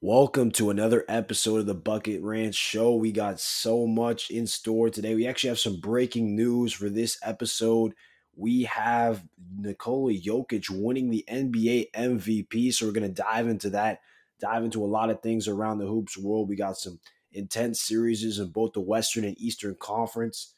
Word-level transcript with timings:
Welcome 0.00 0.52
to 0.52 0.70
another 0.70 1.04
episode 1.08 1.58
of 1.58 1.66
the 1.66 1.74
Bucket 1.74 2.22
Ranch 2.22 2.54
Show. 2.54 2.94
We 2.94 3.10
got 3.10 3.40
so 3.40 3.84
much 3.84 4.30
in 4.30 4.46
store 4.46 4.90
today. 4.90 5.16
We 5.16 5.26
actually 5.26 5.48
have 5.48 5.58
some 5.58 5.80
breaking 5.80 6.36
news 6.36 6.72
for 6.72 6.88
this 6.88 7.18
episode. 7.20 7.94
We 8.36 8.62
have 8.62 9.24
Nikola 9.56 10.12
Jokic 10.12 10.70
winning 10.70 11.10
the 11.10 11.24
NBA 11.28 11.86
MVP. 11.96 12.72
So 12.72 12.86
we're 12.86 12.92
going 12.92 13.12
to 13.12 13.22
dive 13.22 13.48
into 13.48 13.70
that, 13.70 13.98
dive 14.40 14.62
into 14.62 14.84
a 14.84 14.86
lot 14.86 15.10
of 15.10 15.20
things 15.20 15.48
around 15.48 15.78
the 15.78 15.88
hoops 15.88 16.16
world. 16.16 16.48
We 16.48 16.54
got 16.54 16.76
some 16.76 17.00
intense 17.32 17.80
series 17.80 18.38
in 18.38 18.52
both 18.52 18.74
the 18.74 18.80
Western 18.80 19.24
and 19.24 19.36
Eastern 19.40 19.74
Conference. 19.80 20.54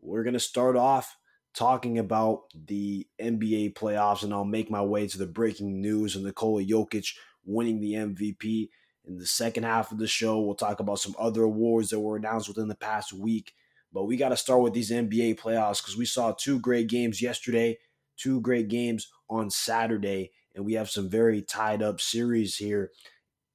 We're 0.00 0.22
going 0.22 0.34
to 0.34 0.38
start 0.38 0.76
off 0.76 1.16
talking 1.54 1.98
about 1.98 2.42
the 2.54 3.04
NBA 3.20 3.74
playoffs, 3.74 4.22
and 4.22 4.32
I'll 4.32 4.44
make 4.44 4.70
my 4.70 4.80
way 4.80 5.08
to 5.08 5.18
the 5.18 5.26
breaking 5.26 5.80
news 5.80 6.14
of 6.14 6.22
Nikola 6.22 6.62
Jokic 6.62 7.14
winning 7.44 7.80
the 7.80 7.94
MVP. 7.94 8.68
In 9.06 9.18
the 9.18 9.26
second 9.26 9.64
half 9.64 9.92
of 9.92 9.98
the 9.98 10.06
show, 10.06 10.40
we'll 10.40 10.54
talk 10.54 10.80
about 10.80 10.98
some 10.98 11.14
other 11.18 11.42
awards 11.42 11.90
that 11.90 12.00
were 12.00 12.16
announced 12.16 12.48
within 12.48 12.68
the 12.68 12.74
past 12.74 13.12
week. 13.12 13.54
But 13.92 14.04
we 14.04 14.16
got 14.16 14.28
to 14.28 14.36
start 14.36 14.60
with 14.60 14.72
these 14.72 14.90
NBA 14.90 15.38
playoffs 15.40 15.82
because 15.82 15.96
we 15.96 16.04
saw 16.04 16.32
two 16.32 16.60
great 16.60 16.86
games 16.86 17.20
yesterday, 17.20 17.78
two 18.16 18.40
great 18.40 18.68
games 18.68 19.08
on 19.28 19.50
Saturday, 19.50 20.30
and 20.54 20.64
we 20.64 20.74
have 20.74 20.90
some 20.90 21.08
very 21.08 21.42
tied 21.42 21.82
up 21.82 22.00
series 22.00 22.56
here 22.56 22.90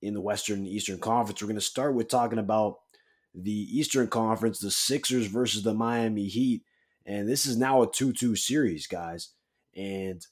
in 0.01 0.13
the 0.13 0.21
Western 0.21 0.59
and 0.59 0.67
Eastern 0.67 0.99
Conference. 0.99 1.41
We're 1.41 1.47
going 1.47 1.55
to 1.55 1.61
start 1.61 1.95
with 1.95 2.09
talking 2.09 2.39
about 2.39 2.79
the 3.33 3.51
Eastern 3.51 4.07
Conference, 4.07 4.59
the 4.59 4.71
Sixers 4.71 5.27
versus 5.27 5.63
the 5.63 5.73
Miami 5.73 6.27
Heat. 6.27 6.63
And 7.05 7.29
this 7.29 7.45
is 7.45 7.57
now 7.57 7.83
a 7.83 7.91
2 7.91 8.13
2 8.13 8.35
series, 8.35 8.87
guys. 8.87 9.29
And 9.75 10.25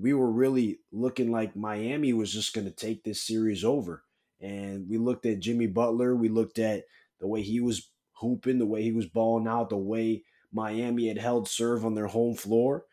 we 0.00 0.14
were 0.14 0.30
really 0.30 0.78
looking 0.92 1.30
like 1.30 1.56
Miami 1.56 2.12
was 2.12 2.32
just 2.32 2.54
going 2.54 2.66
to 2.66 2.72
take 2.72 3.02
this 3.02 3.26
series 3.26 3.64
over. 3.64 4.04
And 4.40 4.88
we 4.88 4.96
looked 4.96 5.26
at 5.26 5.40
Jimmy 5.40 5.66
Butler. 5.66 6.14
We 6.14 6.28
looked 6.28 6.58
at 6.58 6.84
the 7.20 7.26
way 7.26 7.42
he 7.42 7.60
was 7.60 7.90
hooping, 8.12 8.58
the 8.58 8.66
way 8.66 8.82
he 8.82 8.92
was 8.92 9.06
balling 9.06 9.48
out, 9.48 9.70
the 9.70 9.76
way 9.76 10.22
Miami 10.52 11.08
had 11.08 11.18
held 11.18 11.48
serve 11.48 11.84
on 11.84 11.94
their 11.94 12.06
home 12.06 12.34
floor, 12.34 12.84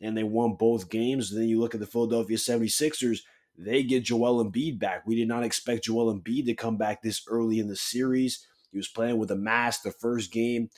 and 0.00 0.16
they 0.16 0.22
won 0.22 0.54
both 0.54 0.90
games. 0.90 1.34
then 1.34 1.48
you 1.48 1.60
look 1.60 1.74
at 1.74 1.80
the 1.80 1.86
Philadelphia 1.86 2.36
76ers, 2.36 3.20
they 3.56 3.82
get 3.82 4.04
Joel 4.04 4.44
Embiid 4.44 4.78
back. 4.78 5.06
We 5.06 5.14
did 5.14 5.28
not 5.28 5.44
expect 5.44 5.84
Joel 5.84 6.12
Embiid 6.12 6.46
to 6.46 6.54
come 6.54 6.76
back 6.76 7.02
this 7.02 7.22
early 7.28 7.58
in 7.58 7.68
the 7.68 7.76
series. 7.76 8.44
He 8.72 8.78
was 8.78 8.88
playing 8.88 9.18
with 9.18 9.30
a 9.30 9.36
mask 9.36 9.82
the 9.82 9.92
first 9.92 10.32
game. 10.32 10.70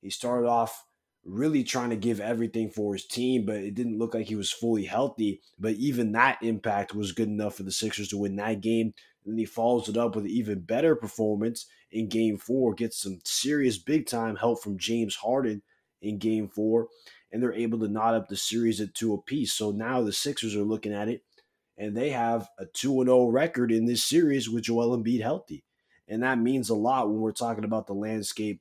He 0.00 0.10
started 0.10 0.46
off 0.46 0.84
really 1.24 1.62
trying 1.62 1.90
to 1.90 1.96
give 1.96 2.20
everything 2.20 2.70
for 2.70 2.94
his 2.94 3.04
team, 3.04 3.44
but 3.44 3.56
it 3.56 3.74
didn't 3.74 3.98
look 3.98 4.14
like 4.14 4.26
he 4.26 4.36
was 4.36 4.50
fully 4.50 4.84
healthy. 4.84 5.40
But 5.58 5.74
even 5.74 6.12
that 6.12 6.42
impact 6.42 6.94
was 6.94 7.12
good 7.12 7.28
enough 7.28 7.56
for 7.56 7.62
the 7.62 7.72
Sixers 7.72 8.08
to 8.08 8.18
win 8.18 8.36
that 8.36 8.60
game. 8.60 8.94
And 9.24 9.34
then 9.34 9.38
he 9.38 9.44
follows 9.44 9.88
it 9.88 9.96
up 9.96 10.16
with 10.16 10.24
an 10.24 10.30
even 10.30 10.60
better 10.60 10.96
performance 10.96 11.66
in 11.92 12.08
game 12.08 12.38
four, 12.38 12.74
gets 12.74 13.02
some 13.02 13.18
serious 13.24 13.76
big 13.76 14.06
time 14.06 14.36
help 14.36 14.62
from 14.62 14.78
James 14.78 15.16
Harden 15.16 15.62
in 16.00 16.18
game 16.18 16.48
four, 16.48 16.88
and 17.30 17.42
they're 17.42 17.52
able 17.52 17.78
to 17.80 17.88
knot 17.88 18.14
up 18.14 18.28
the 18.28 18.36
series 18.36 18.80
at 18.80 18.94
two 18.94 19.12
apiece. 19.12 19.52
So 19.52 19.70
now 19.70 20.02
the 20.02 20.12
Sixers 20.12 20.56
are 20.56 20.62
looking 20.62 20.94
at 20.94 21.08
it, 21.08 21.22
and 21.76 21.96
they 21.96 22.10
have 22.10 22.48
a 22.58 22.66
2 22.66 23.04
0 23.04 23.26
record 23.26 23.72
in 23.72 23.86
this 23.86 24.04
series 24.04 24.48
with 24.48 24.64
Joel 24.64 24.96
Embiid 24.96 25.22
healthy. 25.22 25.64
And 26.08 26.22
that 26.22 26.38
means 26.38 26.70
a 26.70 26.74
lot 26.74 27.08
when 27.08 27.20
we're 27.20 27.32
talking 27.32 27.64
about 27.64 27.86
the 27.86 27.94
landscape 27.94 28.60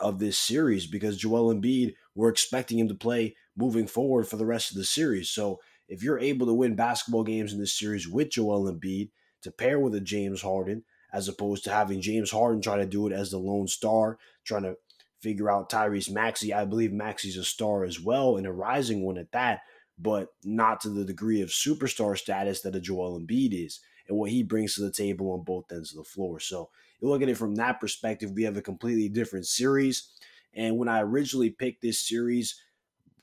of 0.00 0.18
this 0.18 0.38
series 0.38 0.86
because 0.86 1.16
Joel 1.16 1.54
Embiid, 1.54 1.94
we're 2.14 2.28
expecting 2.28 2.78
him 2.78 2.88
to 2.88 2.94
play 2.94 3.36
moving 3.56 3.86
forward 3.86 4.26
for 4.26 4.36
the 4.36 4.46
rest 4.46 4.70
of 4.70 4.76
the 4.76 4.84
series. 4.84 5.30
So 5.30 5.60
if 5.88 6.02
you're 6.02 6.18
able 6.18 6.46
to 6.46 6.54
win 6.54 6.76
basketball 6.76 7.24
games 7.24 7.52
in 7.52 7.58
this 7.58 7.78
series 7.78 8.08
with 8.08 8.30
Joel 8.30 8.72
Embiid 8.72 9.10
to 9.42 9.50
pair 9.50 9.78
with 9.78 9.94
a 9.94 10.00
James 10.00 10.42
Harden, 10.42 10.84
as 11.12 11.28
opposed 11.28 11.64
to 11.64 11.70
having 11.70 12.00
James 12.00 12.30
Harden 12.30 12.62
try 12.62 12.76
to 12.76 12.86
do 12.86 13.06
it 13.06 13.12
as 13.12 13.30
the 13.30 13.38
lone 13.38 13.66
star, 13.66 14.18
trying 14.44 14.62
to 14.62 14.76
figure 15.20 15.50
out 15.50 15.70
Tyrese 15.70 16.10
Maxey. 16.10 16.54
I 16.54 16.64
believe 16.64 16.92
Maxey's 16.92 17.36
a 17.36 17.44
star 17.44 17.84
as 17.84 18.00
well 18.00 18.36
and 18.36 18.46
a 18.46 18.52
rising 18.52 19.02
one 19.02 19.18
at 19.18 19.32
that, 19.32 19.60
but 19.98 20.28
not 20.44 20.80
to 20.82 20.88
the 20.88 21.04
degree 21.04 21.42
of 21.42 21.50
superstar 21.50 22.16
status 22.16 22.62
that 22.62 22.76
a 22.76 22.80
Joel 22.80 23.20
Embiid 23.20 23.52
is 23.52 23.80
and 24.08 24.16
what 24.16 24.30
he 24.30 24.42
brings 24.42 24.74
to 24.74 24.82
the 24.82 24.92
table 24.92 25.32
on 25.32 25.42
both 25.42 25.70
ends 25.70 25.92
of 25.92 25.98
the 25.98 26.04
floor. 26.04 26.40
So 26.40 26.70
you 27.02 27.08
look 27.08 27.22
at 27.22 27.28
it 27.28 27.36
from 27.36 27.54
that 27.56 27.80
perspective, 27.80 28.32
we 28.32 28.44
have 28.44 28.56
a 28.56 28.62
completely 28.62 29.08
different 29.08 29.46
series. 29.46 30.10
And 30.54 30.76
when 30.78 30.88
I 30.88 31.00
originally 31.00 31.50
picked 31.50 31.82
this 31.82 32.00
series, 32.00 32.60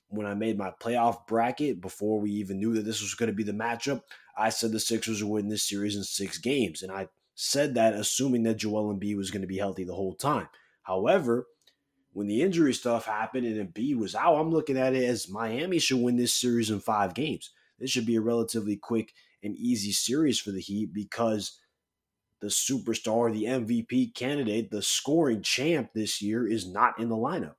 when 0.09 0.25
I 0.25 0.33
made 0.33 0.57
my 0.57 0.71
playoff 0.81 1.27
bracket 1.27 1.81
before 1.81 2.19
we 2.19 2.31
even 2.31 2.59
knew 2.59 2.73
that 2.75 2.85
this 2.85 3.01
was 3.01 3.13
going 3.13 3.27
to 3.27 3.35
be 3.35 3.43
the 3.43 3.51
matchup, 3.51 4.03
I 4.37 4.49
said 4.49 4.71
the 4.71 4.79
Sixers 4.79 5.23
would 5.23 5.31
win 5.31 5.49
this 5.49 5.67
series 5.67 5.95
in 5.95 6.03
six 6.03 6.37
games. 6.37 6.81
And 6.83 6.91
I 6.91 7.09
said 7.35 7.75
that 7.75 7.93
assuming 7.93 8.43
that 8.43 8.57
Joel 8.57 8.93
Embiid 8.93 9.17
was 9.17 9.31
going 9.31 9.41
to 9.41 9.47
be 9.47 9.57
healthy 9.57 9.83
the 9.83 9.95
whole 9.95 10.13
time. 10.13 10.47
However, 10.83 11.47
when 12.13 12.27
the 12.27 12.41
injury 12.41 12.73
stuff 12.73 13.05
happened 13.05 13.45
and 13.45 13.73
Embiid 13.73 13.97
was 13.97 14.15
out, 14.15 14.37
I'm 14.37 14.49
looking 14.49 14.77
at 14.77 14.95
it 14.95 15.03
as 15.03 15.29
Miami 15.29 15.79
should 15.79 16.01
win 16.01 16.15
this 16.15 16.33
series 16.33 16.71
in 16.71 16.79
five 16.79 17.13
games. 17.13 17.51
This 17.77 17.91
should 17.91 18.05
be 18.05 18.15
a 18.15 18.21
relatively 18.21 18.75
quick 18.75 19.13
and 19.43 19.55
easy 19.55 19.91
series 19.91 20.39
for 20.39 20.51
the 20.51 20.61
Heat 20.61 20.93
because 20.93 21.59
the 22.39 22.47
superstar, 22.47 23.31
the 23.31 23.45
MVP 23.45 24.13
candidate, 24.13 24.69
the 24.69 24.81
scoring 24.81 25.41
champ 25.41 25.91
this 25.93 26.21
year 26.21 26.47
is 26.47 26.67
not 26.67 26.99
in 26.99 27.09
the 27.09 27.15
lineup. 27.15 27.55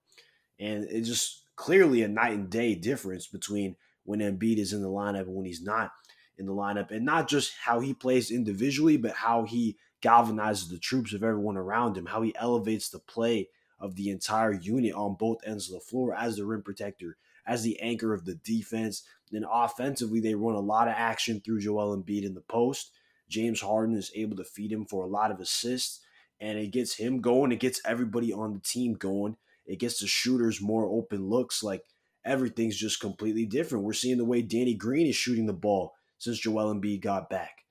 And 0.60 0.84
it's 0.84 1.08
just 1.08 1.44
clearly 1.56 2.02
a 2.02 2.08
night 2.08 2.34
and 2.34 2.50
day 2.50 2.74
difference 2.74 3.26
between 3.26 3.76
when 4.04 4.20
Embiid 4.20 4.58
is 4.58 4.72
in 4.72 4.82
the 4.82 4.88
lineup 4.88 5.22
and 5.22 5.34
when 5.34 5.46
he's 5.46 5.62
not 5.62 5.90
in 6.38 6.46
the 6.46 6.52
lineup. 6.52 6.90
And 6.90 7.04
not 7.04 7.28
just 7.28 7.52
how 7.64 7.80
he 7.80 7.92
plays 7.92 8.30
individually, 8.30 8.96
but 8.96 9.12
how 9.12 9.44
he 9.44 9.76
galvanizes 10.02 10.70
the 10.70 10.78
troops 10.78 11.12
of 11.12 11.22
everyone 11.22 11.56
around 11.56 11.96
him, 11.96 12.06
how 12.06 12.22
he 12.22 12.34
elevates 12.36 12.88
the 12.88 13.00
play 13.00 13.48
of 13.80 13.96
the 13.96 14.10
entire 14.10 14.52
unit 14.52 14.94
on 14.94 15.16
both 15.18 15.38
ends 15.44 15.68
of 15.68 15.74
the 15.74 15.80
floor 15.80 16.14
as 16.14 16.36
the 16.36 16.44
rim 16.44 16.62
protector, 16.62 17.16
as 17.46 17.62
the 17.62 17.80
anchor 17.80 18.12
of 18.14 18.24
the 18.24 18.34
defense. 18.36 19.02
Then 19.30 19.44
offensively, 19.50 20.20
they 20.20 20.34
run 20.34 20.54
a 20.54 20.60
lot 20.60 20.88
of 20.88 20.94
action 20.96 21.40
through 21.40 21.60
Joel 21.60 21.96
Embiid 21.96 22.24
in 22.24 22.34
the 22.34 22.40
post. 22.40 22.92
James 23.28 23.60
Harden 23.60 23.96
is 23.96 24.10
able 24.14 24.36
to 24.36 24.44
feed 24.44 24.72
him 24.72 24.86
for 24.86 25.04
a 25.04 25.08
lot 25.08 25.30
of 25.30 25.40
assists, 25.40 26.00
and 26.40 26.58
it 26.58 26.72
gets 26.72 26.96
him 26.96 27.20
going. 27.20 27.52
It 27.52 27.60
gets 27.60 27.80
everybody 27.84 28.32
on 28.32 28.54
the 28.54 28.60
team 28.60 28.94
going. 28.94 29.36
It 29.66 29.78
gets 29.78 30.00
the 30.00 30.06
shooters 30.06 30.60
more 30.62 30.86
open 30.86 31.28
looks. 31.28 31.62
Like 31.62 31.82
everything's 32.24 32.76
just 32.76 33.00
completely 33.00 33.44
different. 33.44 33.84
We're 33.84 33.92
seeing 33.92 34.18
the 34.18 34.24
way 34.24 34.42
Danny 34.42 34.74
Green 34.74 35.06
is 35.06 35.16
shooting 35.16 35.46
the 35.46 35.52
ball 35.52 35.94
since 36.18 36.38
Joel 36.38 36.74
Embiid 36.74 37.02
got 37.02 37.30
back. 37.30 37.64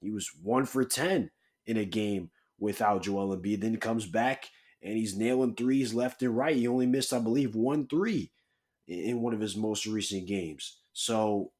He 0.00 0.10
was 0.10 0.30
one 0.42 0.64
for 0.64 0.84
10 0.84 1.30
in 1.66 1.76
a 1.76 1.84
game 1.84 2.30
without 2.58 3.02
Joel 3.02 3.36
Embiid. 3.36 3.60
Then 3.60 3.72
he 3.72 3.76
comes 3.76 4.06
back 4.06 4.48
and 4.82 4.96
he's 4.96 5.16
nailing 5.16 5.54
threes 5.54 5.92
left 5.92 6.22
and 6.22 6.36
right. 6.36 6.56
He 6.56 6.66
only 6.66 6.86
missed, 6.86 7.12
I 7.12 7.18
believe, 7.18 7.54
one 7.54 7.86
three 7.86 8.32
in 8.88 9.20
one 9.20 9.34
of 9.34 9.40
his 9.40 9.56
most 9.56 9.86
recent 9.86 10.26
games. 10.26 10.78
So 10.92 11.52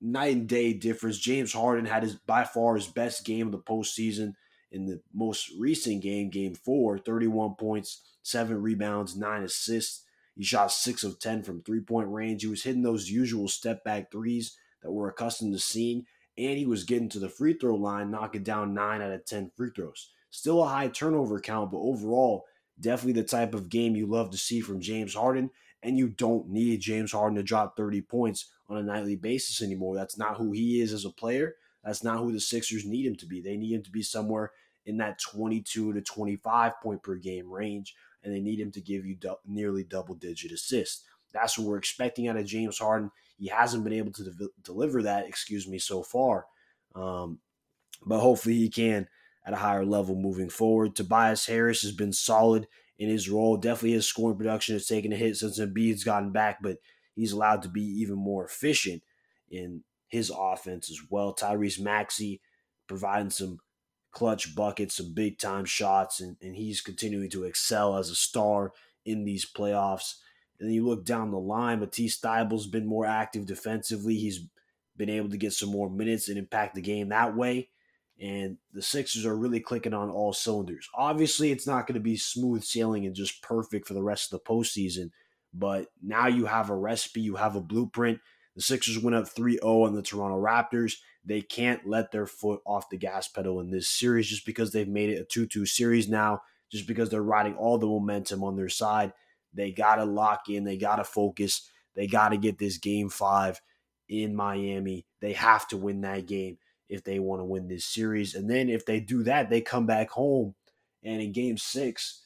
night 0.00 0.34
and 0.34 0.48
day 0.48 0.72
difference. 0.72 1.18
James 1.18 1.52
Harden 1.52 1.86
had 1.86 2.02
his 2.02 2.14
by 2.14 2.44
far 2.44 2.74
his 2.74 2.86
best 2.86 3.24
game 3.24 3.46
of 3.46 3.52
the 3.52 3.58
postseason 3.58 4.34
in 4.70 4.86
the 4.86 5.00
most 5.14 5.50
recent 5.58 6.02
game, 6.02 6.30
game 6.30 6.54
four, 6.54 6.98
31 6.98 7.54
points, 7.54 8.02
seven 8.22 8.60
rebounds, 8.60 9.16
nine 9.16 9.42
assists. 9.42 10.04
He 10.36 10.42
shot 10.42 10.72
six 10.72 11.04
of 11.04 11.20
10 11.20 11.44
from 11.44 11.62
three 11.62 11.80
point 11.80 12.08
range. 12.08 12.42
He 12.42 12.48
was 12.48 12.64
hitting 12.64 12.82
those 12.82 13.08
usual 13.08 13.46
step 13.48 13.84
back 13.84 14.10
threes 14.10 14.56
that 14.82 14.90
we're 14.90 15.08
accustomed 15.08 15.52
to 15.52 15.60
seeing. 15.60 16.06
And 16.36 16.58
he 16.58 16.66
was 16.66 16.82
getting 16.82 17.08
to 17.10 17.20
the 17.20 17.28
free 17.28 17.54
throw 17.54 17.76
line, 17.76 18.10
knocking 18.10 18.42
down 18.42 18.74
nine 18.74 19.00
out 19.00 19.12
of 19.12 19.24
10 19.24 19.52
free 19.56 19.70
throws. 19.74 20.10
Still 20.30 20.64
a 20.64 20.66
high 20.66 20.88
turnover 20.88 21.38
count, 21.38 21.70
but 21.70 21.78
overall, 21.78 22.44
definitely 22.80 23.12
the 23.20 23.28
type 23.28 23.54
of 23.54 23.68
game 23.68 23.94
you 23.94 24.06
love 24.06 24.30
to 24.32 24.36
see 24.36 24.60
from 24.60 24.80
James 24.80 25.14
Harden. 25.14 25.50
And 25.84 25.96
you 25.96 26.08
don't 26.08 26.48
need 26.48 26.80
James 26.80 27.12
Harden 27.12 27.36
to 27.36 27.44
drop 27.44 27.76
30 27.76 28.00
points 28.02 28.50
on 28.74 28.82
a 28.82 28.82
nightly 28.82 29.16
basis 29.16 29.62
anymore. 29.62 29.94
That's 29.94 30.18
not 30.18 30.36
who 30.36 30.52
he 30.52 30.80
is 30.80 30.92
as 30.92 31.04
a 31.04 31.10
player. 31.10 31.54
That's 31.84 32.02
not 32.02 32.18
who 32.18 32.32
the 32.32 32.40
Sixers 32.40 32.84
need 32.84 33.06
him 33.06 33.16
to 33.16 33.26
be. 33.26 33.40
They 33.40 33.56
need 33.56 33.74
him 33.74 33.82
to 33.82 33.90
be 33.90 34.02
somewhere 34.02 34.52
in 34.86 34.96
that 34.98 35.20
22 35.20 35.92
to 35.92 36.00
25 36.00 36.72
point 36.82 37.02
per 37.02 37.16
game 37.16 37.50
range, 37.50 37.94
and 38.22 38.34
they 38.34 38.40
need 38.40 38.60
him 38.60 38.70
to 38.72 38.80
give 38.80 39.04
you 39.04 39.16
nearly 39.46 39.84
double 39.84 40.14
digit 40.14 40.52
assists. 40.52 41.04
That's 41.32 41.58
what 41.58 41.66
we're 41.66 41.78
expecting 41.78 42.28
out 42.28 42.36
of 42.36 42.46
James 42.46 42.78
Harden. 42.78 43.10
He 43.36 43.48
hasn't 43.48 43.84
been 43.84 43.92
able 43.92 44.12
to 44.12 44.24
de- 44.24 44.48
deliver 44.62 45.02
that, 45.02 45.26
excuse 45.26 45.66
me, 45.66 45.78
so 45.78 46.02
far. 46.02 46.46
Um, 46.94 47.40
but 48.06 48.20
hopefully 48.20 48.54
he 48.54 48.68
can 48.68 49.08
at 49.44 49.52
a 49.52 49.56
higher 49.56 49.84
level 49.84 50.14
moving 50.14 50.48
forward. 50.48 50.94
Tobias 50.94 51.46
Harris 51.46 51.82
has 51.82 51.92
been 51.92 52.12
solid 52.12 52.66
in 52.98 53.08
his 53.08 53.28
role. 53.28 53.56
Definitely 53.56 53.92
his 53.92 54.06
scoring 54.06 54.38
production 54.38 54.74
has 54.74 54.86
taken 54.86 55.12
a 55.12 55.16
hit 55.16 55.36
since 55.36 55.58
Embiid's 55.58 56.04
gotten 56.04 56.30
back, 56.30 56.58
but 56.62 56.78
he's 57.14 57.32
allowed 57.32 57.62
to 57.62 57.68
be 57.68 57.82
even 57.82 58.16
more 58.16 58.44
efficient 58.44 59.02
in 59.50 59.82
his 60.08 60.30
offense 60.36 60.90
as 60.90 61.00
well. 61.10 61.34
Tyrese 61.34 61.80
Maxey 61.80 62.40
providing 62.86 63.30
some 63.30 63.58
clutch 64.12 64.54
buckets, 64.54 64.96
some 64.96 65.12
big 65.12 65.38
time 65.38 65.64
shots, 65.64 66.20
and, 66.20 66.36
and 66.40 66.54
he's 66.54 66.80
continuing 66.80 67.30
to 67.30 67.44
excel 67.44 67.96
as 67.96 68.10
a 68.10 68.14
star 68.14 68.72
in 69.04 69.24
these 69.24 69.44
playoffs. 69.44 70.14
And 70.60 70.68
then 70.68 70.74
you 70.74 70.86
look 70.86 71.04
down 71.04 71.32
the 71.32 71.38
line, 71.38 71.80
Matisse 71.80 72.20
Thybulle's 72.20 72.68
been 72.68 72.86
more 72.86 73.06
active 73.06 73.44
defensively. 73.44 74.14
He's 74.14 74.46
been 74.96 75.10
able 75.10 75.28
to 75.30 75.36
get 75.36 75.52
some 75.52 75.70
more 75.70 75.90
minutes 75.90 76.28
and 76.28 76.38
impact 76.38 76.76
the 76.76 76.80
game 76.80 77.08
that 77.08 77.34
way. 77.36 77.70
and 78.20 78.58
the 78.72 78.82
Sixers 78.82 79.26
are 79.26 79.36
really 79.36 79.60
clicking 79.60 79.94
on 79.94 80.10
all 80.10 80.32
cylinders. 80.32 80.88
Obviously, 80.94 81.50
it's 81.50 81.66
not 81.66 81.86
going 81.86 81.94
to 81.94 82.00
be 82.00 82.16
smooth 82.16 82.62
sailing 82.62 83.06
and 83.06 83.14
just 83.14 83.42
perfect 83.42 83.86
for 83.88 83.94
the 83.94 84.02
rest 84.02 84.32
of 84.32 84.38
the 84.38 84.44
postseason, 84.48 85.10
but 85.54 85.86
now 86.02 86.26
you 86.26 86.46
have 86.46 86.68
a 86.68 86.76
recipe, 86.76 87.20
you 87.20 87.36
have 87.36 87.54
a 87.54 87.60
blueprint. 87.60 88.18
The 88.56 88.62
Sixers 88.62 88.98
went 88.98 89.16
up 89.16 89.28
3 89.28 89.58
0 89.58 89.82
on 89.84 89.94
the 89.94 90.02
Toronto 90.02 90.40
Raptors. 90.40 90.96
They 91.24 91.40
can't 91.40 91.86
let 91.86 92.10
their 92.10 92.26
foot 92.26 92.60
off 92.66 92.90
the 92.90 92.96
gas 92.96 93.28
pedal 93.28 93.60
in 93.60 93.70
this 93.70 93.88
series 93.88 94.28
just 94.28 94.44
because 94.44 94.72
they've 94.72 94.88
made 94.88 95.10
it 95.10 95.20
a 95.20 95.24
2 95.24 95.46
2 95.46 95.64
series 95.64 96.08
now, 96.08 96.42
just 96.70 96.86
because 96.86 97.08
they're 97.08 97.22
riding 97.22 97.54
all 97.54 97.78
the 97.78 97.86
momentum 97.86 98.42
on 98.42 98.56
their 98.56 98.68
side. 98.68 99.12
They 99.52 99.70
got 99.70 99.96
to 99.96 100.04
lock 100.04 100.48
in, 100.48 100.64
they 100.64 100.76
got 100.76 100.96
to 100.96 101.04
focus, 101.04 101.70
they 101.94 102.08
got 102.08 102.30
to 102.30 102.36
get 102.36 102.58
this 102.58 102.78
game 102.78 103.08
five 103.08 103.60
in 104.08 104.34
Miami. 104.34 105.06
They 105.20 105.32
have 105.32 105.68
to 105.68 105.76
win 105.76 106.00
that 106.00 106.26
game 106.26 106.58
if 106.88 107.04
they 107.04 107.20
want 107.20 107.40
to 107.40 107.44
win 107.44 107.68
this 107.68 107.86
series. 107.86 108.34
And 108.34 108.50
then 108.50 108.68
if 108.68 108.84
they 108.84 109.00
do 109.00 109.22
that, 109.22 109.50
they 109.50 109.60
come 109.60 109.86
back 109.86 110.10
home. 110.10 110.54
And 111.02 111.22
in 111.22 111.32
game 111.32 111.58
six 111.58 112.23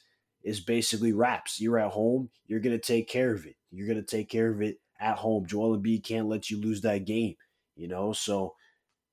is 0.49 0.59
basically 0.59 1.13
wraps. 1.13 1.61
You're 1.61 1.79
at 1.79 1.91
home, 1.91 2.29
you're 2.47 2.59
going 2.59 2.77
to 2.77 2.85
take 2.85 3.07
care 3.07 3.33
of 3.33 3.45
it. 3.45 3.55
You're 3.71 3.87
going 3.87 4.03
to 4.03 4.17
take 4.17 4.29
care 4.29 4.51
of 4.51 4.61
it 4.61 4.79
at 4.99 5.17
home. 5.17 5.45
Joel 5.45 5.77
Embiid 5.77 6.03
can't 6.03 6.27
let 6.27 6.49
you 6.49 6.59
lose 6.59 6.81
that 6.81 7.05
game, 7.05 7.35
you 7.75 7.87
know? 7.87 8.13
So 8.13 8.55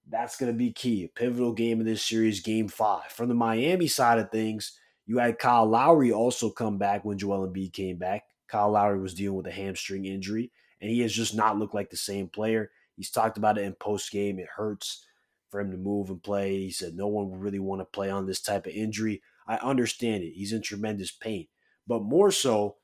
that's 0.09 0.37
going 0.37 0.50
to 0.50 0.56
be 0.56 0.73
key. 0.73 1.05
A 1.05 1.09
pivotal 1.09 1.53
game 1.53 1.81
in 1.81 1.87
this 1.87 2.03
series, 2.03 2.41
game 2.41 2.69
five. 2.69 3.12
From 3.12 3.29
the 3.29 3.35
Miami 3.35 3.87
side 3.87 4.19
of 4.19 4.31
things, 4.31 4.79
you 5.05 5.19
had 5.19 5.38
Kyle 5.38 5.67
Lowry 5.67 6.11
also 6.11 6.50
come 6.50 6.79
back 6.79 7.05
when 7.05 7.19
Joel 7.19 7.47
Embiid 7.47 7.73
came 7.73 7.99
back. 7.99 8.25
Kyle 8.49 8.71
Lowry 8.71 8.99
was 8.99 9.15
dealing 9.15 9.37
with 9.37 9.47
a 9.47 9.53
hamstring 9.53 10.06
injury, 10.06 10.50
and 10.81 10.91
he 10.91 11.00
has 11.00 11.12
just 11.12 11.35
not 11.35 11.59
looked 11.59 11.75
like 11.75 11.91
the 11.91 11.97
same 11.97 12.29
player. 12.29 12.71
He's 12.97 13.11
talked 13.11 13.37
about 13.37 13.59
it 13.59 13.65
in 13.65 13.75
post 13.75 14.11
game. 14.11 14.38
It 14.38 14.49
hurts 14.56 15.05
for 15.50 15.61
him 15.61 15.71
to 15.71 15.77
move 15.77 16.11
and 16.11 16.23
play. 16.23 16.59
He 16.59 16.71
said 16.71 16.94
no 16.94 17.09
one 17.09 17.31
would 17.31 17.41
really 17.41 17.59
want 17.59 17.81
to 17.81 17.85
play 17.85 18.11
on 18.11 18.27
this 18.27 18.41
type 18.41 18.67
of 18.67 18.73
injury. 18.73 19.23
I 19.46 19.56
understand 19.56 20.25
it. 20.25 20.32
He's 20.34 20.52
in 20.52 20.62
tremendous 20.62 21.10
pain. 21.10 21.46
But 21.87 22.02
more 22.02 22.31
so, 22.31 22.76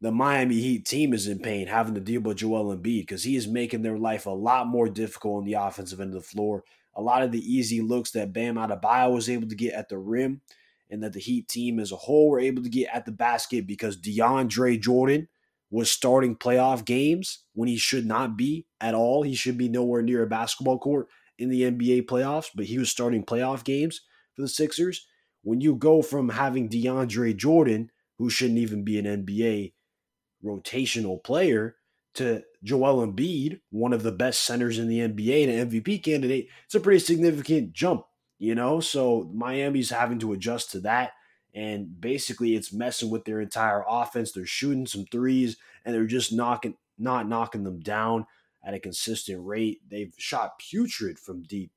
the 0.00 0.12
Miami 0.12 0.60
Heat 0.60 0.84
team 0.84 1.12
is 1.12 1.28
in 1.28 1.38
pain 1.38 1.66
having 1.68 1.94
to 1.94 2.00
deal 2.00 2.20
with 2.20 2.38
Joel 2.38 2.76
Embiid 2.76 3.02
because 3.02 3.24
he 3.24 3.36
is 3.36 3.46
making 3.46 3.82
their 3.82 3.98
life 3.98 4.26
a 4.26 4.30
lot 4.30 4.66
more 4.66 4.88
difficult 4.88 5.38
on 5.38 5.44
the 5.44 5.54
offensive 5.54 6.00
end 6.00 6.14
of 6.14 6.22
the 6.22 6.28
floor. 6.28 6.64
A 6.94 7.02
lot 7.02 7.22
of 7.22 7.32
the 7.32 7.40
easy 7.40 7.80
looks 7.80 8.10
that 8.10 8.32
Bam 8.32 8.56
Adebayo 8.56 9.14
was 9.14 9.30
able 9.30 9.48
to 9.48 9.54
get 9.54 9.74
at 9.74 9.88
the 9.88 9.98
rim 9.98 10.40
and 10.90 11.02
that 11.02 11.12
the 11.14 11.20
Heat 11.20 11.48
team 11.48 11.78
as 11.78 11.92
a 11.92 11.96
whole 11.96 12.28
were 12.28 12.40
able 12.40 12.62
to 12.62 12.68
get 12.68 12.90
at 12.92 13.06
the 13.06 13.12
basket 13.12 13.66
because 13.66 13.96
DeAndre 13.96 14.80
Jordan 14.80 15.28
was 15.70 15.90
starting 15.90 16.36
playoff 16.36 16.84
games 16.84 17.44
when 17.54 17.68
he 17.68 17.78
should 17.78 18.04
not 18.04 18.36
be 18.36 18.66
at 18.80 18.94
all. 18.94 19.22
He 19.22 19.34
should 19.34 19.56
be 19.56 19.70
nowhere 19.70 20.02
near 20.02 20.22
a 20.22 20.26
basketball 20.26 20.78
court 20.78 21.08
in 21.38 21.48
the 21.48 21.62
NBA 21.62 22.02
playoffs, 22.02 22.48
but 22.54 22.66
he 22.66 22.78
was 22.78 22.90
starting 22.90 23.24
playoff 23.24 23.64
games 23.64 24.02
for 24.34 24.42
the 24.42 24.48
Sixers. 24.48 25.06
When 25.42 25.60
you 25.60 25.74
go 25.74 26.02
from 26.02 26.30
having 26.30 26.68
DeAndre 26.68 27.36
Jordan, 27.36 27.90
who 28.18 28.30
shouldn't 28.30 28.58
even 28.58 28.84
be 28.84 28.98
an 28.98 29.04
NBA 29.04 29.72
rotational 30.44 31.22
player, 31.22 31.76
to 32.14 32.42
Joel 32.62 33.06
Embiid, 33.06 33.60
one 33.70 33.92
of 33.92 34.02
the 34.02 34.12
best 34.12 34.42
centers 34.42 34.78
in 34.78 34.88
the 34.88 34.98
NBA 34.98 35.44
and 35.44 35.52
an 35.52 35.70
MVP 35.70 36.02
candidate, 36.02 36.48
it's 36.66 36.74
a 36.74 36.80
pretty 36.80 36.98
significant 36.98 37.72
jump, 37.72 38.04
you 38.38 38.54
know? 38.54 38.80
So 38.80 39.30
Miami's 39.32 39.90
having 39.90 40.18
to 40.20 40.32
adjust 40.32 40.70
to 40.72 40.80
that. 40.80 41.12
And 41.54 42.00
basically 42.00 42.54
it's 42.54 42.72
messing 42.72 43.10
with 43.10 43.24
their 43.24 43.40
entire 43.40 43.84
offense. 43.88 44.32
They're 44.32 44.46
shooting 44.46 44.86
some 44.86 45.04
threes 45.06 45.56
and 45.84 45.94
they're 45.94 46.06
just 46.06 46.32
knocking 46.32 46.76
not 46.98 47.28
knocking 47.28 47.64
them 47.64 47.80
down 47.80 48.26
at 48.64 48.74
a 48.74 48.80
consistent 48.80 49.44
rate. 49.44 49.80
They've 49.88 50.14
shot 50.18 50.58
putrid 50.58 51.18
from 51.18 51.42
deep 51.42 51.72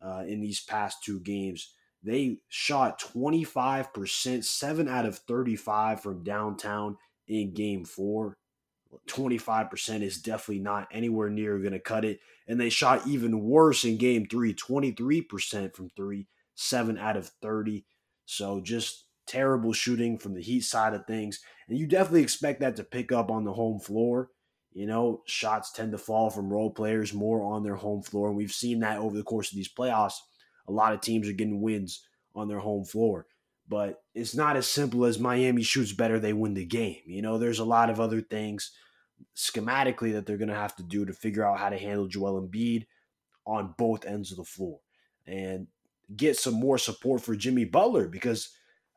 uh, 0.00 0.24
in 0.26 0.40
these 0.40 0.60
past 0.60 1.02
two 1.02 1.20
games. 1.20 1.74
They 2.02 2.38
shot 2.48 3.00
25%, 3.00 4.44
7 4.44 4.88
out 4.88 5.06
of 5.06 5.18
35 5.18 6.00
from 6.00 6.22
downtown 6.22 6.96
in 7.26 7.54
game 7.54 7.84
four. 7.84 8.36
25% 9.08 10.02
is 10.02 10.22
definitely 10.22 10.62
not 10.62 10.88
anywhere 10.90 11.28
near 11.28 11.58
going 11.58 11.72
to 11.72 11.78
cut 11.78 12.04
it. 12.04 12.20
And 12.46 12.58
they 12.58 12.70
shot 12.70 13.06
even 13.06 13.40
worse 13.40 13.84
in 13.84 13.98
game 13.98 14.26
three 14.26 14.54
23% 14.54 15.74
from 15.74 15.90
three, 15.90 16.26
7 16.54 16.96
out 16.98 17.16
of 17.16 17.30
30. 17.42 17.84
So 18.24 18.60
just 18.60 19.04
terrible 19.26 19.72
shooting 19.72 20.18
from 20.18 20.34
the 20.34 20.42
Heat 20.42 20.62
side 20.62 20.94
of 20.94 21.06
things. 21.06 21.40
And 21.68 21.78
you 21.78 21.86
definitely 21.86 22.22
expect 22.22 22.60
that 22.60 22.76
to 22.76 22.84
pick 22.84 23.12
up 23.12 23.30
on 23.30 23.44
the 23.44 23.52
home 23.52 23.78
floor. 23.78 24.30
You 24.72 24.86
know, 24.86 25.22
shots 25.26 25.72
tend 25.72 25.92
to 25.92 25.98
fall 25.98 26.30
from 26.30 26.52
role 26.52 26.70
players 26.70 27.12
more 27.12 27.42
on 27.42 27.62
their 27.62 27.74
home 27.74 28.02
floor. 28.02 28.28
And 28.28 28.36
we've 28.36 28.52
seen 28.52 28.80
that 28.80 28.98
over 28.98 29.16
the 29.16 29.22
course 29.22 29.50
of 29.50 29.56
these 29.56 29.72
playoffs. 29.72 30.14
A 30.68 30.72
lot 30.72 30.92
of 30.92 31.00
teams 31.00 31.28
are 31.28 31.32
getting 31.32 31.60
wins 31.60 32.06
on 32.34 32.48
their 32.48 32.58
home 32.60 32.84
floor. 32.84 33.26
But 33.68 34.02
it's 34.14 34.34
not 34.34 34.56
as 34.56 34.66
simple 34.66 35.04
as 35.04 35.18
Miami 35.18 35.62
shoots 35.62 35.92
better, 35.92 36.18
they 36.18 36.32
win 36.32 36.54
the 36.54 36.64
game. 36.64 37.00
You 37.06 37.22
know, 37.22 37.38
there's 37.38 37.58
a 37.58 37.64
lot 37.64 37.90
of 37.90 38.00
other 38.00 38.20
things 38.20 38.72
schematically 39.36 40.12
that 40.12 40.26
they're 40.26 40.36
going 40.36 40.48
to 40.48 40.54
have 40.54 40.76
to 40.76 40.82
do 40.82 41.04
to 41.04 41.12
figure 41.12 41.44
out 41.44 41.58
how 41.58 41.68
to 41.68 41.76
handle 41.76 42.06
Joel 42.06 42.40
Embiid 42.40 42.86
on 43.46 43.74
both 43.76 44.06
ends 44.06 44.30
of 44.30 44.36
the 44.36 44.44
floor 44.44 44.78
and 45.26 45.66
get 46.16 46.36
some 46.36 46.54
more 46.54 46.78
support 46.78 47.20
for 47.20 47.34
Jimmy 47.34 47.64
Butler 47.64 48.08
because 48.08 48.50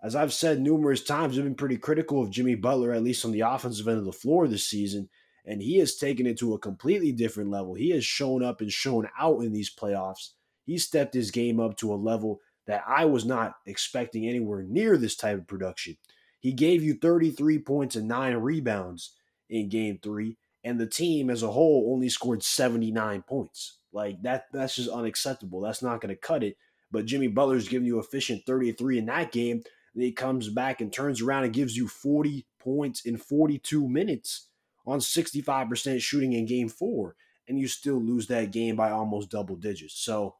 as 0.04 0.16
I've 0.16 0.34
said 0.34 0.60
numerous 0.60 1.04
times, 1.04 1.38
I've 1.38 1.44
been 1.44 1.56
pretty 1.56 1.78
critical 1.78 2.22
of 2.22 2.32
Jimmy 2.32 2.56
Butler, 2.56 2.92
at 2.92 3.04
least 3.04 3.24
on 3.24 3.32
the 3.32 3.42
offensive 3.42 3.88
end 3.88 4.00
of 4.00 4.06
the 4.06 4.12
floor 4.12 4.48
this 4.48 4.64
season 4.64 5.10
and 5.46 5.62
he 5.62 5.80
has 5.80 5.96
taken 5.96 6.26
it 6.28 6.38
to 6.40 6.54
a 6.54 6.60
completely 6.60 7.12
different 7.12 7.50
level. 7.50 7.74
He 7.74 7.90
has 7.92 8.06
shown 8.06 8.44
up 8.44 8.62
and 8.62 8.72
shown 8.72 9.08
out 9.20 9.42
in 9.42 9.54
these 9.54 9.74
playoffs. 9.74 10.30
He 10.64 10.78
stepped 10.78 11.14
his 11.14 11.32
game 11.32 11.60
up 11.60 11.78
to 11.78 11.94
a 11.94 11.96
level 11.96 12.40
that 12.68 12.84
I 12.88 13.06
was 13.06 13.26
not 13.26 13.56
expecting 13.66 14.28
anywhere 14.28 14.64
near 14.64 14.98
this 14.98 15.16
type 15.16 15.38
of 15.38 15.48
production. 15.48 15.98
He 16.40 16.54
gave 16.54 16.84
you 16.84 16.96
33 16.96 17.60
points 17.60 17.96
and 17.96 18.08
nine 18.08 18.36
rebounds 18.38 19.16
in 19.50 19.70
game 19.70 20.00
three, 20.02 20.38
and 20.64 20.80
the 20.80 20.88
team 20.88 21.30
as 21.30 21.44
a 21.44 21.52
whole 21.52 21.92
only 21.94 22.10
scored 22.10 22.44
79 22.44 23.24
points. 23.24 23.80
Like 23.94 24.22
that, 24.24 24.46
that's 24.54 24.76
just 24.76 24.90
unacceptable. 24.90 25.62
That's 25.62 25.84
not 25.84 26.02
going 26.02 26.14
to 26.14 26.20
cut 26.20 26.44
it. 26.44 26.58
But 26.92 27.06
Jimmy 27.06 27.28
Butler's 27.28 27.68
giving 27.68 27.88
you 27.88 28.00
efficient 28.00 28.46
33 28.46 29.00
in 29.00 29.06
that 29.06 29.32
game. 29.32 29.64
And 29.94 30.04
he 30.04 30.12
comes 30.12 30.50
back 30.50 30.82
and 30.82 30.92
turns 30.92 31.22
around 31.22 31.44
and 31.44 31.54
gives 31.54 31.76
you 31.76 31.88
40 31.88 32.46
points 32.60 33.06
in 33.06 33.18
42 33.18 33.88
minutes 33.88 34.48
on 34.86 35.00
65% 35.00 36.02
shooting 36.02 36.34
in 36.34 36.46
game 36.46 36.70
four, 36.70 37.16
and 37.48 37.60
you 37.60 37.68
still 37.68 38.02
lose 38.02 38.28
that 38.28 38.52
game 38.52 38.76
by 38.76 38.92
almost 38.92 39.30
double 39.30 39.56
digits. 39.56 40.00
So 40.00 40.36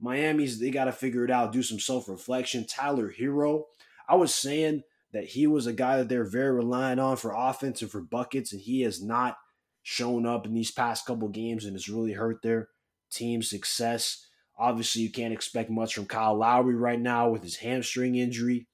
Miami's 0.00 0.58
they 0.58 0.70
got 0.70 0.84
to 0.84 0.92
figure 0.92 1.24
it 1.24 1.30
out, 1.30 1.52
do 1.52 1.62
some 1.62 1.78
self-reflection. 1.78 2.66
Tyler 2.66 3.12
Herro, 3.12 3.64
I 4.08 4.16
was 4.16 4.34
saying 4.34 4.82
that 5.12 5.24
he 5.24 5.46
was 5.46 5.66
a 5.66 5.72
guy 5.72 5.98
that 5.98 6.08
they're 6.08 6.28
very 6.28 6.52
reliant 6.52 7.00
on 7.00 7.16
for 7.16 7.32
offense 7.36 7.80
and 7.82 7.90
for 7.90 8.00
buckets, 8.00 8.52
and 8.52 8.60
he 8.60 8.82
has 8.82 9.02
not 9.02 9.36
shown 9.82 10.26
up 10.26 10.46
in 10.46 10.54
these 10.54 10.70
past 10.70 11.06
couple 11.06 11.28
games 11.28 11.64
and 11.64 11.74
has 11.74 11.88
really 11.88 12.12
hurt 12.12 12.42
their 12.42 12.68
team's 13.10 13.48
success. 13.48 14.26
Obviously, 14.58 15.02
you 15.02 15.10
can't 15.10 15.32
expect 15.32 15.70
much 15.70 15.94
from 15.94 16.06
Kyle 16.06 16.36
Lowry 16.36 16.74
right 16.74 17.00
now 17.00 17.28
with 17.28 17.42
his 17.42 17.56
hamstring 17.56 18.14
injury, 18.16 18.66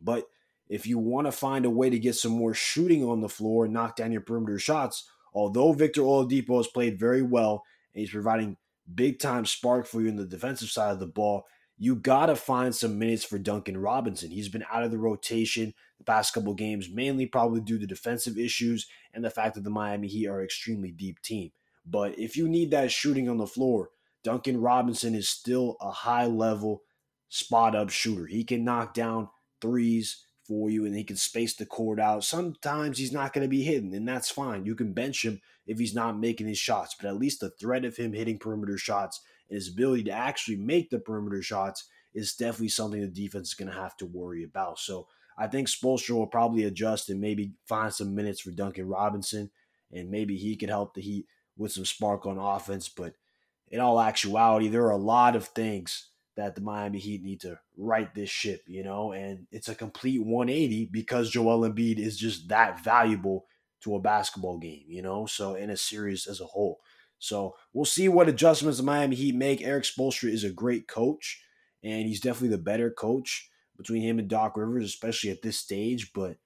but 0.00 0.26
if 0.68 0.86
you 0.86 0.98
want 0.98 1.26
to 1.26 1.32
find 1.32 1.64
a 1.64 1.70
way 1.70 1.90
to 1.90 1.98
get 1.98 2.16
some 2.16 2.32
more 2.32 2.54
shooting 2.54 3.04
on 3.04 3.20
the 3.20 3.28
floor 3.28 3.64
and 3.64 3.74
knock 3.74 3.96
down 3.96 4.12
your 4.12 4.20
perimeter 4.20 4.58
shots, 4.58 5.08
although 5.32 5.72
Victor 5.72 6.02
Oladipo 6.02 6.56
has 6.56 6.66
played 6.66 6.98
very 6.98 7.22
well 7.22 7.64
and 7.94 8.00
he's 8.00 8.10
providing 8.10 8.56
big 8.94 9.18
time 9.18 9.46
spark 9.46 9.86
for 9.86 10.00
you 10.00 10.08
in 10.08 10.16
the 10.16 10.24
defensive 10.24 10.68
side 10.68 10.92
of 10.92 11.00
the 11.00 11.06
ball, 11.06 11.46
you 11.78 11.96
got 11.96 12.26
to 12.26 12.36
find 12.36 12.74
some 12.74 12.98
minutes 12.98 13.24
for 13.24 13.38
Duncan 13.38 13.76
Robinson. 13.76 14.30
He's 14.30 14.48
been 14.48 14.64
out 14.72 14.82
of 14.82 14.90
the 14.90 14.98
rotation 14.98 15.74
the 15.98 16.04
past 16.04 16.32
couple 16.32 16.54
games, 16.54 16.88
mainly 16.90 17.26
probably 17.26 17.60
due 17.60 17.78
to 17.78 17.86
defensive 17.86 18.38
issues 18.38 18.86
and 19.12 19.24
the 19.24 19.30
fact 19.30 19.54
that 19.54 19.64
the 19.64 19.70
Miami 19.70 20.08
Heat 20.08 20.26
are 20.26 20.40
an 20.40 20.44
extremely 20.44 20.90
deep 20.90 21.20
team. 21.22 21.52
But 21.84 22.18
if 22.18 22.36
you 22.36 22.48
need 22.48 22.70
that 22.70 22.90
shooting 22.90 23.28
on 23.28 23.38
the 23.38 23.46
floor, 23.46 23.90
Duncan 24.24 24.60
Robinson 24.60 25.14
is 25.14 25.28
still 25.28 25.76
a 25.80 25.90
high 25.90 26.26
level 26.26 26.82
spot 27.28 27.76
up 27.76 27.90
shooter. 27.90 28.26
He 28.26 28.44
can 28.44 28.64
knock 28.64 28.92
down 28.92 29.28
threes 29.60 30.25
for 30.46 30.70
you 30.70 30.84
and 30.84 30.94
he 30.94 31.04
can 31.04 31.16
space 31.16 31.54
the 31.54 31.66
court 31.66 32.00
out. 32.00 32.24
Sometimes 32.24 32.98
he's 32.98 33.12
not 33.12 33.32
going 33.32 33.44
to 33.44 33.48
be 33.48 33.62
hitting, 33.62 33.94
and 33.94 34.08
that's 34.08 34.30
fine. 34.30 34.66
You 34.66 34.74
can 34.74 34.92
bench 34.92 35.24
him 35.24 35.40
if 35.66 35.78
he's 35.78 35.94
not 35.94 36.18
making 36.18 36.46
his 36.46 36.58
shots, 36.58 36.94
but 36.98 37.08
at 37.08 37.18
least 37.18 37.40
the 37.40 37.50
threat 37.50 37.84
of 37.84 37.96
him 37.96 38.12
hitting 38.12 38.38
perimeter 38.38 38.78
shots 38.78 39.20
and 39.48 39.56
his 39.56 39.68
ability 39.68 40.04
to 40.04 40.12
actually 40.12 40.56
make 40.56 40.90
the 40.90 40.98
perimeter 40.98 41.42
shots 41.42 41.84
is 42.14 42.34
definitely 42.34 42.68
something 42.68 43.00
the 43.00 43.06
defense 43.06 43.48
is 43.48 43.54
going 43.54 43.70
to 43.70 43.78
have 43.78 43.96
to 43.98 44.06
worry 44.06 44.42
about. 44.42 44.78
So 44.78 45.06
I 45.36 45.46
think 45.46 45.68
Spoelstra 45.68 46.14
will 46.14 46.26
probably 46.26 46.64
adjust 46.64 47.10
and 47.10 47.20
maybe 47.20 47.52
find 47.66 47.92
some 47.92 48.14
minutes 48.14 48.40
for 48.40 48.50
Duncan 48.50 48.88
Robinson, 48.88 49.50
and 49.92 50.10
maybe 50.10 50.36
he 50.36 50.56
could 50.56 50.70
help 50.70 50.94
the 50.94 51.02
Heat 51.02 51.26
with 51.56 51.72
some 51.72 51.84
spark 51.84 52.26
on 52.26 52.38
offense. 52.38 52.88
But 52.88 53.14
in 53.68 53.80
all 53.80 54.00
actuality, 54.00 54.68
there 54.68 54.84
are 54.86 54.92
a 54.92 54.96
lot 54.96 55.36
of 55.36 55.46
things 55.46 56.06
that 56.36 56.54
the 56.54 56.60
Miami 56.60 56.98
Heat 56.98 57.22
need 57.22 57.40
to 57.40 57.58
right 57.76 58.14
this 58.14 58.30
ship, 58.30 58.62
you 58.66 58.84
know, 58.84 59.12
and 59.12 59.46
it's 59.50 59.68
a 59.68 59.74
complete 59.74 60.22
180 60.22 60.86
because 60.92 61.30
Joel 61.30 61.68
Embiid 61.68 61.98
is 61.98 62.18
just 62.18 62.48
that 62.48 62.84
valuable 62.84 63.46
to 63.80 63.96
a 63.96 64.00
basketball 64.00 64.58
game, 64.58 64.84
you 64.86 65.02
know, 65.02 65.26
so 65.26 65.54
in 65.54 65.70
a 65.70 65.76
series 65.76 66.26
as 66.26 66.40
a 66.40 66.46
whole. 66.46 66.80
So 67.18 67.56
we'll 67.72 67.86
see 67.86 68.08
what 68.08 68.28
adjustments 68.28 68.78
the 68.78 68.84
Miami 68.84 69.16
Heat 69.16 69.34
make. 69.34 69.62
Erik 69.62 69.84
Spoelstra 69.84 70.30
is 70.30 70.44
a 70.44 70.50
great 70.50 70.86
coach, 70.86 71.42
and 71.82 72.06
he's 72.06 72.20
definitely 72.20 72.56
the 72.56 72.62
better 72.62 72.90
coach 72.90 73.48
between 73.76 74.02
him 74.02 74.18
and 74.18 74.28
Doc 74.28 74.56
Rivers, 74.56 74.84
especially 74.84 75.30
at 75.30 75.40
this 75.42 75.58
stage. 75.58 76.12
But 76.12 76.36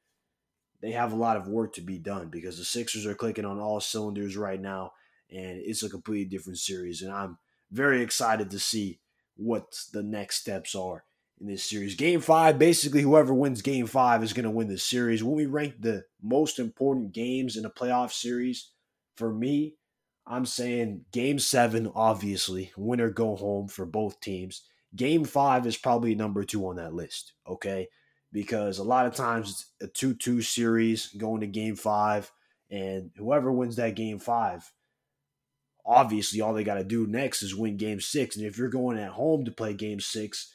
they 0.80 0.92
have 0.92 1.12
a 1.12 1.16
lot 1.16 1.36
of 1.36 1.48
work 1.48 1.74
to 1.74 1.80
be 1.80 1.98
done 1.98 2.28
because 2.28 2.58
the 2.58 2.64
Sixers 2.64 3.06
are 3.06 3.14
clicking 3.14 3.44
on 3.44 3.58
all 3.58 3.80
cylinders 3.80 4.36
right 4.36 4.60
now, 4.60 4.92
and 5.30 5.60
it's 5.64 5.82
a 5.82 5.90
completely 5.90 6.26
different 6.26 6.58
series. 6.58 7.02
And 7.02 7.12
I'm 7.12 7.38
very 7.72 8.02
excited 8.02 8.50
to 8.50 8.58
see 8.60 9.00
what 9.40 9.78
the 9.92 10.02
next 10.02 10.36
steps 10.40 10.74
are 10.74 11.04
in 11.40 11.46
this 11.46 11.64
series. 11.64 11.94
Game 11.94 12.20
five, 12.20 12.58
basically, 12.58 13.02
whoever 13.02 13.32
wins 13.32 13.62
game 13.62 13.86
five 13.86 14.22
is 14.22 14.32
going 14.32 14.44
to 14.44 14.50
win 14.50 14.68
the 14.68 14.78
series. 14.78 15.24
When 15.24 15.34
we 15.34 15.46
rank 15.46 15.74
the 15.80 16.04
most 16.22 16.58
important 16.58 17.12
games 17.12 17.56
in 17.56 17.64
a 17.64 17.70
playoff 17.70 18.12
series, 18.12 18.70
for 19.16 19.32
me, 19.32 19.76
I'm 20.26 20.44
saying 20.44 21.06
game 21.12 21.38
seven, 21.38 21.90
obviously, 21.94 22.70
winner 22.76 23.10
go 23.10 23.34
home 23.34 23.68
for 23.68 23.86
both 23.86 24.20
teams. 24.20 24.62
Game 24.94 25.24
five 25.24 25.66
is 25.66 25.76
probably 25.76 26.14
number 26.14 26.44
two 26.44 26.66
on 26.66 26.76
that 26.76 26.94
list, 26.94 27.32
okay? 27.48 27.88
Because 28.32 28.78
a 28.78 28.84
lot 28.84 29.06
of 29.06 29.14
times 29.14 29.66
it's 29.80 29.90
a 29.90 29.92
2 29.92 30.14
2 30.14 30.42
series 30.42 31.08
going 31.16 31.40
to 31.40 31.46
game 31.46 31.76
five, 31.76 32.30
and 32.70 33.10
whoever 33.16 33.50
wins 33.50 33.76
that 33.76 33.96
game 33.96 34.18
five, 34.18 34.70
obviously 35.90 36.40
all 36.40 36.54
they 36.54 36.62
got 36.62 36.74
to 36.74 36.84
do 36.84 37.06
next 37.06 37.42
is 37.42 37.54
win 37.54 37.76
game 37.76 38.00
six. 38.00 38.36
And 38.36 38.46
if 38.46 38.56
you're 38.56 38.68
going 38.68 38.96
at 38.96 39.10
home 39.10 39.44
to 39.44 39.50
play 39.50 39.74
game 39.74 39.98
six, 39.98 40.54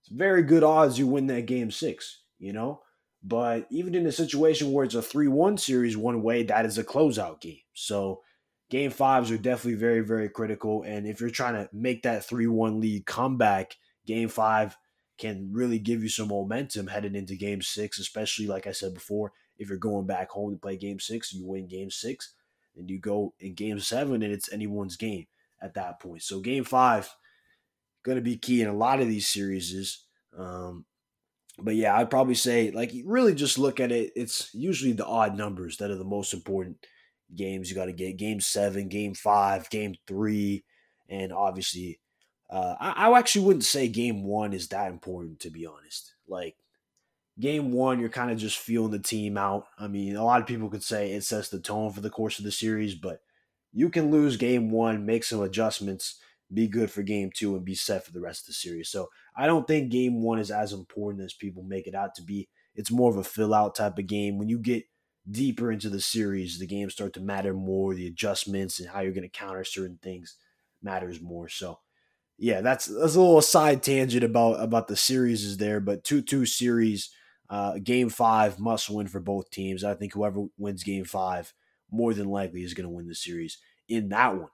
it's 0.00 0.12
very 0.12 0.42
good 0.42 0.64
odds 0.64 0.98
you 0.98 1.06
win 1.06 1.28
that 1.28 1.46
game 1.46 1.70
six, 1.70 2.22
you 2.38 2.52
know? 2.52 2.82
But 3.22 3.68
even 3.70 3.94
in 3.94 4.04
a 4.06 4.12
situation 4.12 4.72
where 4.72 4.84
it's 4.84 4.96
a 4.96 5.02
3 5.02 5.28
1 5.28 5.56
series 5.56 5.96
one 5.96 6.22
way, 6.22 6.42
that 6.42 6.66
is 6.66 6.76
a 6.76 6.84
closeout 6.84 7.40
game. 7.40 7.60
So 7.72 8.22
game 8.68 8.90
fives 8.90 9.30
are 9.30 9.38
definitely 9.38 9.78
very, 9.78 10.00
very 10.00 10.28
critical. 10.28 10.82
And 10.82 11.06
if 11.06 11.20
you're 11.20 11.30
trying 11.30 11.54
to 11.54 11.68
make 11.72 12.02
that 12.02 12.24
3 12.24 12.48
1 12.48 12.80
lead 12.80 13.06
comeback, 13.06 13.76
game 14.04 14.28
five 14.28 14.76
can 15.18 15.50
really 15.52 15.78
give 15.78 16.02
you 16.02 16.08
some 16.08 16.28
momentum 16.28 16.88
headed 16.88 17.14
into 17.14 17.36
game 17.36 17.62
six, 17.62 18.00
especially 18.00 18.48
like 18.48 18.66
I 18.66 18.72
said 18.72 18.94
before, 18.94 19.32
if 19.56 19.68
you're 19.68 19.78
going 19.78 20.06
back 20.06 20.30
home 20.30 20.52
to 20.52 20.58
play 20.58 20.76
game 20.76 20.98
six, 20.98 21.32
you 21.32 21.46
win 21.46 21.68
game 21.68 21.90
six, 21.90 22.34
and 22.76 22.90
you 22.90 22.98
go 22.98 23.34
in 23.38 23.54
game 23.54 23.78
seven, 23.80 24.22
and 24.22 24.32
it's 24.32 24.52
anyone's 24.52 24.96
game 24.96 25.26
at 25.60 25.74
that 25.74 26.00
point. 26.00 26.22
So 26.22 26.40
game 26.40 26.64
five 26.64 27.08
going 28.02 28.16
to 28.16 28.22
be 28.22 28.36
key 28.36 28.62
in 28.62 28.68
a 28.68 28.76
lot 28.76 29.00
of 29.00 29.08
these 29.08 29.28
series. 29.28 29.72
Is, 29.72 30.04
Um, 30.36 30.84
but 31.58 31.76
yeah, 31.76 31.96
I'd 31.96 32.10
probably 32.10 32.34
say 32.34 32.70
like 32.70 32.92
really 33.04 33.34
just 33.34 33.58
look 33.58 33.78
at 33.78 33.92
it. 33.92 34.12
It's 34.16 34.52
usually 34.54 34.92
the 34.92 35.06
odd 35.06 35.36
numbers 35.36 35.76
that 35.76 35.90
are 35.90 35.96
the 35.96 36.04
most 36.04 36.32
important 36.32 36.78
games 37.34 37.68
you 37.68 37.76
got 37.76 37.86
to 37.86 37.92
get. 37.92 38.16
Game 38.16 38.40
seven, 38.40 38.88
game 38.88 39.14
five, 39.14 39.68
game 39.70 39.94
three, 40.06 40.64
and 41.08 41.32
obviously, 41.32 42.00
uh, 42.50 42.74
I, 42.80 43.08
I 43.08 43.18
actually 43.18 43.44
wouldn't 43.44 43.64
say 43.64 43.88
game 43.88 44.24
one 44.24 44.52
is 44.52 44.68
that 44.68 44.90
important 44.90 45.40
to 45.40 45.50
be 45.50 45.66
honest. 45.66 46.14
Like 46.26 46.56
game 47.38 47.72
one, 47.72 48.00
you're 48.00 48.08
kind 48.08 48.30
of 48.30 48.38
just 48.38 48.58
feeling 48.58 48.90
the 48.90 48.98
team 48.98 49.36
out. 49.36 49.66
I 49.78 49.88
mean, 49.88 50.16
a 50.16 50.24
lot 50.24 50.40
of 50.40 50.46
people 50.46 50.68
could 50.68 50.82
say 50.82 51.12
it 51.12 51.24
sets 51.24 51.48
the 51.48 51.60
tone 51.60 51.92
for 51.92 52.00
the 52.00 52.10
course 52.10 52.38
of 52.38 52.44
the 52.44 52.52
series, 52.52 52.94
but 52.94 53.20
you 53.72 53.88
can 53.88 54.10
lose 54.10 54.36
game 54.36 54.70
one, 54.70 55.06
make 55.06 55.24
some 55.24 55.40
adjustments 55.40 56.20
be 56.52 56.68
good 56.68 56.90
for 56.90 57.02
game 57.02 57.30
two 57.34 57.56
and 57.56 57.64
be 57.64 57.74
set 57.74 58.04
for 58.04 58.12
the 58.12 58.20
rest 58.20 58.42
of 58.42 58.46
the 58.48 58.52
series. 58.52 58.90
So 58.90 59.08
I 59.34 59.46
don't 59.46 59.66
think 59.66 59.90
game 59.90 60.22
one 60.22 60.38
is 60.38 60.50
as 60.50 60.72
important 60.72 61.24
as 61.24 61.32
people 61.32 61.62
make 61.62 61.86
it 61.86 61.94
out 61.94 62.14
to 62.16 62.22
be. 62.22 62.48
It's 62.74 62.90
more 62.90 63.10
of 63.10 63.16
a 63.16 63.24
fill 63.24 63.54
out 63.54 63.74
type 63.74 63.98
of 63.98 64.06
game. 64.06 64.38
When 64.38 64.48
you 64.48 64.58
get 64.58 64.84
deeper 65.30 65.72
into 65.72 65.88
the 65.88 66.00
series, 66.00 66.58
the 66.58 66.66
games 66.66 66.92
start 66.92 67.14
to 67.14 67.20
matter 67.20 67.54
more. 67.54 67.94
The 67.94 68.06
adjustments 68.06 68.80
and 68.80 68.90
how 68.90 69.00
you're 69.00 69.12
going 69.12 69.22
to 69.22 69.28
counter 69.28 69.64
certain 69.64 69.98
things 70.02 70.36
matters 70.82 71.20
more. 71.20 71.48
So 71.48 71.78
yeah, 72.38 72.60
that's 72.60 72.86
that's 72.86 73.14
a 73.14 73.20
little 73.20 73.40
side 73.40 73.82
tangent 73.82 74.24
about 74.24 74.54
about 74.54 74.88
the 74.88 74.96
series 74.96 75.44
is 75.44 75.58
there, 75.58 75.80
but 75.80 76.02
two 76.02 76.22
two 76.22 76.44
series, 76.44 77.10
uh, 77.52 77.78
game 77.78 78.08
five 78.08 78.58
must 78.58 78.88
win 78.88 79.06
for 79.06 79.20
both 79.20 79.50
teams. 79.50 79.84
I 79.84 79.92
think 79.92 80.14
whoever 80.14 80.46
wins 80.56 80.82
game 80.82 81.04
five 81.04 81.52
more 81.90 82.14
than 82.14 82.30
likely 82.30 82.62
is 82.62 82.72
going 82.72 82.88
to 82.88 82.94
win 82.94 83.06
the 83.06 83.14
series 83.14 83.58
in 83.90 84.08
that 84.08 84.34
one. 84.34 84.48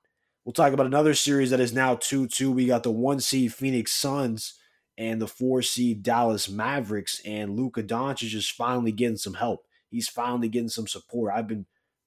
We'll 0.45 0.52
talk 0.52 0.73
about 0.73 0.87
another 0.87 1.14
series 1.14 1.50
that 1.50 1.61
is 1.61 1.73
now 1.73 1.95
2 1.95 2.26
2. 2.26 2.50
We 2.50 2.67
got 2.67 2.83
the 2.83 2.90
one 2.90 3.21
seed 3.21 3.55
Phoenix 3.55 3.93
Suns 3.93 4.59
and 4.97 5.23
the 5.23 5.28
four 5.28 5.62
seed 5.62 6.02
Dallas 6.02 6.49
Mavericks, 6.49 7.23
and 7.25 7.57
Luka 7.57 7.85
Doncic 7.85 8.35
is 8.35 8.50
finally 8.50 8.90
getting 8.90 9.17
some 9.17 9.35
help. 9.35 9.64
He's 9.90 10.09
finally 10.09 10.49
getting 10.49 10.69
some 10.69 10.88
support. 10.88 11.33
I've 11.33 11.47
been 11.47 11.67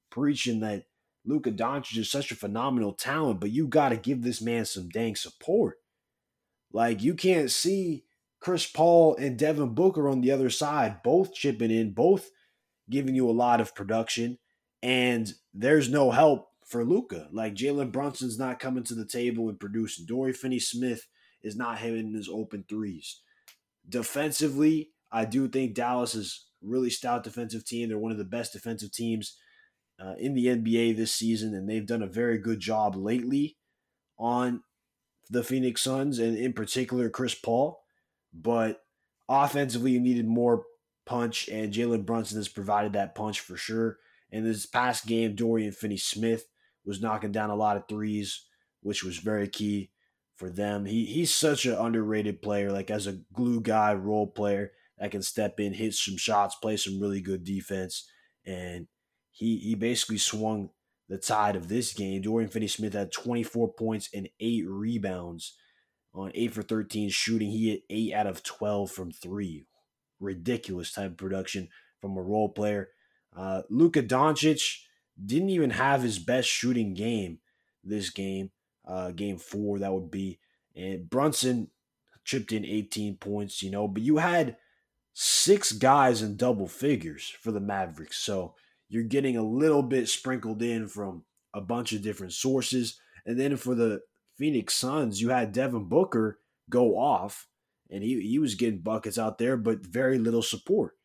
preaching 0.09 0.59
that 0.59 0.83
Luka 1.23 1.51
Doncic 1.51 1.97
is 1.97 2.11
such 2.11 2.31
a 2.31 2.35
phenomenal 2.35 2.91
talent, 2.91 3.39
but 3.39 3.51
you 3.51 3.65
got 3.65 3.89
to 3.89 3.95
give 3.95 4.23
this 4.23 4.41
man 4.41 4.65
some 4.65 4.89
dang 4.89 5.15
support. 5.15 5.77
Like, 6.73 7.01
you 7.01 7.13
can't 7.13 7.49
see 7.49 8.03
Chris 8.41 8.65
Paul 8.65 9.15
and 9.17 9.37
Devin 9.37 9.75
Booker 9.75 10.09
on 10.09 10.21
the 10.21 10.31
other 10.31 10.49
side, 10.49 11.03
both 11.03 11.33
chipping 11.33 11.71
in, 11.71 11.93
both 11.93 12.29
giving 12.89 13.15
you 13.15 13.29
a 13.29 13.31
lot 13.31 13.61
of 13.61 13.75
production, 13.75 14.39
and 14.81 15.33
there's 15.53 15.89
no 15.89 16.11
help 16.11 16.49
for 16.65 16.83
Luka. 16.83 17.29
Like 17.31 17.53
Jalen 17.53 17.91
Brunson's 17.91 18.39
not 18.39 18.59
coming 18.59 18.83
to 18.85 18.95
the 18.95 19.05
table 19.05 19.47
and 19.47 19.59
producing. 19.59 20.05
Dory 20.05 20.33
Finney 20.33 20.59
Smith 20.59 21.07
is 21.43 21.55
not 21.55 21.79
hitting 21.79 22.13
his 22.13 22.27
open 22.27 22.65
threes. 22.67 23.21
Defensively, 23.87 24.89
I 25.11 25.25
do 25.25 25.47
think 25.47 25.75
Dallas 25.75 26.15
is 26.15 26.47
really 26.61 26.89
stout 26.89 27.23
defensive 27.23 27.65
team. 27.65 27.89
They're 27.89 27.97
one 27.97 28.11
of 28.11 28.17
the 28.17 28.23
best 28.23 28.53
defensive 28.53 28.91
teams 28.91 29.37
uh, 30.03 30.13
in 30.17 30.33
the 30.33 30.47
NBA 30.47 30.95
this 30.95 31.13
season, 31.13 31.53
and 31.53 31.69
they've 31.69 31.85
done 31.85 32.01
a 32.01 32.07
very 32.07 32.39
good 32.39 32.59
job 32.59 32.95
lately 32.95 33.57
on 34.17 34.63
the 35.29 35.43
Phoenix 35.43 35.81
Suns 35.83 36.19
and 36.19 36.37
in 36.37 36.53
particular 36.53 37.09
Chris 37.09 37.35
Paul. 37.35 37.80
But 38.33 38.83
offensively, 39.27 39.91
you 39.91 39.99
needed 39.99 40.27
more 40.27 40.65
punch, 41.05 41.47
and 41.49 41.73
Jalen 41.73 42.05
Brunson 42.05 42.37
has 42.37 42.47
provided 42.47 42.93
that 42.93 43.15
punch 43.15 43.39
for 43.39 43.57
sure. 43.57 43.97
In 44.31 44.43
this 44.43 44.65
past 44.65 45.05
game, 45.05 45.35
Dorian 45.35 45.71
Finney 45.73 45.97
Smith 45.97 46.47
was 46.85 47.01
knocking 47.01 47.31
down 47.31 47.49
a 47.49 47.55
lot 47.55 47.77
of 47.77 47.87
threes, 47.87 48.45
which 48.81 49.03
was 49.03 49.17
very 49.17 49.47
key 49.47 49.91
for 50.37 50.49
them. 50.49 50.85
He 50.85 51.05
he's 51.05 51.33
such 51.33 51.65
an 51.65 51.75
underrated 51.75 52.41
player, 52.41 52.71
like 52.71 52.89
as 52.89 53.07
a 53.07 53.19
glue 53.33 53.61
guy, 53.61 53.93
role 53.93 54.27
player 54.27 54.71
that 54.97 55.11
can 55.11 55.21
step 55.21 55.59
in, 55.59 55.73
hit 55.73 55.93
some 55.93 56.17
shots, 56.17 56.55
play 56.55 56.77
some 56.77 56.99
really 56.99 57.21
good 57.21 57.43
defense, 57.43 58.09
and 58.45 58.87
he 59.31 59.57
he 59.57 59.75
basically 59.75 60.17
swung 60.17 60.69
the 61.09 61.17
tide 61.17 61.55
of 61.57 61.67
this 61.67 61.93
game. 61.93 62.21
Dorian 62.21 62.49
Finney-Smith 62.49 62.93
had 62.93 63.11
24 63.11 63.73
points 63.73 64.09
and 64.13 64.29
eight 64.39 64.63
rebounds 64.65 65.57
on 66.13 66.31
eight 66.35 66.53
for 66.53 66.61
13 66.61 67.09
shooting. 67.09 67.49
He 67.49 67.69
hit 67.69 67.83
eight 67.89 68.13
out 68.13 68.27
of 68.27 68.43
12 68.43 68.91
from 68.91 69.11
three. 69.11 69.65
Ridiculous 70.19 70.91
type 70.91 71.11
of 71.11 71.17
production 71.17 71.69
from 71.99 72.17
a 72.17 72.21
role 72.21 72.49
player. 72.49 72.89
Uh, 73.35 73.61
Luka 73.69 74.03
Doncic 74.03 74.81
didn't 75.23 75.49
even 75.49 75.71
have 75.71 76.01
his 76.01 76.19
best 76.19 76.49
shooting 76.49 76.93
game 76.93 77.39
this 77.83 78.09
game, 78.09 78.51
uh, 78.85 79.11
game 79.11 79.37
four, 79.37 79.79
that 79.79 79.93
would 79.93 80.11
be. 80.11 80.39
And 80.75 81.09
Brunson 81.09 81.69
chipped 82.23 82.51
in 82.51 82.65
18 82.65 83.17
points, 83.17 83.63
you 83.63 83.71
know, 83.71 83.87
but 83.87 84.03
you 84.03 84.17
had 84.17 84.57
six 85.13 85.71
guys 85.71 86.21
in 86.21 86.37
double 86.37 86.67
figures 86.67 87.33
for 87.41 87.51
the 87.51 87.59
Mavericks. 87.59 88.17
So 88.17 88.55
you're 88.87 89.03
getting 89.03 89.37
a 89.37 89.43
little 89.43 89.83
bit 89.83 90.07
sprinkled 90.07 90.61
in 90.61 90.87
from 90.87 91.23
a 91.53 91.61
bunch 91.61 91.93
of 91.93 92.01
different 92.01 92.33
sources. 92.33 92.99
And 93.25 93.39
then 93.39 93.57
for 93.57 93.75
the 93.75 94.01
Phoenix 94.41 94.73
Suns, 94.73 95.21
you 95.21 95.29
had 95.29 95.51
Devin 95.51 95.83
Booker 95.83 96.39
go 96.67 96.97
off, 96.97 97.47
and 97.91 98.03
he, 98.03 98.19
he 98.27 98.39
was 98.39 98.55
getting 98.55 98.79
buckets 98.79 99.19
out 99.19 99.37
there, 99.37 99.55
but 99.55 99.85
very 99.85 100.17
little 100.17 100.41
support. 100.41 100.97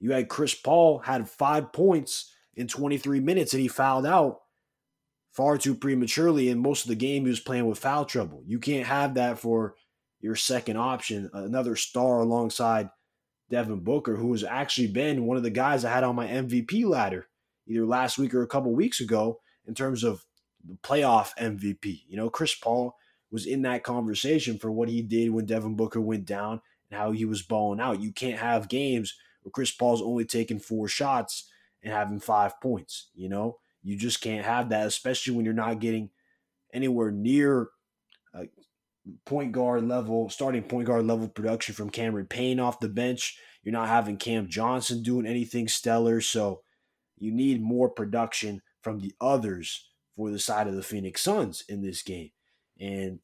You 0.00 0.12
had 0.12 0.28
Chris 0.28 0.54
Paul 0.54 0.98
had 0.98 1.30
five 1.30 1.72
points 1.72 2.30
in 2.54 2.68
23 2.68 3.20
minutes 3.20 3.54
and 3.54 3.62
he 3.62 3.68
fouled 3.68 4.04
out 4.04 4.40
far 5.32 5.56
too 5.56 5.74
prematurely. 5.74 6.50
And 6.50 6.60
most 6.60 6.84
of 6.84 6.90
the 6.90 6.94
game, 6.94 7.22
he 7.22 7.30
was 7.30 7.40
playing 7.40 7.66
with 7.66 7.78
foul 7.78 8.04
trouble. 8.04 8.42
You 8.44 8.58
can't 8.58 8.86
have 8.86 9.14
that 9.14 9.38
for 9.38 9.74
your 10.20 10.36
second 10.36 10.76
option, 10.76 11.30
another 11.32 11.74
star 11.74 12.20
alongside 12.20 12.90
Devin 13.48 13.80
Booker, 13.80 14.14
who 14.16 14.30
has 14.32 14.44
actually 14.44 14.88
been 14.88 15.24
one 15.24 15.38
of 15.38 15.42
the 15.42 15.48
guys 15.48 15.86
I 15.86 15.90
had 15.90 16.04
on 16.04 16.14
my 16.14 16.26
MVP 16.26 16.84
ladder 16.84 17.28
either 17.66 17.86
last 17.86 18.18
week 18.18 18.34
or 18.34 18.42
a 18.42 18.48
couple 18.48 18.74
weeks 18.74 19.00
ago 19.00 19.40
in 19.66 19.74
terms 19.74 20.04
of 20.04 20.22
playoff 20.82 21.30
MVP. 21.38 22.02
You 22.08 22.16
know, 22.16 22.30
Chris 22.30 22.54
Paul 22.54 22.96
was 23.30 23.46
in 23.46 23.62
that 23.62 23.84
conversation 23.84 24.58
for 24.58 24.70
what 24.70 24.88
he 24.88 25.02
did 25.02 25.30
when 25.30 25.46
Devin 25.46 25.76
Booker 25.76 26.00
went 26.00 26.24
down 26.24 26.60
and 26.90 26.98
how 26.98 27.12
he 27.12 27.24
was 27.24 27.42
balling 27.42 27.80
out. 27.80 28.00
You 28.00 28.12
can't 28.12 28.38
have 28.38 28.68
games 28.68 29.14
where 29.42 29.50
Chris 29.50 29.72
Paul's 29.72 30.02
only 30.02 30.24
taking 30.24 30.58
four 30.58 30.88
shots 30.88 31.50
and 31.82 31.92
having 31.92 32.20
five 32.20 32.60
points. 32.60 33.10
You 33.14 33.28
know, 33.28 33.58
you 33.82 33.96
just 33.96 34.20
can't 34.20 34.44
have 34.44 34.70
that, 34.70 34.86
especially 34.86 35.34
when 35.34 35.44
you're 35.44 35.54
not 35.54 35.80
getting 35.80 36.10
anywhere 36.72 37.10
near 37.10 37.68
a 38.34 38.46
point 39.24 39.52
guard 39.52 39.84
level, 39.84 40.28
starting 40.28 40.62
point 40.62 40.86
guard 40.86 41.06
level 41.06 41.28
production 41.28 41.74
from 41.74 41.90
Cameron 41.90 42.26
Payne 42.26 42.60
off 42.60 42.80
the 42.80 42.88
bench. 42.88 43.38
You're 43.62 43.72
not 43.72 43.88
having 43.88 44.16
Cam 44.16 44.48
Johnson 44.48 45.02
doing 45.02 45.26
anything 45.26 45.68
stellar. 45.68 46.20
So 46.20 46.62
you 47.18 47.32
need 47.32 47.62
more 47.62 47.88
production 47.88 48.62
from 48.82 49.00
the 49.00 49.12
others 49.20 49.88
for 50.18 50.32
the 50.32 50.38
side 50.38 50.66
of 50.66 50.74
the 50.74 50.82
Phoenix 50.82 51.22
Suns 51.22 51.62
in 51.68 51.80
this 51.80 52.02
game. 52.02 52.32
And 52.80 53.20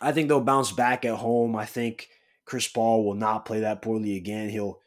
I 0.00 0.10
think 0.10 0.28
they'll 0.28 0.40
bounce 0.40 0.72
back 0.72 1.04
at 1.04 1.14
home. 1.14 1.54
I 1.54 1.66
think 1.66 2.08
Chris 2.44 2.66
Paul 2.66 3.04
will 3.04 3.14
not 3.14 3.44
play 3.44 3.60
that 3.60 3.80
poorly 3.80 4.16
again. 4.16 4.48
He'll 4.48 4.80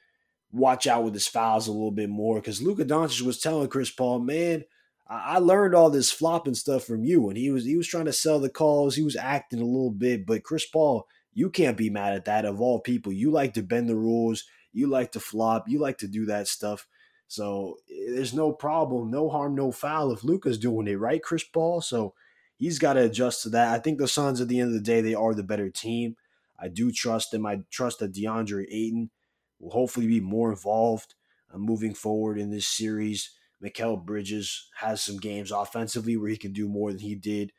watch 0.52 0.86
out 0.86 1.06
with 1.06 1.14
his 1.14 1.28
fouls 1.30 1.68
a 1.68 1.72
little 1.72 1.92
bit 1.92 2.10
more 2.10 2.42
because 2.42 2.62
Luka 2.62 2.84
Doncic 2.84 3.22
was 3.22 3.40
telling 3.40 3.70
Chris 3.70 3.90
Paul, 3.90 4.20
man, 4.20 4.66
I 5.08 5.40
learned 5.40 5.76
all 5.76 5.90
this 5.90 6.12
flopping 6.12 6.56
stuff 6.56 6.84
from 6.84 7.06
you. 7.06 7.30
And 7.30 7.38
he 7.38 7.52
was 7.52 7.64
he 7.64 7.78
was 7.78 7.88
trying 7.88 8.06
to 8.06 8.14
sell 8.14 8.42
the 8.42 8.50
calls. 8.50 8.96
He 8.96 9.04
was 9.04 9.16
acting 9.16 9.62
a 9.62 9.66
little 9.66 9.92
bit, 9.92 10.26
but 10.26 10.44
Chris 10.44 10.66
Paul, 10.66 11.08
you 11.34 11.50
can't 11.50 11.78
be 11.78 11.90
mad 11.90 12.16
at 12.16 12.26
that. 12.26 12.44
Of 12.44 12.60
all 12.60 12.82
people, 12.82 13.14
you 13.14 13.32
like 13.32 13.54
to 13.54 13.64
bend 13.64 13.88
the 13.88 13.96
rules. 13.96 14.44
You 14.74 14.88
like 14.88 15.14
to 15.14 15.22
flop. 15.22 15.70
You 15.70 15.80
like 15.80 16.00
to 16.00 16.08
do 16.10 16.26
that 16.26 16.50
stuff. 16.50 16.86
So 17.30 17.78
there's 17.88 18.34
no 18.34 18.52
problem, 18.52 19.12
no 19.12 19.30
harm, 19.30 19.54
no 19.54 19.72
foul 19.72 20.12
if 20.12 20.24
Luka's 20.24 20.58
doing 20.58 20.88
it, 20.88 20.96
right, 20.96 21.22
Chris 21.22 21.44
Paul? 21.44 21.80
So 21.80 22.16
he's 22.58 22.80
got 22.80 22.94
to 22.94 23.06
adjust 23.06 23.44
to 23.44 23.50
that. 23.50 23.72
I 23.72 23.78
think 23.78 24.00
the 24.00 24.08
Suns, 24.08 24.42
at 24.42 24.48
the 24.48 24.60
end 24.60 24.70
of 24.70 24.74
the 24.74 24.82
day, 24.82 25.00
they 25.00 25.14
are 25.14 25.36
the 25.36 25.44
better 25.44 25.70
team. 25.70 26.16
I 26.60 26.70
do 26.70 26.92
trust 26.92 27.30
them. 27.30 27.46
I 27.46 27.60
trust 27.70 28.00
that 28.00 28.14
DeAndre 28.14 28.66
Ayton 28.72 29.12
will 29.60 29.70
hopefully 29.70 30.08
be 30.08 30.20
more 30.20 30.50
involved 30.50 31.14
uh, 31.54 31.60
moving 31.60 31.94
forward 31.94 32.40
in 32.40 32.50
this 32.50 32.68
series. 32.68 33.30
Mikal 33.64 34.04
Bridges 34.04 34.68
has 34.78 35.00
some 35.00 35.18
games 35.18 35.52
offensively 35.52 36.18
where 36.18 36.32
he 36.32 36.38
can 36.38 36.52
do 36.52 36.68
more 36.68 36.92
than 36.92 37.02
he 37.02 37.14
did. 37.14 37.52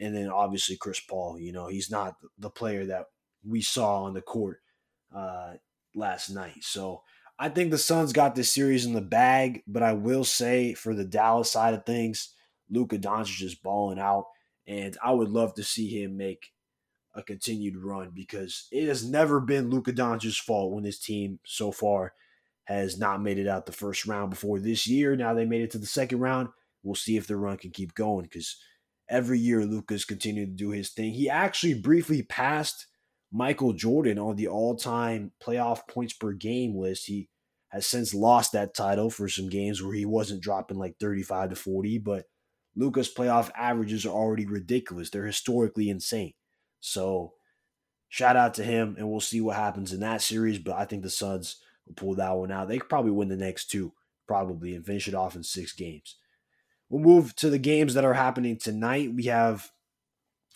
And 0.00 0.12
then 0.12 0.28
obviously 0.28 0.76
Chris 0.76 0.98
Paul, 0.98 1.38
you 1.38 1.52
know, 1.52 1.68
he's 1.68 1.88
not 1.88 2.16
the 2.36 2.50
player 2.50 2.84
that 2.86 3.06
we 3.44 3.62
saw 3.62 4.02
on 4.02 4.14
the 4.14 4.22
court 4.22 4.58
uh, 5.14 5.52
last 5.94 6.30
night. 6.30 6.62
So 6.64 7.02
I 7.38 7.48
think 7.48 7.70
the 7.70 7.78
Suns 7.78 8.12
got 8.12 8.34
this 8.34 8.52
series 8.52 8.86
in 8.86 8.92
the 8.92 9.00
bag, 9.00 9.62
but 9.66 9.82
I 9.82 9.92
will 9.92 10.24
say 10.24 10.74
for 10.74 10.94
the 10.94 11.04
Dallas 11.04 11.50
side 11.50 11.74
of 11.74 11.84
things, 11.84 12.34
Luka 12.70 12.98
Doncic 12.98 13.42
is 13.42 13.54
balling 13.54 13.98
out, 13.98 14.26
and 14.66 14.96
I 15.02 15.12
would 15.12 15.28
love 15.28 15.54
to 15.54 15.64
see 15.64 15.88
him 15.88 16.16
make 16.16 16.52
a 17.14 17.22
continued 17.22 17.76
run 17.76 18.10
because 18.14 18.66
it 18.72 18.88
has 18.88 19.08
never 19.08 19.40
been 19.40 19.70
Luka 19.70 19.92
Doncic's 19.92 20.36
fault 20.36 20.72
when 20.72 20.84
his 20.84 20.98
team 20.98 21.38
so 21.44 21.70
far 21.72 22.12
has 22.64 22.98
not 22.98 23.22
made 23.22 23.38
it 23.38 23.46
out 23.46 23.66
the 23.66 23.72
first 23.72 24.06
round 24.06 24.30
before 24.30 24.58
this 24.58 24.86
year. 24.86 25.14
Now 25.14 25.34
they 25.34 25.44
made 25.44 25.62
it 25.62 25.70
to 25.72 25.78
the 25.78 25.86
second 25.86 26.20
round. 26.20 26.48
We'll 26.82 26.94
see 26.94 27.16
if 27.16 27.26
the 27.26 27.36
run 27.36 27.56
can 27.56 27.70
keep 27.70 27.94
going 27.94 28.24
because 28.24 28.56
every 29.08 29.38
year 29.38 29.64
Luka's 29.64 30.04
continued 30.04 30.56
to 30.56 30.64
do 30.64 30.70
his 30.70 30.90
thing. 30.90 31.12
He 31.12 31.28
actually 31.28 31.74
briefly 31.74 32.22
passed 32.22 32.86
Michael 33.36 33.72
Jordan 33.72 34.16
on 34.16 34.36
the 34.36 34.46
all 34.46 34.76
time 34.76 35.32
playoff 35.44 35.88
points 35.88 36.12
per 36.12 36.32
game 36.32 36.76
list. 36.76 37.06
He 37.06 37.28
has 37.70 37.84
since 37.84 38.14
lost 38.14 38.52
that 38.52 38.74
title 38.74 39.10
for 39.10 39.28
some 39.28 39.48
games 39.48 39.82
where 39.82 39.92
he 39.92 40.04
wasn't 40.04 40.40
dropping 40.40 40.78
like 40.78 40.94
35 41.00 41.50
to 41.50 41.56
40, 41.56 41.98
but 41.98 42.26
Luka's 42.76 43.12
playoff 43.12 43.50
averages 43.56 44.06
are 44.06 44.14
already 44.14 44.46
ridiculous. 44.46 45.10
They're 45.10 45.26
historically 45.26 45.90
insane. 45.90 46.34
So 46.78 47.32
shout 48.08 48.36
out 48.36 48.54
to 48.54 48.62
him, 48.62 48.94
and 48.96 49.10
we'll 49.10 49.18
see 49.18 49.40
what 49.40 49.56
happens 49.56 49.92
in 49.92 49.98
that 50.00 50.22
series. 50.22 50.60
But 50.60 50.76
I 50.76 50.84
think 50.84 51.02
the 51.02 51.10
Suns 51.10 51.56
will 51.86 51.94
pull 51.94 52.14
that 52.14 52.36
one 52.36 52.52
out. 52.52 52.68
They 52.68 52.78
could 52.78 52.88
probably 52.88 53.10
win 53.10 53.30
the 53.30 53.36
next 53.36 53.68
two, 53.68 53.94
probably, 54.28 54.76
and 54.76 54.86
finish 54.86 55.08
it 55.08 55.14
off 55.14 55.34
in 55.34 55.42
six 55.42 55.72
games. 55.72 56.18
We'll 56.88 57.02
move 57.02 57.34
to 57.36 57.50
the 57.50 57.58
games 57.58 57.94
that 57.94 58.04
are 58.04 58.14
happening 58.14 58.58
tonight. 58.58 59.12
We 59.12 59.24
have 59.24 59.72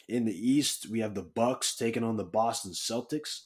in 0.09 0.25
the 0.25 0.51
East, 0.51 0.89
we 0.91 1.01
have 1.01 1.15
the 1.15 1.23
Bucks 1.23 1.77
taking 1.77 2.03
on 2.03 2.17
the 2.17 2.25
Boston 2.25 2.73
Celtics. 2.73 3.43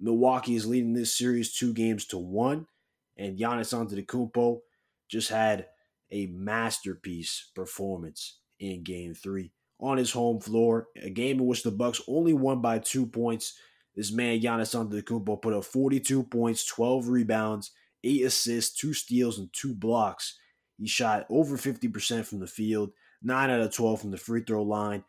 Milwaukee 0.00 0.56
is 0.56 0.66
leading 0.66 0.94
this 0.94 1.16
series 1.16 1.54
two 1.54 1.72
games 1.72 2.04
to 2.06 2.18
one, 2.18 2.66
and 3.16 3.38
Giannis 3.38 3.72
Antetokounmpo 3.72 4.60
just 5.08 5.28
had 5.28 5.66
a 6.10 6.26
masterpiece 6.26 7.50
performance 7.54 8.38
in 8.58 8.82
Game 8.82 9.14
Three 9.14 9.52
on 9.78 9.96
his 9.96 10.10
home 10.10 10.40
floor. 10.40 10.88
A 11.00 11.10
game 11.10 11.38
in 11.38 11.46
which 11.46 11.62
the 11.62 11.70
Bucks 11.70 12.00
only 12.08 12.32
won 12.32 12.60
by 12.60 12.80
two 12.80 13.06
points. 13.06 13.56
This 13.94 14.10
man 14.10 14.40
Giannis 14.40 14.74
Antetokounmpo 14.74 15.40
put 15.40 15.54
up 15.54 15.64
42 15.64 16.24
points, 16.24 16.66
12 16.66 17.08
rebounds, 17.08 17.70
eight 18.02 18.24
assists, 18.24 18.76
two 18.76 18.92
steals, 18.92 19.38
and 19.38 19.52
two 19.52 19.74
blocks. 19.74 20.36
He 20.78 20.88
shot 20.88 21.26
over 21.30 21.56
50% 21.56 22.24
from 22.24 22.40
the 22.40 22.46
field, 22.48 22.90
nine 23.22 23.50
out 23.50 23.60
of 23.60 23.72
12 23.72 24.00
from 24.00 24.10
the 24.10 24.16
free 24.16 24.42
throw 24.42 24.64
line, 24.64 25.04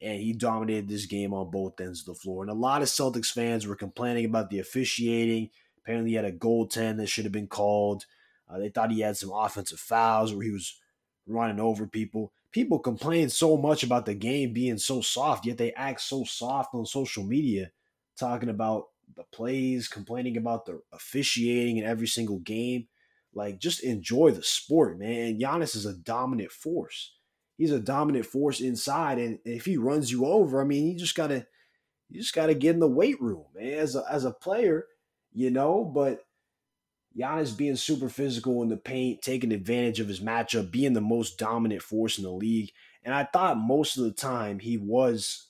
and 0.00 0.20
he 0.20 0.32
dominated 0.32 0.88
this 0.88 1.06
game 1.06 1.34
on 1.34 1.50
both 1.50 1.80
ends 1.80 2.00
of 2.00 2.06
the 2.06 2.14
floor. 2.14 2.42
And 2.42 2.50
a 2.50 2.54
lot 2.54 2.82
of 2.82 2.88
Celtics 2.88 3.32
fans 3.32 3.66
were 3.66 3.74
complaining 3.74 4.24
about 4.24 4.50
the 4.50 4.60
officiating. 4.60 5.50
Apparently, 5.78 6.10
he 6.10 6.16
had 6.16 6.24
a 6.24 6.32
goaltend 6.32 6.98
that 6.98 7.08
should 7.08 7.24
have 7.24 7.32
been 7.32 7.48
called. 7.48 8.06
Uh, 8.48 8.58
they 8.58 8.68
thought 8.68 8.92
he 8.92 9.00
had 9.00 9.16
some 9.16 9.32
offensive 9.32 9.80
fouls 9.80 10.32
where 10.32 10.44
he 10.44 10.52
was 10.52 10.78
running 11.26 11.60
over 11.60 11.86
people. 11.86 12.32
People 12.52 12.78
complain 12.78 13.28
so 13.28 13.56
much 13.56 13.82
about 13.82 14.06
the 14.06 14.14
game 14.14 14.52
being 14.52 14.78
so 14.78 15.00
soft, 15.00 15.44
yet 15.44 15.58
they 15.58 15.72
act 15.72 16.00
so 16.00 16.24
soft 16.24 16.74
on 16.74 16.86
social 16.86 17.24
media, 17.24 17.70
talking 18.16 18.48
about 18.48 18.84
the 19.16 19.24
plays, 19.32 19.88
complaining 19.88 20.36
about 20.36 20.64
the 20.64 20.80
officiating 20.92 21.78
in 21.78 21.84
every 21.84 22.06
single 22.06 22.38
game. 22.38 22.86
Like, 23.34 23.58
just 23.58 23.82
enjoy 23.84 24.30
the 24.30 24.42
sport, 24.42 24.98
man. 24.98 25.38
Giannis 25.38 25.76
is 25.76 25.84
a 25.84 25.94
dominant 25.94 26.50
force 26.50 27.17
he's 27.58 27.72
a 27.72 27.80
dominant 27.80 28.24
force 28.24 28.60
inside, 28.60 29.18
and 29.18 29.38
if 29.44 29.66
he 29.66 29.76
runs 29.76 30.10
you 30.10 30.24
over, 30.24 30.62
I 30.62 30.64
mean, 30.64 30.86
you 30.86 30.98
just 30.98 31.14
gotta 31.14 31.46
you 32.08 32.20
just 32.20 32.34
gotta 32.34 32.54
get 32.54 32.74
in 32.74 32.80
the 32.80 32.88
weight 32.88 33.20
room, 33.20 33.44
man. 33.54 33.74
As 33.74 33.94
a, 33.94 34.04
as 34.10 34.24
a 34.24 34.30
player, 34.30 34.86
you 35.32 35.50
know, 35.50 35.84
but 35.84 36.24
Giannis 37.18 37.56
being 37.56 37.76
super 37.76 38.08
physical 38.08 38.62
in 38.62 38.68
the 38.68 38.76
paint, 38.76 39.20
taking 39.22 39.52
advantage 39.52 40.00
of 40.00 40.08
his 40.08 40.20
matchup, 40.20 40.70
being 40.70 40.92
the 40.92 41.00
most 41.00 41.36
dominant 41.36 41.82
force 41.82 42.16
in 42.16 42.24
the 42.24 42.30
league. 42.30 42.70
And 43.02 43.14
I 43.14 43.24
thought 43.24 43.58
most 43.58 43.96
of 43.96 44.04
the 44.04 44.12
time 44.12 44.58
he 44.58 44.76
was 44.76 45.48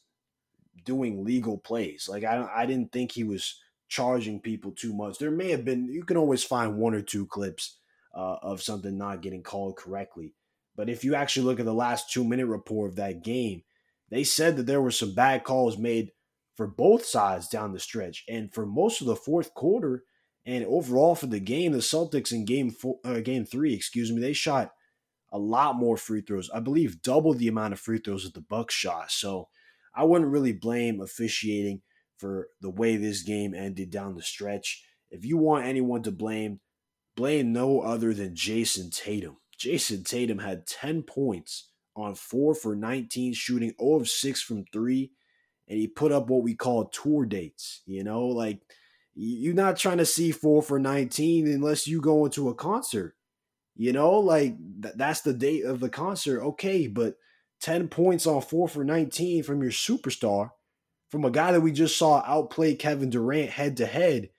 doing 0.84 1.24
legal 1.24 1.58
plays. 1.58 2.08
Like 2.08 2.24
I 2.24 2.48
I 2.54 2.66
didn't 2.66 2.92
think 2.92 3.12
he 3.12 3.24
was 3.24 3.60
charging 3.88 4.40
people 4.40 4.72
too 4.72 4.92
much. 4.92 5.18
There 5.18 5.30
may 5.30 5.50
have 5.50 5.64
been 5.64 5.88
you 5.88 6.04
can 6.04 6.16
always 6.16 6.44
find 6.44 6.76
one 6.76 6.94
or 6.94 7.02
two 7.02 7.26
clips 7.26 7.78
uh, 8.14 8.36
of 8.42 8.62
something 8.62 8.96
not 8.96 9.22
getting 9.22 9.42
called 9.42 9.76
correctly. 9.76 10.34
But 10.78 10.88
if 10.88 11.02
you 11.02 11.16
actually 11.16 11.46
look 11.46 11.58
at 11.58 11.66
the 11.66 11.74
last 11.74 12.08
two 12.08 12.22
minute 12.22 12.46
report 12.46 12.90
of 12.90 12.96
that 12.96 13.24
game, 13.24 13.64
they 14.10 14.22
said 14.22 14.56
that 14.56 14.66
there 14.66 14.80
were 14.80 14.92
some 14.92 15.12
bad 15.12 15.42
calls 15.42 15.76
made 15.76 16.12
for 16.56 16.68
both 16.68 17.04
sides 17.04 17.48
down 17.48 17.72
the 17.72 17.80
stretch. 17.80 18.24
And 18.28 18.54
for 18.54 18.64
most 18.64 19.00
of 19.00 19.08
the 19.08 19.16
fourth 19.16 19.54
quarter 19.54 20.04
and 20.46 20.64
overall 20.64 21.16
for 21.16 21.26
the 21.26 21.40
game, 21.40 21.72
the 21.72 21.78
Celtics 21.78 22.30
in 22.30 22.44
game 22.44 22.70
four, 22.70 23.00
uh, 23.04 23.18
game 23.18 23.44
three, 23.44 23.74
excuse 23.74 24.12
me, 24.12 24.20
they 24.20 24.32
shot 24.32 24.70
a 25.32 25.38
lot 25.38 25.74
more 25.74 25.96
free 25.96 26.20
throws. 26.20 26.48
I 26.54 26.60
believe 26.60 27.02
double 27.02 27.34
the 27.34 27.48
amount 27.48 27.72
of 27.72 27.80
free 27.80 27.98
throws 27.98 28.22
that 28.22 28.34
the 28.34 28.40
Bucks 28.40 28.74
shot. 28.74 29.10
So 29.10 29.48
I 29.96 30.04
wouldn't 30.04 30.30
really 30.30 30.52
blame 30.52 31.00
officiating 31.00 31.82
for 32.18 32.50
the 32.60 32.70
way 32.70 32.96
this 32.96 33.24
game 33.24 33.52
ended 33.52 33.90
down 33.90 34.14
the 34.14 34.22
stretch. 34.22 34.84
If 35.10 35.24
you 35.24 35.38
want 35.38 35.66
anyone 35.66 36.04
to 36.04 36.12
blame, 36.12 36.60
blame 37.16 37.52
no 37.52 37.80
other 37.80 38.14
than 38.14 38.36
Jayson 38.36 38.90
Tatum. 38.92 39.38
Jayson 39.58 40.04
Tatum 40.04 40.38
had 40.38 40.66
10 40.66 41.02
points 41.02 41.70
on 41.96 42.14
4 42.14 42.54
for 42.54 42.76
19 42.76 43.34
shooting 43.34 43.72
0 43.80 44.00
of 44.00 44.08
6 44.08 44.42
from 44.42 44.64
3 44.72 45.10
and 45.68 45.78
he 45.78 45.86
put 45.86 46.12
up 46.12 46.28
what 46.28 46.42
we 46.42 46.54
call 46.54 46.86
tour 46.86 47.26
dates, 47.26 47.82
you 47.86 48.02
know, 48.04 48.26
like 48.26 48.60
you're 49.14 49.54
not 49.54 49.76
trying 49.76 49.98
to 49.98 50.06
see 50.06 50.30
4 50.30 50.62
for 50.62 50.78
19 50.78 51.46
unless 51.48 51.86
you 51.86 52.00
go 52.00 52.24
into 52.24 52.48
a 52.48 52.54
concert. 52.54 53.14
You 53.76 53.92
know, 53.92 54.18
like 54.18 54.56
th- 54.82 54.94
that's 54.96 55.20
the 55.20 55.32
date 55.32 55.64
of 55.64 55.80
the 55.80 55.88
concert. 55.88 56.42
Okay, 56.42 56.86
but 56.86 57.16
10 57.60 57.88
points 57.88 58.26
on 58.26 58.40
4 58.40 58.68
for 58.68 58.84
19 58.84 59.42
from 59.42 59.62
your 59.62 59.72
superstar, 59.72 60.50
from 61.10 61.24
a 61.24 61.30
guy 61.30 61.52
that 61.52 61.60
we 61.60 61.72
just 61.72 61.96
saw 61.96 62.22
outplay 62.26 62.74
Kevin 62.74 63.10
Durant 63.10 63.50
head 63.50 63.76
to 63.78 63.86
head 63.86 64.30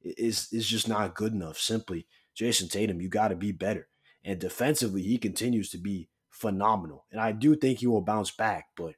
is 0.00 0.48
is 0.52 0.66
just 0.66 0.88
not 0.88 1.14
good 1.14 1.32
enough 1.32 1.58
simply. 1.58 2.06
Jayson 2.38 2.68
Tatum, 2.68 3.00
you 3.00 3.08
got 3.08 3.28
to 3.28 3.36
be 3.36 3.52
better. 3.52 3.88
And 4.24 4.38
defensively, 4.38 5.02
he 5.02 5.18
continues 5.18 5.70
to 5.70 5.78
be 5.78 6.08
phenomenal. 6.30 7.04
And 7.12 7.20
I 7.20 7.32
do 7.32 7.54
think 7.54 7.78
he 7.78 7.86
will 7.86 8.00
bounce 8.00 8.30
back, 8.30 8.66
but 8.76 8.94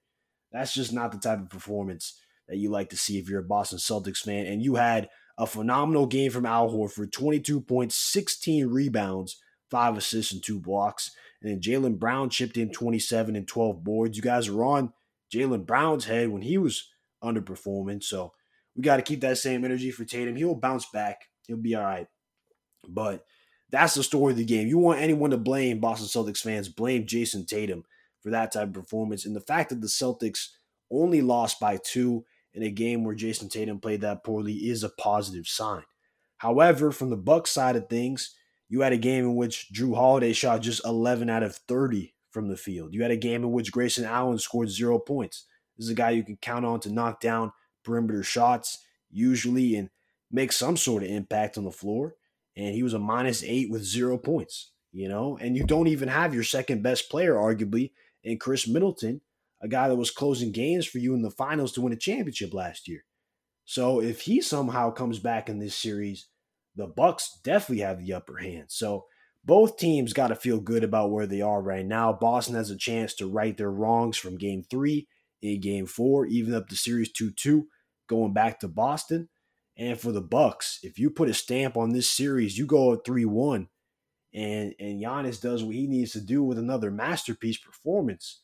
that's 0.53 0.73
just 0.73 0.93
not 0.93 1.13
the 1.13 1.19
type 1.19 1.41
of 1.41 1.51
performance 1.51 2.19
that 2.49 2.57
you 2.57 2.71
like 2.71 2.91
to 2.91 2.97
see 2.97 3.19
if 3.19 3.29
you're 3.29 3.41
a 3.41 3.45
Boston 3.45 3.79
Celtics 3.79 4.19
fan. 4.19 4.47
And 4.47 4.63
you 4.63 4.77
had 4.77 5.09
a 5.37 5.47
phenomenal 5.47 6.07
game 6.07 6.31
from 6.31 6.47
Al 6.47 6.71
Horford 6.71 7.13
22 7.13 7.61
points, 7.61 7.97
16 7.97 8.69
rebounds, 8.69 9.41
five 9.71 9.97
assists, 9.97 10.33
and 10.33 10.43
two 10.43 10.61
blocks. 10.61 11.11
And 11.43 11.51
then 11.51 11.61
Jaylen 11.61 11.99
Brown 11.99 12.31
chipped 12.31 12.57
in 12.57 12.71
27 12.71 13.37
and 13.37 13.47
12 13.47 13.85
boards. 13.85 14.17
You 14.17 14.23
guys 14.23 14.49
are 14.49 14.65
on 14.65 14.93
Jaylen 15.35 15.67
Brown's 15.67 16.07
head 16.07 16.29
when 16.29 16.43
he 16.43 16.57
was 16.57 16.89
underperforming. 17.23 18.03
So 18.03 18.33
we 18.75 18.83
got 18.83 18.97
to 18.97 19.03
keep 19.03 19.21
that 19.21 19.39
same 19.39 19.65
energy 19.65 19.91
for 19.91 20.05
Tatum. 20.05 20.37
He'll 20.37 20.55
bounce 20.55 20.87
back. 20.87 21.23
He'll 21.47 21.57
be 21.57 21.75
all 21.75 21.85
right. 21.85 22.07
But 22.89 23.25
that's 23.71 23.95
the 23.95 24.03
story 24.03 24.33
of 24.33 24.39
the 24.39 24.45
game. 24.45 24.69
You 24.69 24.79
want 24.79 25.01
anyone 25.01 25.31
to 25.31 25.37
blame 25.37 25.81
Boston 25.81 26.07
Celtics 26.07 26.41
fans, 26.41 26.69
blame 26.69 27.07
Jayson 27.07 27.47
Tatum 27.47 27.85
for 28.23 28.31
that 28.31 28.53
type 28.53 28.69
of 28.69 28.75
performance. 28.75 29.27
And 29.27 29.35
the 29.35 29.41
fact 29.41 29.71
that 29.71 29.81
the 29.81 29.87
Celtics 29.87 30.49
only 30.91 31.21
lost 31.21 31.59
by 31.59 31.79
two 31.83 32.25
in 32.55 32.63
a 32.63 32.71
game 32.71 33.05
where 33.05 33.15
Jayson 33.15 33.49
Tatum 33.49 33.81
played 33.81 34.01
that 34.01 34.25
poorly 34.25 34.55
is 34.55 34.83
a 34.83 34.89
positive 34.89 35.47
sign. 35.47 35.83
However, 36.39 36.93
from 36.93 37.11
the 37.11 37.17
Bucks 37.17 37.51
side 37.51 37.77
of 37.77 37.89
things, 37.89 38.35
you 38.69 38.81
had 38.81 38.93
a 38.93 38.99
game 38.99 39.25
in 39.25 39.37
which 39.37 39.69
Jrue 39.73 39.95
Holiday 39.95 40.33
shot 40.33 40.63
just 40.63 40.85
11 40.85 41.31
out 41.31 41.43
of 41.43 41.57
30 41.57 42.15
from 42.31 42.49
the 42.49 42.57
field. 42.57 42.95
You 42.95 43.03
had 43.03 43.11
a 43.11 43.17
game 43.17 43.45
in 43.45 43.53
which 43.53 43.73
Grayson 43.73 44.05
Allen 44.05 44.39
scored 44.39 44.71
zero 44.71 44.99
points. 44.99 45.45
This 45.77 45.87
is 45.87 45.93
a 45.93 45.95
guy 45.95 46.11
you 46.11 46.25
can 46.25 46.37
count 46.37 46.65
on 46.65 46.81
to 46.81 46.93
knock 46.93 47.21
down 47.21 47.53
perimeter 47.85 48.23
shots 48.23 48.85
usually 49.11 49.77
and 49.77 49.91
make 50.31 50.53
some 50.53 50.77
sort 50.77 51.03
of 51.03 51.09
impact 51.09 51.57
on 51.57 51.65
the 51.65 51.71
floor. 51.71 52.17
And 52.57 52.75
he 52.75 52.83
was 52.83 52.95
a 52.95 52.99
minus 52.99 53.43
eight 53.43 53.71
with 53.71 53.85
zero 53.85 54.17
points, 54.17 54.73
you 54.93 55.09
know, 55.09 55.37
and 55.41 55.57
you 55.57 55.65
don't 55.65 55.89
even 55.89 56.09
have 56.09 56.35
your 56.35 56.45
second 56.45 56.83
best 56.83 57.11
player, 57.11 57.35
arguably, 57.35 57.93
in 58.25 58.39
Khris 58.39 58.67
Middleton, 58.67 59.21
a 59.61 59.69
guy 59.69 59.89
that 59.89 59.97
was 59.97 60.11
closing 60.11 60.53
games 60.53 60.87
for 60.87 60.99
you 60.99 61.15
in 61.15 61.23
the 61.23 61.31
finals 61.31 61.73
to 61.73 61.81
win 61.81 61.93
a 61.93 61.97
championship 61.97 62.55
last 62.55 62.89
year. 62.89 63.05
So 63.65 64.01
if 64.01 64.23
he 64.23 64.41
somehow 64.41 64.91
comes 64.91 65.19
back 65.19 65.49
in 65.49 65.59
this 65.59 65.75
series, 65.75 66.29
the 66.77 66.87
Bucks 66.87 67.41
definitely 67.43 67.83
have 67.83 67.99
the 67.99 68.13
upper 68.13 68.39
hand. 68.39 68.67
So 68.69 69.07
both 69.45 69.77
teams 69.77 70.13
got 70.13 70.29
to 70.29 70.35
feel 70.35 70.61
good 70.61 70.85
about 70.85 71.11
where 71.11 71.27
they 71.27 71.41
are 71.41 71.63
right 71.63 71.87
now. 71.87 72.13
Boston 72.13 72.55
has 72.55 72.71
a 72.71 72.77
chance 72.77 73.15
to 73.15 73.31
right 73.31 73.57
their 73.57 73.71
wrongs 73.71 74.17
from 74.17 74.39
game 74.39 74.65
three 74.69 75.09
in 75.41 75.61
game 75.61 75.87
four, 75.87 76.27
even 76.27 76.55
up 76.55 76.69
the 76.69 76.77
series 76.77 77.13
2 77.13 77.31
2, 77.31 77.67
going 78.09 78.33
back 78.33 78.61
to 78.61 78.69
Boston. 78.69 79.29
And 79.77 80.01
for 80.01 80.11
the 80.11 80.23
Bucks, 80.23 80.79
if 80.83 80.99
you 80.99 81.11
put 81.11 81.29
a 81.29 81.35
stamp 81.35 81.77
on 81.77 81.91
this 81.91 82.09
series, 82.09 82.57
you 82.57 82.67
go 82.67 82.95
at 82.95 83.05
3 83.05 83.25
1, 83.27 83.69
and, 84.35 84.75
and 84.79 85.03
Giannis 85.03 85.41
does 85.41 85.63
what 85.63 85.75
he 85.75 85.87
needs 85.87 86.13
to 86.13 86.21
do 86.21 86.43
with 86.43 86.59
another 86.59 86.91
masterpiece 86.91 87.59
performance. 87.59 88.41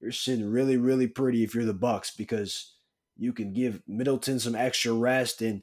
You're 0.00 0.12
sitting 0.12 0.48
really, 0.48 0.76
really 0.76 1.06
pretty 1.06 1.44
if 1.44 1.54
you're 1.54 1.64
the 1.64 1.74
Bucks 1.74 2.14
because 2.14 2.74
you 3.16 3.32
can 3.32 3.52
give 3.52 3.82
Middleton 3.86 4.38
some 4.38 4.54
extra 4.54 4.92
rest 4.92 5.42
and 5.42 5.62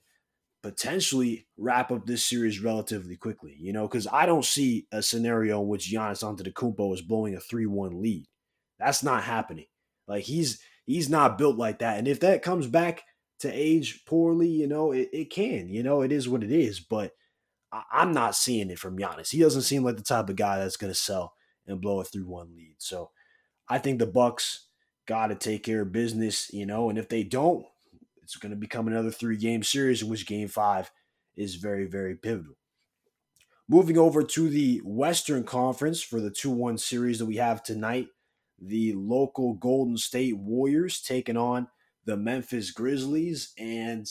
potentially 0.62 1.48
wrap 1.58 1.91
up 1.91 2.06
this 2.06 2.26
series 2.26 2.60
relatively 2.60 3.15
quickly, 3.15 3.56
you 3.58 3.71
know, 3.71 3.88
because 3.88 4.08
I 4.12 4.26
don't 4.26 4.43
see 4.43 4.88
a 4.91 5.02
scenario 5.02 5.62
in 5.62 5.67
which 5.67 5.91
Giannis 5.91 6.24
Antetokounmpo 6.24 6.93
is 6.93 7.02
blowing 7.02 7.36
a 7.36 7.39
3-1 7.39 8.02
lead. 8.02 8.26
That's 8.80 9.04
not 9.04 9.24
happening. 9.24 9.67
Like 10.08 10.24
he's 10.24 10.60
he's 10.86 11.10
not 11.10 11.38
built 11.38 11.56
like 11.56 11.80
that. 11.80 11.98
And 11.98 12.08
if 12.08 12.19
that 12.21 12.41
comes 12.41 12.67
back 12.67 13.04
to 13.39 13.52
age 13.52 14.06
poorly, 14.06 14.48
you 14.48 14.67
know, 14.67 14.91
it, 14.91 15.10
it 15.12 15.30
can, 15.30 15.69
you 15.69 15.84
know, 15.84 16.02
it 16.02 16.12
is 16.12 16.28
what 16.30 16.43
it 16.43 16.52
is. 16.52 16.80
But 16.80 17.12
I, 17.71 17.84
I'm 17.91 18.12
not 18.12 18.36
seeing 18.36 18.69
it 18.69 18.80
from 18.80 18.98
Giannis. 18.98 19.32
He 19.32 19.39
doesn't 19.39 19.63
seem 19.63 19.84
like 19.84 19.98
the 19.98 20.04
type 20.04 20.30
of 20.30 20.36
guy 20.36 20.60
that's 20.60 20.78
gonna 20.78 20.93
sell 20.93 21.34
and 21.67 21.82
blow 21.82 22.00
a 22.00 22.04
3-1 22.04 22.56
lead. 22.56 22.76
So 22.78 23.12
I 23.67 23.80
think 23.80 24.00
the 24.00 24.06
Bucks 24.06 24.67
gotta 25.06 25.36
take 25.36 25.63
care 25.63 25.82
of 25.82 25.91
business, 25.91 26.52
you 26.54 26.65
know, 26.65 26.89
and 26.89 26.98
if 26.98 27.10
they 27.10 27.24
don't, 27.24 27.65
it's 28.26 28.38
going 28.38 28.50
to 28.50 28.56
become 28.56 28.88
another 28.88 29.12
three 29.12 29.38
game 29.38 29.62
series 29.62 30.02
in 30.02 30.10
which 30.10 30.26
game 30.26 30.48
five 30.48 30.91
is 31.36 31.56
very, 31.56 31.86
very 31.86 32.15
pivotal. 32.15 32.56
Moving 33.67 34.00
over 34.00 34.24
to 34.24 34.50
the 34.50 34.82
Western 34.84 35.43
Conference 35.43 36.02
for 36.02 36.19
the 36.19 36.32
2 36.32 36.50
1 36.50 36.80
series 36.80 37.19
that 37.19 37.28
we 37.28 37.36
have 37.36 37.62
tonight, 37.62 38.08
the 38.60 38.93
local 38.93 39.54
Golden 39.54 39.98
State 39.98 40.38
Warriors 40.38 41.02
taking 41.02 41.38
on 41.38 41.67
the 42.06 42.18
Memphis 42.18 42.72
Grizzlies. 42.72 43.54
And 43.58 44.08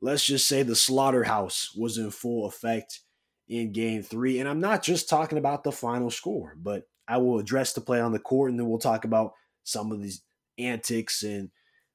let's 0.00 0.24
just 0.24 0.48
say 0.48 0.62
the 0.62 0.76
slaughterhouse 0.76 1.74
was 1.76 1.98
in 1.98 2.10
full 2.10 2.46
effect 2.46 3.00
in 3.48 3.72
game 3.72 4.02
three. 4.02 4.38
And 4.40 4.48
I'm 4.48 4.60
not 4.60 4.82
just 4.82 5.08
talking 5.08 5.38
about 5.38 5.64
the 5.64 5.72
final 5.72 6.10
score, 6.10 6.56
but 6.56 6.84
I 7.08 7.18
will 7.18 7.38
address 7.38 7.72
the 7.72 7.80
play 7.80 8.00
on 8.00 8.12
the 8.12 8.18
court 8.18 8.50
and 8.50 8.58
then 8.58 8.68
we'll 8.68 8.78
talk 8.78 9.04
about 9.04 9.32
some 9.62 9.92
of 9.92 10.02
these 10.02 10.22
antics 10.58 11.22
and 11.22 11.50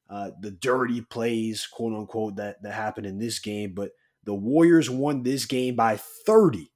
uh, 0.10 0.32
the 0.40 0.52
dirty 0.52 1.02
plays, 1.02 1.66
quote 1.66 1.94
unquote, 1.94 2.36
that, 2.36 2.62
that 2.64 2.74
happened 2.74 3.08
in 3.08 3.18
this 3.18 3.40
game. 3.40 3.74
But 3.74 3.92
the 4.24 4.34
Warriors 4.34 4.90
won 4.90 5.24
this 5.24 5.46
game 5.46 5.76
by 5.76 5.98
30. 5.98 6.72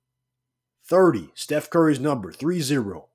30. 0.87 1.29
Steph 1.33 1.69
Curry's 1.69 1.99
number, 1.99 2.31
3 2.31 2.61
0. 2.61 3.09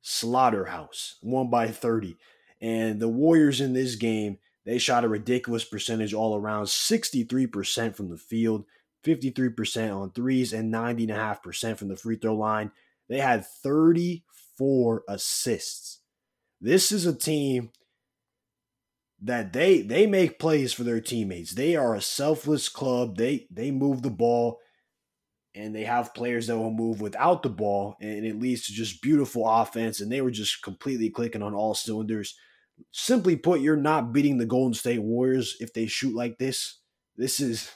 Slaughterhouse, 0.00 1.18
won 1.22 1.50
by 1.50 1.68
30. 1.68 2.16
And 2.64 2.98
the 2.98 3.10
Warriors 3.10 3.60
in 3.60 3.74
this 3.74 3.94
game, 3.94 4.38
they 4.64 4.78
shot 4.78 5.04
a 5.04 5.08
ridiculous 5.08 5.64
percentage 5.64 6.14
all 6.14 6.34
around 6.34 6.64
63% 6.64 7.94
from 7.94 8.08
the 8.08 8.16
field, 8.16 8.64
53% 9.04 9.94
on 9.94 10.12
threes, 10.12 10.54
and 10.54 10.72
90.5% 10.72 11.76
from 11.76 11.88
the 11.88 11.96
free 11.96 12.16
throw 12.16 12.34
line. 12.34 12.70
They 13.06 13.18
had 13.18 13.44
34 13.44 15.02
assists. 15.06 16.00
This 16.58 16.90
is 16.90 17.04
a 17.04 17.14
team 17.14 17.68
that 19.20 19.52
they 19.52 19.82
they 19.82 20.06
make 20.06 20.38
plays 20.38 20.72
for 20.72 20.84
their 20.84 21.02
teammates. 21.02 21.52
They 21.52 21.76
are 21.76 21.94
a 21.94 22.00
selfless 22.00 22.70
club. 22.70 23.18
They 23.18 23.46
they 23.50 23.72
move 23.72 24.00
the 24.00 24.10
ball 24.10 24.58
and 25.54 25.74
they 25.74 25.84
have 25.84 26.14
players 26.14 26.46
that 26.46 26.56
will 26.56 26.72
move 26.72 27.02
without 27.02 27.42
the 27.42 27.50
ball 27.50 27.96
and 28.00 28.24
it 28.24 28.40
leads 28.40 28.66
to 28.66 28.72
just 28.72 29.02
beautiful 29.02 29.46
offense 29.46 30.00
and 30.00 30.10
they 30.10 30.22
were 30.22 30.30
just 30.30 30.62
completely 30.62 31.10
clicking 31.10 31.42
on 31.42 31.52
all 31.52 31.74
cylinders. 31.74 32.34
Simply 32.90 33.36
put, 33.36 33.60
you're 33.60 33.76
not 33.76 34.12
beating 34.12 34.38
the 34.38 34.46
Golden 34.46 34.74
State 34.74 35.02
Warriors 35.02 35.56
if 35.60 35.72
they 35.72 35.86
shoot 35.86 36.14
like 36.14 36.38
this. 36.38 36.80
This 37.16 37.40
is 37.40 37.70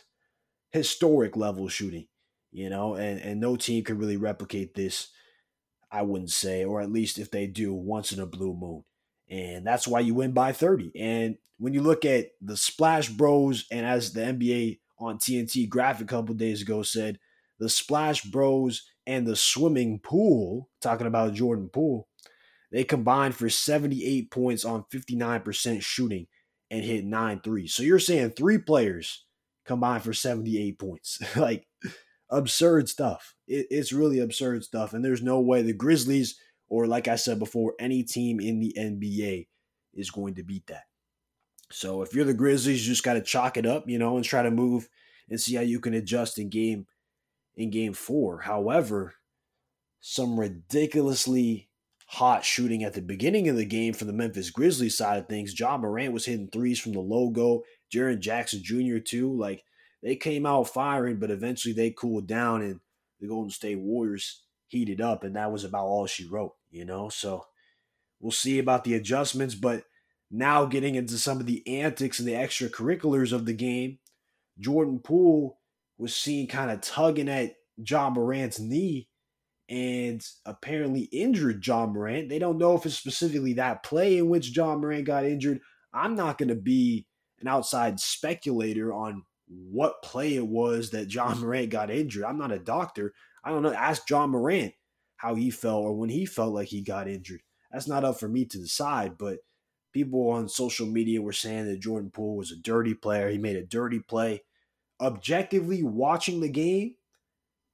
historic 0.70 1.36
level 1.36 1.68
shooting, 1.68 2.06
you 2.50 2.68
know, 2.68 2.94
and 2.94 3.20
and 3.20 3.40
no 3.40 3.56
team 3.56 3.84
can 3.84 3.98
really 3.98 4.16
replicate 4.16 4.74
this. 4.74 5.08
I 5.90 6.02
wouldn't 6.02 6.30
say, 6.30 6.64
or 6.64 6.80
at 6.80 6.92
least 6.92 7.18
if 7.18 7.30
they 7.30 7.46
do, 7.46 7.72
once 7.72 8.12
in 8.12 8.20
a 8.20 8.26
blue 8.26 8.54
moon. 8.54 8.84
And 9.30 9.66
that's 9.66 9.88
why 9.88 10.00
you 10.00 10.14
win 10.14 10.32
by 10.32 10.52
30. 10.52 10.92
And 10.96 11.36
when 11.58 11.72
you 11.72 11.82
look 11.82 12.04
at 12.04 12.28
the 12.40 12.56
Splash 12.56 13.08
Bros, 13.08 13.66
and 13.70 13.86
as 13.86 14.12
the 14.12 14.20
NBA 14.20 14.80
on 14.98 15.18
TNT 15.18 15.68
graphic 15.68 16.10
a 16.10 16.14
couple 16.16 16.34
days 16.34 16.62
ago 16.62 16.82
said, 16.82 17.18
the 17.58 17.68
Splash 17.68 18.22
Bros 18.22 18.84
and 19.06 19.26
the 19.26 19.36
swimming 19.36 19.98
pool, 19.98 20.70
talking 20.80 21.06
about 21.06 21.34
Jordan 21.34 21.68
Poole, 21.72 22.08
they 22.70 22.84
combined 22.84 23.34
for 23.34 23.48
78 23.48 24.30
points 24.30 24.64
on 24.64 24.84
59% 24.92 25.82
shooting 25.82 26.26
and 26.70 26.84
hit 26.84 27.04
nine 27.04 27.40
threes. 27.40 27.74
So 27.74 27.82
you're 27.82 27.98
saying 27.98 28.30
three 28.30 28.58
players 28.58 29.24
combined 29.64 30.02
for 30.02 30.12
78 30.12 30.78
points. 30.78 31.18
like 31.36 31.66
absurd 32.30 32.88
stuff. 32.88 33.34
It, 33.46 33.66
it's 33.70 33.92
really 33.92 34.20
absurd 34.20 34.64
stuff. 34.64 34.92
And 34.92 35.04
there's 35.04 35.22
no 35.22 35.40
way 35.40 35.62
the 35.62 35.72
Grizzlies 35.72 36.38
or 36.68 36.86
like 36.86 37.08
I 37.08 37.16
said 37.16 37.38
before, 37.38 37.74
any 37.78 38.02
team 38.02 38.40
in 38.40 38.60
the 38.60 38.74
NBA 38.78 39.48
is 39.94 40.10
going 40.10 40.34
to 40.34 40.42
beat 40.42 40.66
that. 40.66 40.84
So 41.70 42.02
if 42.02 42.14
you're 42.14 42.24
the 42.24 42.34
Grizzlies, 42.34 42.86
you 42.86 42.92
just 42.92 43.04
got 43.04 43.14
to 43.14 43.22
chalk 43.22 43.56
it 43.56 43.66
up, 43.66 43.88
you 43.88 43.98
know, 43.98 44.16
and 44.16 44.24
try 44.24 44.42
to 44.42 44.50
move 44.50 44.88
and 45.28 45.40
see 45.40 45.54
how 45.54 45.62
you 45.62 45.80
can 45.80 45.94
adjust 45.94 46.38
in 46.38 46.48
game 46.48 46.86
in 47.56 47.70
game 47.70 47.92
4. 47.92 48.40
However, 48.40 49.14
some 50.00 50.38
ridiculously 50.38 51.67
hot 52.10 52.42
shooting 52.42 52.84
at 52.84 52.94
the 52.94 53.02
beginning 53.02 53.48
of 53.48 53.56
the 53.56 53.66
game 53.66 53.92
for 53.92 54.06
the 54.06 54.12
Memphis 54.14 54.48
Grizzlies 54.48 54.96
side 54.96 55.18
of 55.18 55.28
things. 55.28 55.58
Ja 55.58 55.76
Morant 55.76 56.14
was 56.14 56.24
hitting 56.24 56.48
threes 56.48 56.80
from 56.80 56.92
the 56.92 57.00
logo. 57.00 57.62
Jaren 57.92 58.18
Jackson 58.18 58.62
Jr. 58.62 58.98
too. 58.98 59.36
Like 59.36 59.62
they 60.02 60.16
came 60.16 60.46
out 60.46 60.68
firing, 60.68 61.18
but 61.18 61.30
eventually 61.30 61.74
they 61.74 61.90
cooled 61.90 62.26
down 62.26 62.62
and 62.62 62.80
the 63.20 63.28
Golden 63.28 63.50
State 63.50 63.78
Warriors 63.78 64.42
heated 64.68 65.00
up, 65.00 65.22
and 65.22 65.36
that 65.36 65.52
was 65.52 65.64
about 65.64 65.84
all 65.84 66.06
she 66.06 66.26
wrote, 66.26 66.54
you 66.70 66.84
know? 66.84 67.08
So 67.08 67.44
we'll 68.20 68.32
see 68.32 68.58
about 68.58 68.84
the 68.84 68.94
adjustments, 68.94 69.54
but 69.54 69.84
now 70.30 70.64
getting 70.64 70.94
into 70.94 71.18
some 71.18 71.40
of 71.40 71.46
the 71.46 71.66
antics 71.66 72.18
and 72.18 72.28
the 72.28 72.32
extracurriculars 72.32 73.32
of 73.32 73.44
the 73.44 73.54
game, 73.54 73.98
Jordan 74.58 74.98
Poole 74.98 75.58
was 75.98 76.14
seen 76.14 76.46
kind 76.46 76.70
of 76.70 76.80
tugging 76.80 77.28
at 77.28 77.56
Ja 77.76 78.08
Morant's 78.10 78.60
knee 78.60 79.07
and 79.68 80.24
apparently 80.46 81.02
injured 81.12 81.66
Ja 81.66 81.86
Morant. 81.86 82.28
They 82.28 82.38
don't 82.38 82.58
know 82.58 82.74
if 82.74 82.86
it's 82.86 82.96
specifically 82.96 83.54
that 83.54 83.82
play 83.82 84.18
in 84.18 84.28
which 84.28 84.56
Ja 84.56 84.74
Morant 84.76 85.04
got 85.04 85.24
injured. 85.24 85.60
I'm 85.92 86.14
not 86.14 86.38
going 86.38 86.48
to 86.48 86.54
be 86.54 87.06
an 87.40 87.48
outside 87.48 88.00
speculator 88.00 88.92
on 88.92 89.24
what 89.46 90.02
play 90.02 90.36
it 90.36 90.46
was 90.46 90.90
that 90.90 91.12
Ja 91.12 91.34
Morant 91.38 91.70
got 91.70 91.90
injured. 91.90 92.24
I'm 92.24 92.38
not 92.38 92.52
a 92.52 92.58
doctor. 92.58 93.12
I 93.44 93.50
don't 93.50 93.62
know. 93.62 93.72
Ask 93.72 94.08
Ja 94.08 94.26
Morant 94.26 94.72
how 95.16 95.34
he 95.34 95.50
felt 95.50 95.84
or 95.84 95.96
when 95.96 96.08
he 96.08 96.24
felt 96.24 96.54
like 96.54 96.68
he 96.68 96.80
got 96.80 97.08
injured. 97.08 97.40
That's 97.70 97.88
not 97.88 98.04
up 98.04 98.18
for 98.18 98.28
me 98.28 98.46
to 98.46 98.58
decide, 98.58 99.18
but 99.18 99.40
people 99.92 100.30
on 100.30 100.48
social 100.48 100.86
media 100.86 101.20
were 101.20 101.32
saying 101.32 101.66
that 101.66 101.80
Jordan 101.80 102.10
Poole 102.10 102.36
was 102.36 102.52
a 102.52 102.56
dirty 102.56 102.94
player. 102.94 103.28
He 103.28 103.38
made 103.38 103.56
a 103.56 103.64
dirty 103.64 104.00
play. 104.00 104.42
Objectively 105.00 105.82
watching 105.82 106.40
the 106.40 106.48
game, 106.48 106.94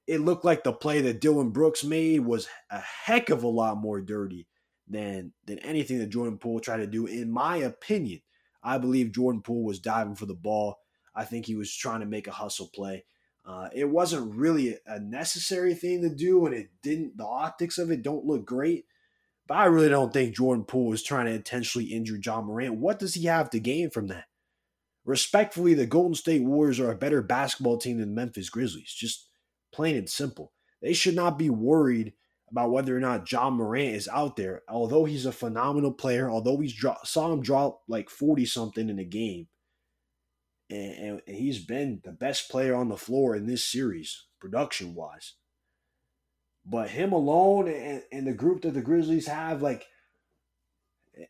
it 0.06 0.20
looked 0.20 0.44
like 0.44 0.64
the 0.64 0.72
play 0.72 1.00
that 1.00 1.20
Dillon 1.20 1.50
Brooks 1.50 1.84
made 1.84 2.20
was 2.20 2.48
a 2.70 2.80
heck 2.80 3.30
of 3.30 3.42
a 3.42 3.48
lot 3.48 3.78
more 3.78 4.00
dirty 4.00 4.46
than 4.88 5.32
than 5.46 5.58
anything 5.60 5.98
that 5.98 6.10
Jordan 6.10 6.38
Poole 6.38 6.60
tried 6.60 6.78
to 6.78 6.86
do. 6.86 7.06
In 7.06 7.30
my 7.30 7.56
opinion, 7.56 8.20
I 8.62 8.78
believe 8.78 9.12
Jordan 9.12 9.42
Poole 9.42 9.64
was 9.64 9.78
diving 9.78 10.16
for 10.16 10.26
the 10.26 10.34
ball. 10.34 10.78
I 11.14 11.24
think 11.24 11.46
he 11.46 11.54
was 11.54 11.74
trying 11.74 12.00
to 12.00 12.06
make 12.06 12.26
a 12.26 12.32
hustle 12.32 12.70
play. 12.74 13.04
Uh, 13.46 13.68
it 13.74 13.88
wasn't 13.88 14.34
really 14.34 14.78
a 14.86 14.98
necessary 14.98 15.74
thing 15.74 16.02
to 16.02 16.08
do, 16.08 16.46
and 16.46 16.54
it 16.54 16.68
didn't. 16.82 17.16
The 17.16 17.26
optics 17.26 17.78
of 17.78 17.90
it 17.90 18.02
don't 18.02 18.24
look 18.24 18.44
great. 18.44 18.86
But 19.46 19.58
I 19.58 19.66
really 19.66 19.90
don't 19.90 20.12
think 20.12 20.34
Jordan 20.34 20.64
Poole 20.64 20.94
is 20.94 21.02
trying 21.02 21.26
to 21.26 21.32
intentionally 21.32 21.88
injure 21.88 22.18
Ja 22.22 22.40
Morant. 22.40 22.76
What 22.76 22.98
does 22.98 23.14
he 23.14 23.26
have 23.26 23.50
to 23.50 23.60
gain 23.60 23.90
from 23.90 24.06
that? 24.06 24.24
Respectfully, 25.04 25.74
the 25.74 25.84
Golden 25.84 26.14
State 26.14 26.42
Warriors 26.42 26.80
are 26.80 26.90
a 26.90 26.96
better 26.96 27.20
basketball 27.20 27.76
team 27.76 27.98
than 27.98 28.14
Memphis 28.14 28.48
Grizzlies. 28.48 28.94
Just 28.96 29.28
plain 29.74 29.96
and 29.96 30.08
simple. 30.08 30.52
They 30.80 30.92
should 30.92 31.16
not 31.16 31.38
be 31.38 31.50
worried 31.50 32.12
about 32.50 32.70
whether 32.70 32.96
or 32.96 33.00
not 33.00 33.30
Ja 33.30 33.50
Morant 33.50 33.96
is 33.96 34.08
out 34.08 34.36
there. 34.36 34.62
Although 34.68 35.04
he's 35.06 35.26
a 35.26 35.32
phenomenal 35.32 35.92
player, 35.92 36.30
although 36.30 36.54
we 36.54 36.72
saw 37.04 37.32
him 37.32 37.42
drop 37.42 37.82
like 37.88 38.08
40 38.08 38.46
something 38.46 38.88
in 38.88 38.98
a 38.98 39.04
game, 39.04 39.48
and, 40.70 41.20
and 41.26 41.36
he's 41.36 41.58
been 41.58 42.00
the 42.04 42.12
best 42.12 42.50
player 42.50 42.74
on 42.74 42.88
the 42.88 42.96
floor 42.96 43.34
in 43.34 43.46
this 43.46 43.64
series, 43.64 44.26
production 44.40 44.94
wise. 44.94 45.34
But 46.64 46.90
him 46.90 47.12
alone 47.12 47.68
and, 47.68 48.02
and 48.12 48.26
the 48.26 48.32
group 48.32 48.62
that 48.62 48.72
the 48.72 48.80
Grizzlies 48.80 49.26
have, 49.26 49.60
like, 49.60 49.86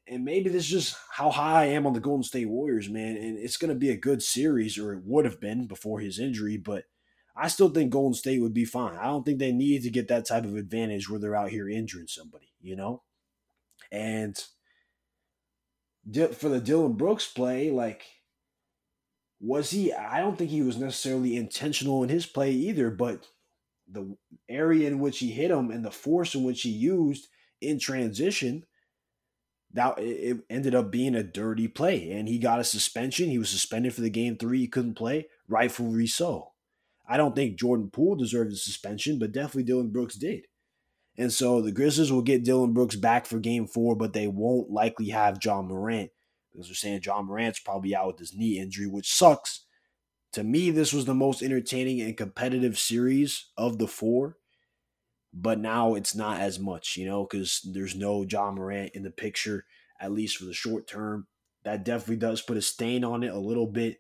and 0.07 0.25
maybe 0.25 0.49
this 0.51 0.65
is 0.65 0.71
just 0.71 0.97
how 1.11 1.31
high 1.31 1.63
I 1.63 1.67
am 1.67 1.87
on 1.87 1.93
the 1.93 2.01
Golden 2.01 2.23
State 2.23 2.49
Warriors, 2.49 2.89
man. 2.89 3.17
And 3.17 3.39
it's 3.39 3.57
going 3.57 3.71
to 3.71 3.79
be 3.79 3.91
a 3.91 3.97
good 3.97 4.23
series, 4.23 4.79
or 4.79 4.93
it 4.93 5.03
would 5.05 5.25
have 5.25 5.41
been 5.41 5.67
before 5.67 6.01
his 6.01 6.19
injury. 6.19 6.57
But 6.57 6.85
I 7.37 7.49
still 7.49 7.69
think 7.69 7.91
Golden 7.91 8.15
State 8.15 8.41
would 8.41 8.55
be 8.55 8.65
fine. 8.65 8.97
I 8.97 9.07
don't 9.07 9.25
think 9.25 9.39
they 9.39 9.53
need 9.53 9.83
to 9.83 9.91
get 9.91 10.09
that 10.09 10.27
type 10.27 10.45
of 10.45 10.57
advantage 10.57 11.11
where 11.11 11.19
they're 11.19 11.35
out 11.35 11.51
here 11.51 11.69
injuring 11.69 12.07
somebody, 12.07 12.53
you 12.61 12.77
know? 12.77 13.03
And 13.91 14.37
for 16.33 16.49
the 16.49 16.61
Dillon 16.61 16.93
Brooks 16.93 17.27
play, 17.27 17.71
like, 17.71 18.05
was 19.41 19.71
he? 19.71 19.93
I 19.93 20.21
don't 20.21 20.39
think 20.39 20.51
he 20.51 20.63
was 20.63 20.79
necessarily 20.79 21.37
intentional 21.37 22.03
in 22.03 22.09
his 22.09 22.25
play 22.25 22.53
either, 22.53 22.91
but 22.91 23.27
the 23.91 24.17
area 24.49 24.87
in 24.87 25.01
which 25.01 25.19
he 25.19 25.33
hit 25.33 25.51
him 25.51 25.71
and 25.71 25.85
the 25.85 25.91
force 25.91 26.35
in 26.35 26.45
which 26.45 26.63
he 26.63 26.71
used 26.71 27.29
in 27.61 27.79
transition, 27.79 28.65
that 29.73 29.99
it 29.99 30.39
ended 30.49 30.75
up 30.75 30.91
being 30.91 31.15
a 31.15 31.23
dirty 31.23 31.69
play. 31.69 32.13
And 32.13 32.29
he 32.29 32.39
got 32.39 32.61
a 32.61 32.65
suspension. 32.65 33.29
He 33.29 33.39
was 33.39 33.51
suspended 33.51 33.93
for 33.93 34.01
the 34.01 34.09
game 34.09 34.37
three. 34.37 34.61
He 34.61 34.69
couldn't 34.69 34.95
play, 34.95 35.27
rightfully 35.49 36.07
so. 36.07 36.54
I 37.07 37.17
don't 37.17 37.35
think 37.35 37.59
Jordan 37.59 37.91
Poole 37.91 38.17
deserved 38.17 38.53
a 38.53 38.57
suspension, 38.57 39.19
but 39.19 39.33
definitely 39.33 39.65
Dillon 39.65 39.91
Brooks 39.91 40.15
did. 40.15 40.47
And 41.17 41.33
so 41.33 41.61
the 41.61 41.73
Grizzlies 41.73 42.11
will 42.11 42.23
get 42.23 42.45
Dillon 42.45 42.73
Brooks 42.73 42.97
back 42.97 43.27
for 43.27 43.39
game 43.39 43.67
four, 43.67 43.95
but 43.95 44.13
they 44.13 44.27
won't 44.27 44.71
likely 44.71 45.11
have 45.11 45.39
Ja 45.43 45.63
Morant 45.63 46.11
because 46.51 46.69
they're 46.69 46.75
saying 46.75 47.03
Ja 47.05 47.23
Morant's 47.23 47.61
probably 47.61 47.95
out 47.95 48.07
with 48.09 48.19
his 48.19 48.35
knee 48.35 48.59
injury, 48.59 48.87
which 48.87 49.13
sucks. 49.13 49.67
To 50.33 50.43
me, 50.43 50.71
this 50.71 50.93
was 50.93 51.05
the 51.05 51.15
most 51.15 51.43
entertaining 51.43 52.01
and 52.01 52.17
competitive 52.17 52.79
series 52.79 53.51
of 53.57 53.79
the 53.79 53.87
four, 53.87 54.37
but 55.33 55.61
now 55.61 55.95
it's 55.95 56.15
not 56.15 56.41
as 56.41 56.59
much, 56.59 56.97
you 56.97 57.07
know, 57.07 57.25
because 57.25 57.61
there's 57.73 57.95
no 57.95 58.25
Ja 58.29 58.51
Morant 58.51 58.93
in 58.95 59.05
the 59.05 59.11
picture, 59.11 59.65
at 60.01 60.13
least 60.13 60.37
for 60.37 60.45
the 60.45 60.55
short 60.55 60.89
term. 60.89 61.29
That 61.65 61.85
definitely 61.85 62.17
does 62.17 62.43
put 62.43 62.57
a 62.57 62.63
stain 62.63 63.05
on 63.05 63.23
it 63.23 63.33
a 63.33 63.39
little 63.39 63.67
bit. 63.67 63.99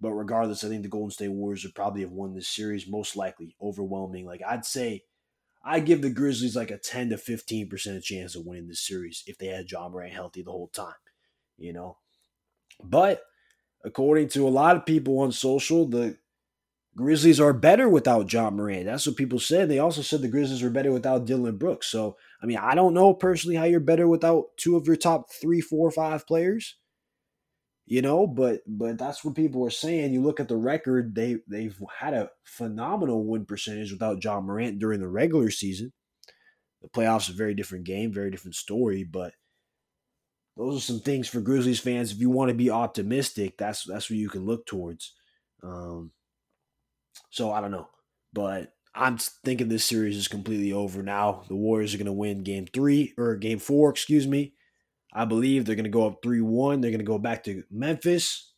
But 0.00 0.12
regardless, 0.12 0.62
I 0.62 0.68
think 0.68 0.82
the 0.82 0.88
Golden 0.88 1.10
State 1.10 1.28
Warriors 1.28 1.64
would 1.64 1.74
probably 1.74 2.02
have 2.02 2.12
won 2.12 2.34
this 2.34 2.48
series, 2.48 2.88
most 2.88 3.16
likely, 3.16 3.56
overwhelming. 3.60 4.26
Like 4.26 4.42
I'd 4.46 4.64
say, 4.64 5.02
I 5.64 5.80
give 5.80 6.02
the 6.02 6.10
Grizzlies 6.10 6.54
like 6.54 6.70
a 6.70 6.78
10 6.78 7.10
to 7.10 7.18
15 7.18 7.68
percent 7.68 8.04
chance 8.04 8.36
of 8.36 8.46
winning 8.46 8.68
this 8.68 8.86
series 8.86 9.24
if 9.26 9.38
they 9.38 9.48
had 9.48 9.70
Ja 9.70 9.88
Morant 9.88 10.12
healthy 10.12 10.42
the 10.42 10.52
whole 10.52 10.68
time, 10.68 10.94
you 11.56 11.72
know. 11.72 11.98
But 12.82 13.22
according 13.84 14.28
to 14.30 14.46
a 14.46 14.50
lot 14.50 14.76
of 14.76 14.86
people 14.86 15.18
on 15.18 15.32
social, 15.32 15.86
the 15.86 16.16
Grizzlies 16.96 17.40
are 17.40 17.52
better 17.52 17.88
without 17.88 18.32
Ja 18.32 18.50
Morant. 18.50 18.86
That's 18.86 19.06
what 19.06 19.16
people 19.16 19.40
said. 19.40 19.68
They 19.68 19.78
also 19.80 20.02
said 20.02 20.20
the 20.20 20.28
Grizzlies 20.28 20.62
are 20.62 20.70
better 20.70 20.92
without 20.92 21.26
Dillon 21.26 21.56
Brooks. 21.56 21.88
So, 21.88 22.16
I 22.42 22.46
mean, 22.46 22.58
I 22.58 22.74
don't 22.74 22.94
know 22.94 23.14
personally 23.14 23.56
how 23.56 23.64
you're 23.64 23.80
better 23.80 24.06
without 24.06 24.56
two 24.56 24.76
of 24.76 24.86
your 24.86 24.96
top 24.96 25.30
three, 25.30 25.60
four, 25.60 25.90
five 25.90 26.26
players 26.26 26.76
you 27.88 28.02
know 28.02 28.26
but 28.26 28.60
but 28.66 28.98
that's 28.98 29.24
what 29.24 29.34
people 29.34 29.64
are 29.66 29.70
saying. 29.70 30.12
You 30.12 30.22
look 30.22 30.40
at 30.40 30.48
the 30.48 30.56
record 30.56 31.14
they 31.14 31.38
they've 31.48 31.76
had 31.98 32.12
a 32.12 32.30
phenomenal 32.44 33.24
win 33.24 33.46
percentage 33.46 33.90
without 33.90 34.22
Ja 34.22 34.40
Morant 34.40 34.78
during 34.78 35.00
the 35.00 35.08
regular 35.08 35.50
season. 35.50 35.92
The 36.82 36.88
playoffs 36.88 37.30
a 37.30 37.32
very 37.32 37.54
different 37.54 37.84
game 37.84 38.12
very 38.12 38.30
different 38.30 38.54
story 38.56 39.04
but 39.04 39.32
those 40.56 40.76
are 40.76 40.80
some 40.80 41.00
things 41.00 41.28
for 41.28 41.40
Grizzlies 41.40 41.80
fans. 41.80 42.12
If 42.12 42.18
you 42.18 42.30
want 42.30 42.50
to 42.50 42.54
be 42.54 42.70
optimistic 42.70 43.56
that's 43.56 43.84
that's 43.84 44.10
what 44.10 44.18
you 44.18 44.28
can 44.28 44.44
look 44.44 44.66
towards. 44.66 45.14
Um 45.62 46.12
so 47.30 47.50
I 47.52 47.62
don't 47.62 47.70
know 47.70 47.88
but 48.34 48.74
I'm 48.94 49.16
thinking 49.16 49.68
this 49.68 49.84
series 49.84 50.16
is 50.16 50.28
completely 50.28 50.72
over 50.72 51.02
now. 51.02 51.44
The 51.48 51.54
Warriors 51.54 51.94
are 51.94 51.98
going 51.98 52.06
to 52.06 52.12
win 52.12 52.42
game 52.42 52.66
3 52.66 53.14
or 53.16 53.36
game 53.36 53.60
4 53.60 53.90
excuse 53.90 54.26
me 54.26 54.52
I 55.12 55.24
believe 55.24 55.64
they're 55.64 55.74
going 55.74 55.84
to 55.84 55.90
go 55.90 56.06
up 56.06 56.22
3 56.22 56.40
1. 56.40 56.80
They're 56.80 56.90
going 56.90 56.98
to 56.98 57.04
go 57.04 57.18
back 57.18 57.44
to 57.44 57.64
Memphis. 57.70 58.52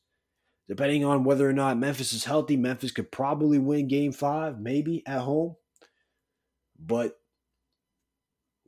Depending 0.68 1.04
on 1.04 1.24
whether 1.24 1.48
or 1.48 1.52
not 1.52 1.78
Memphis 1.78 2.12
is 2.12 2.24
healthy, 2.24 2.56
Memphis 2.56 2.92
could 2.92 3.10
probably 3.10 3.58
win 3.58 3.88
game 3.88 4.12
five, 4.12 4.60
maybe 4.60 5.02
at 5.04 5.22
home. 5.22 5.56
But 6.78 7.18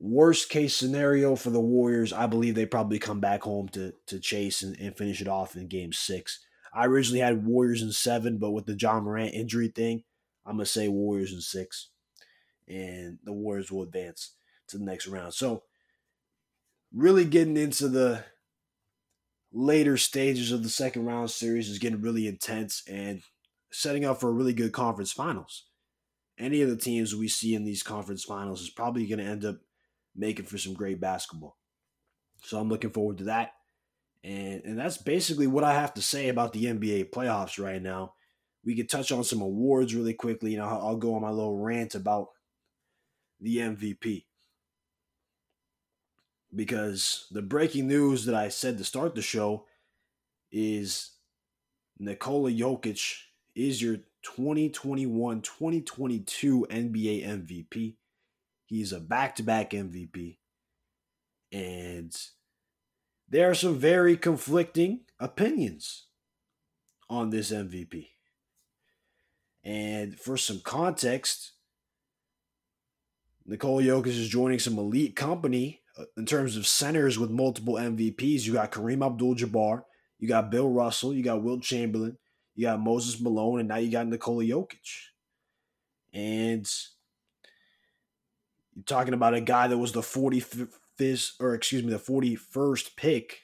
worst 0.00 0.48
case 0.48 0.76
scenario 0.76 1.36
for 1.36 1.50
the 1.50 1.60
Warriors, 1.60 2.12
I 2.12 2.26
believe 2.26 2.56
they 2.56 2.66
probably 2.66 2.98
come 2.98 3.20
back 3.20 3.42
home 3.42 3.68
to, 3.68 3.94
to 4.08 4.18
chase 4.18 4.62
and, 4.62 4.76
and 4.80 4.96
finish 4.96 5.20
it 5.20 5.28
off 5.28 5.54
in 5.54 5.68
game 5.68 5.92
six. 5.92 6.40
I 6.74 6.86
originally 6.86 7.20
had 7.20 7.46
Warriors 7.46 7.82
in 7.82 7.92
seven, 7.92 8.38
but 8.38 8.50
with 8.50 8.66
the 8.66 8.76
Ja 8.76 8.98
Morant 8.98 9.32
injury 9.32 9.68
thing, 9.68 10.02
I'm 10.44 10.56
going 10.56 10.64
to 10.64 10.70
say 10.70 10.88
Warriors 10.88 11.32
in 11.32 11.40
six. 11.40 11.90
And 12.66 13.18
the 13.22 13.32
Warriors 13.32 13.70
will 13.70 13.82
advance 13.82 14.32
to 14.68 14.78
the 14.78 14.84
next 14.84 15.06
round. 15.06 15.34
So 15.34 15.62
really 16.94 17.24
getting 17.24 17.56
into 17.56 17.88
the 17.88 18.24
later 19.52 19.96
stages 19.96 20.52
of 20.52 20.62
the 20.62 20.68
second 20.68 21.04
round 21.04 21.30
series 21.30 21.68
is 21.68 21.78
getting 21.78 22.00
really 22.00 22.26
intense 22.26 22.82
and 22.88 23.22
setting 23.70 24.04
up 24.04 24.20
for 24.20 24.28
a 24.28 24.32
really 24.32 24.52
good 24.52 24.72
conference 24.72 25.12
finals. 25.12 25.66
Any 26.38 26.62
of 26.62 26.70
the 26.70 26.76
teams 26.76 27.14
we 27.14 27.28
see 27.28 27.54
in 27.54 27.64
these 27.64 27.82
conference 27.82 28.24
finals 28.24 28.62
is 28.62 28.70
probably 28.70 29.06
going 29.06 29.18
to 29.18 29.24
end 29.24 29.44
up 29.44 29.56
making 30.16 30.46
for 30.46 30.58
some 30.58 30.74
great 30.74 31.00
basketball. 31.00 31.56
So 32.44 32.58
I'm 32.58 32.68
looking 32.68 32.90
forward 32.90 33.18
to 33.18 33.24
that. 33.24 33.52
And, 34.24 34.62
and 34.64 34.78
that's 34.78 34.98
basically 34.98 35.46
what 35.46 35.64
I 35.64 35.74
have 35.74 35.94
to 35.94 36.02
say 36.02 36.28
about 36.28 36.52
the 36.52 36.64
NBA 36.64 37.10
playoffs 37.10 37.62
right 37.62 37.82
now. 37.82 38.14
We 38.64 38.76
could 38.76 38.88
touch 38.88 39.10
on 39.10 39.24
some 39.24 39.40
awards 39.40 39.94
really 39.94 40.14
quickly. 40.14 40.52
You 40.52 40.58
know, 40.58 40.66
I'll 40.66 40.96
go 40.96 41.14
on 41.14 41.22
my 41.22 41.30
little 41.30 41.58
rant 41.58 41.94
about 41.94 42.28
the 43.40 43.56
MVP 43.58 44.24
because 46.54 47.26
the 47.30 47.42
breaking 47.42 47.88
news 47.88 48.26
that 48.26 48.34
I 48.34 48.48
said 48.48 48.78
to 48.78 48.84
start 48.84 49.14
the 49.14 49.22
show 49.22 49.66
is 50.50 51.12
Nikola 51.98 52.50
Jokic 52.50 53.14
is 53.54 53.82
your 53.82 53.98
2021 54.22 55.42
2022 55.42 56.66
NBA 56.70 57.26
MVP. 57.26 57.96
He's 58.66 58.92
a 58.92 59.00
back 59.00 59.36
to 59.36 59.42
back 59.42 59.70
MVP. 59.70 60.38
And 61.50 62.14
there 63.28 63.50
are 63.50 63.54
some 63.54 63.78
very 63.78 64.16
conflicting 64.16 65.00
opinions 65.18 66.06
on 67.08 67.30
this 67.30 67.50
MVP. 67.50 68.08
And 69.64 70.18
for 70.18 70.36
some 70.36 70.60
context, 70.60 71.52
Nikola 73.44 73.82
Jokic 73.82 74.06
is 74.06 74.28
joining 74.28 74.58
some 74.58 74.78
elite 74.78 75.14
company 75.16 75.81
Uh, 75.98 76.04
in 76.16 76.24
terms 76.24 76.56
of 76.56 76.66
centers 76.66 77.18
with 77.18 77.30
multiple 77.30 77.74
MVPs, 77.74 78.46
you 78.46 78.54
got 78.54 78.72
Kareem 78.72 79.04
Abdul 79.04 79.36
Jabbar, 79.36 79.82
you 80.18 80.26
got 80.26 80.50
Bill 80.50 80.68
Russell, 80.68 81.12
you 81.12 81.22
got 81.22 81.42
Wilt 81.42 81.62
Chamberlain, 81.62 82.16
you 82.54 82.66
got 82.66 82.80
Moses 82.80 83.20
Malone, 83.20 83.60
and 83.60 83.68
now 83.68 83.76
you 83.76 83.90
got 83.90 84.06
Nikola 84.06 84.44
Jokic. 84.44 85.08
And 86.14 86.68
you're 88.74 88.84
talking 88.84 89.14
about 89.14 89.34
a 89.34 89.40
guy 89.40 89.68
that 89.68 89.78
was 89.78 89.92
the 89.92 90.00
45th, 90.00 91.32
or 91.40 91.54
excuse 91.54 91.82
me, 91.82 91.92
the 91.92 91.98
41st 91.98 92.96
pick, 92.96 93.40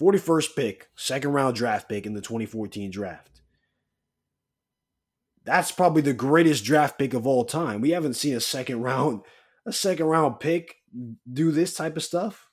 41st 0.00 0.56
pick, 0.56 0.88
second 0.94 1.32
round 1.32 1.56
draft 1.56 1.88
pick 1.88 2.06
in 2.06 2.14
the 2.14 2.20
2014 2.20 2.90
draft. 2.90 3.42
That's 5.44 5.72
probably 5.72 6.02
the 6.02 6.12
greatest 6.12 6.64
draft 6.64 6.98
pick 6.98 7.14
of 7.14 7.26
all 7.26 7.44
time. 7.44 7.80
We 7.80 7.90
haven't 7.90 8.14
seen 8.14 8.34
a 8.34 8.40
second 8.40 8.82
round, 8.82 9.22
a 9.66 9.72
second 9.72 10.06
round 10.06 10.40
pick 10.40 10.77
do 11.30 11.50
this 11.50 11.74
type 11.74 11.96
of 11.96 12.04
stuff? 12.04 12.48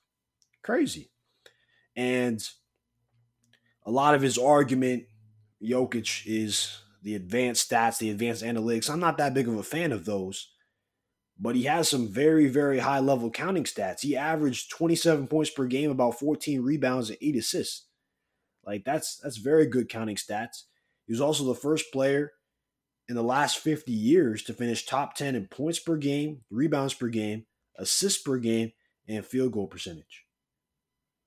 Crazy. 0.63 1.11
And 1.95 2.41
a 3.85 3.91
lot 3.91 4.15
of 4.15 4.21
his 4.21 4.37
argument, 4.37 5.03
Jokic, 5.63 6.23
is 6.25 6.79
the 7.01 7.15
advanced 7.15 7.69
stats, 7.69 7.99
the 7.99 8.09
advanced 8.09 8.43
analytics. 8.43 8.89
I'm 8.89 8.99
not 8.99 9.17
that 9.17 9.33
big 9.33 9.47
of 9.47 9.57
a 9.57 9.63
fan 9.63 9.91
of 9.91 10.05
those, 10.05 10.51
but 11.39 11.55
he 11.55 11.63
has 11.63 11.87
some 11.87 12.07
very, 12.07 12.47
very 12.47 12.79
high 12.79 12.99
level 12.99 13.29
counting 13.29 13.63
stats. 13.63 14.01
He 14.01 14.17
averaged 14.17 14.71
27 14.71 15.27
points 15.27 15.51
per 15.51 15.65
game, 15.65 15.91
about 15.91 16.19
14 16.19 16.61
rebounds, 16.61 17.09
and 17.09 17.19
eight 17.21 17.35
assists. 17.35 17.87
Like 18.65 18.83
that's 18.83 19.17
that's 19.17 19.37
very 19.37 19.67
good 19.67 19.89
counting 19.89 20.15
stats. 20.15 20.63
He 21.05 21.13
was 21.13 21.21
also 21.21 21.43
the 21.43 21.53
first 21.53 21.93
player 21.93 22.31
in 23.07 23.15
the 23.15 23.23
last 23.23 23.59
50 23.59 23.91
years 23.91 24.41
to 24.43 24.53
finish 24.53 24.85
top 24.85 25.15
10 25.15 25.35
in 25.35 25.47
points 25.47 25.77
per 25.79 25.97
game, 25.97 26.41
rebounds 26.49 26.95
per 26.95 27.07
game, 27.07 27.45
assists 27.77 28.21
per 28.21 28.37
game, 28.37 28.71
and 29.07 29.25
field 29.25 29.51
goal 29.51 29.67
percentage. 29.67 30.25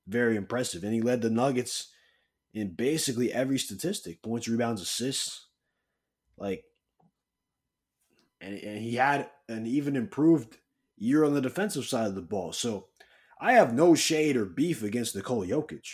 Very 0.06 0.36
impressive. 0.36 0.82
And 0.82 0.92
he 0.92 1.00
led 1.00 1.22
the 1.22 1.30
Nuggets 1.30 1.92
in 2.54 2.74
basically 2.74 3.32
every 3.32 3.58
statistic 3.58 4.22
points, 4.22 4.48
rebounds, 4.48 4.82
assists. 4.82 5.46
Like, 6.36 6.64
And, 8.40 8.54
and 8.58 8.78
he 8.78 8.96
had 8.96 9.28
an 9.48 9.66
even 9.66 9.96
improved 9.96 10.56
year 10.96 11.24
on 11.24 11.34
the 11.34 11.40
defensive 11.40 11.84
side 11.84 12.06
of 12.06 12.14
the 12.14 12.22
ball. 12.22 12.52
So 12.52 12.86
I 13.40 13.52
have 13.52 13.74
no 13.74 13.94
shade 13.94 14.36
or 14.36 14.44
beef 14.44 14.82
against 14.82 15.14
Nikola 15.14 15.46
Jokic. 15.46 15.86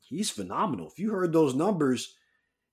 He's 0.00 0.30
phenomenal. 0.30 0.88
If 0.88 0.98
you 0.98 1.10
heard 1.10 1.32
those 1.32 1.54
numbers, 1.54 2.16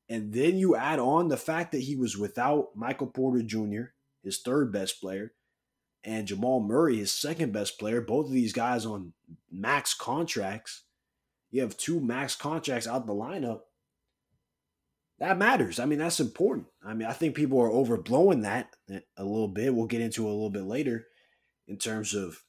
and 0.10 0.34
then 0.34 0.58
you 0.58 0.76
add 0.76 1.00
on 1.00 1.28
the 1.28 1.38
fact 1.38 1.72
that 1.74 1.82
he 1.82 1.96
was 1.96 2.18
without 2.18 2.70
Michael 2.76 3.08
Porter 3.08 3.44
Jr., 3.44 3.92
his 4.24 4.40
third 4.40 4.72
best 4.72 5.02
player, 5.02 5.34
and 6.08 6.26
Jamal 6.26 6.62
Murray, 6.62 6.98
his 6.98 7.12
second 7.12 7.52
best 7.52 7.78
player, 7.78 8.00
both 8.00 8.28
of 8.28 8.32
these 8.32 8.54
guys 8.54 8.86
on 8.86 9.12
max 9.52 9.94
contracts. 9.94 10.84
You 11.52 11.62
have 11.62 11.76
two 11.76 12.00
max 12.00 12.34
contracts 12.34 12.88
out 12.88 13.06
the 13.06 13.14
lineup. 13.14 13.60
That 15.20 15.38
matters. 15.38 15.80
I 15.80 15.86
mean, 15.86 16.00
that's 16.00 16.22
important. 16.22 16.68
I 16.82 16.94
mean, 16.94 17.10
I 17.10 17.12
think 17.12 17.36
people 17.36 17.60
are 17.60 17.70
overblowing 17.70 18.44
that 18.44 18.74
a 18.90 19.24
little 19.24 19.50
bit. 19.50 19.76
We'll 19.76 19.88
get 19.88 20.00
into 20.00 20.26
a 20.26 20.30
little 20.30 20.50
bit 20.50 20.64
later 20.64 21.08
in 21.68 21.78
terms 21.78 22.14
of 22.14 22.42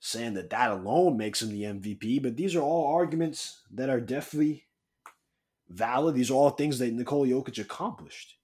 saying 0.00 0.32
that 0.34 0.48
that 0.48 0.70
alone 0.70 1.18
makes 1.18 1.42
him 1.42 1.50
the 1.50 1.64
MVP. 1.64 2.22
But 2.22 2.36
these 2.38 2.56
are 2.56 2.62
all 2.62 2.94
arguments 2.94 3.64
that 3.70 3.90
are 3.90 4.00
definitely 4.00 4.64
valid. 5.68 6.14
These 6.14 6.30
are 6.30 6.34
all 6.34 6.50
things 6.50 6.78
that 6.78 6.94
Nikola 6.94 7.26
Jokic 7.26 7.60
accomplished, 7.60 8.37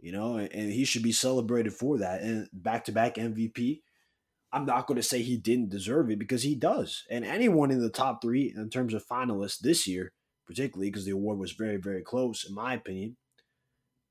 you 0.00 0.12
know, 0.12 0.36
and, 0.36 0.72
he 0.72 0.84
should 0.84 1.02
be 1.02 1.12
celebrated 1.12 1.72
for 1.72 1.98
that. 1.98 2.22
And 2.22 2.48
back 2.52 2.84
to 2.84 2.92
back 2.92 3.16
MVP. 3.16 3.80
I'm 4.52 4.64
not 4.64 4.86
going 4.86 4.96
to 4.96 5.02
say 5.02 5.22
he 5.22 5.36
didn't 5.36 5.70
deserve 5.70 6.10
it 6.10 6.18
because 6.18 6.42
he 6.42 6.54
does. 6.54 7.04
And 7.10 7.24
anyone 7.24 7.70
in 7.70 7.80
the 7.80 7.90
top 7.90 8.22
three 8.22 8.54
in 8.56 8.70
terms 8.70 8.94
of 8.94 9.06
finalists 9.06 9.58
this 9.58 9.86
year, 9.86 10.12
particularly 10.46 10.90
because 10.90 11.04
the 11.04 11.10
award 11.10 11.38
was 11.38 11.52
very, 11.52 11.76
very 11.76 12.02
close, 12.02 12.44
in 12.48 12.54
my 12.54 12.74
opinion, 12.74 13.16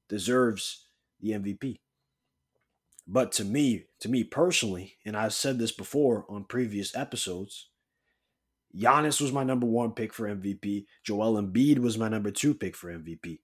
deserves 0.10 0.88
the 1.22 1.32
MVP. 1.32 1.80
But 3.08 3.32
to 3.34 3.46
me, 3.46 3.86
to 4.02 4.10
me 4.10 4.24
personally, 4.24 4.98
and 5.06 5.16
I've 5.16 5.34
said 5.34 5.60
this 5.60 5.72
before 5.72 6.26
on 6.28 6.46
previous 6.46 6.96
episodes, 6.96 7.70
Giannis 8.76 9.22
was 9.22 9.32
my 9.32 9.44
number 9.44 9.66
one 9.66 9.92
pick 9.92 10.14
for 10.14 10.28
MVP. 10.28 10.86
Joel 11.04 11.42
Embiid 11.42 11.80
was 11.80 11.98
my 11.98 12.10
number 12.10 12.32
two 12.32 12.54
pick 12.54 12.76
for 12.76 12.92
MVP. 12.92 13.40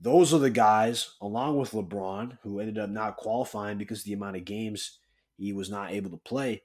Those 0.00 0.34
are 0.34 0.38
the 0.38 0.50
guys, 0.50 1.10
along 1.20 1.56
with 1.56 1.72
LeBron, 1.72 2.38
who 2.42 2.60
ended 2.60 2.78
up 2.78 2.90
not 2.90 3.16
qualifying 3.16 3.78
because 3.78 4.02
the 4.02 4.12
amount 4.12 4.36
of 4.36 4.44
games 4.44 4.98
he 5.36 5.52
was 5.52 5.70
not 5.70 5.92
able 5.92 6.10
to 6.10 6.16
play. 6.16 6.62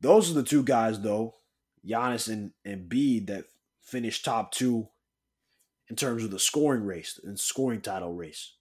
Those 0.00 0.30
are 0.30 0.34
the 0.34 0.42
two 0.42 0.62
guys, 0.62 1.00
though, 1.00 1.36
Giannis 1.86 2.28
and 2.28 2.52
Embiid, 2.66 3.26
that 3.28 3.44
finished 3.82 4.24
top 4.24 4.52
two 4.52 4.88
in 5.88 5.96
terms 5.96 6.24
of 6.24 6.30
the 6.30 6.38
scoring 6.38 6.84
race 6.84 7.18
and 7.22 7.38
scoring 7.38 7.80
title 7.80 8.12
race. 8.12 8.54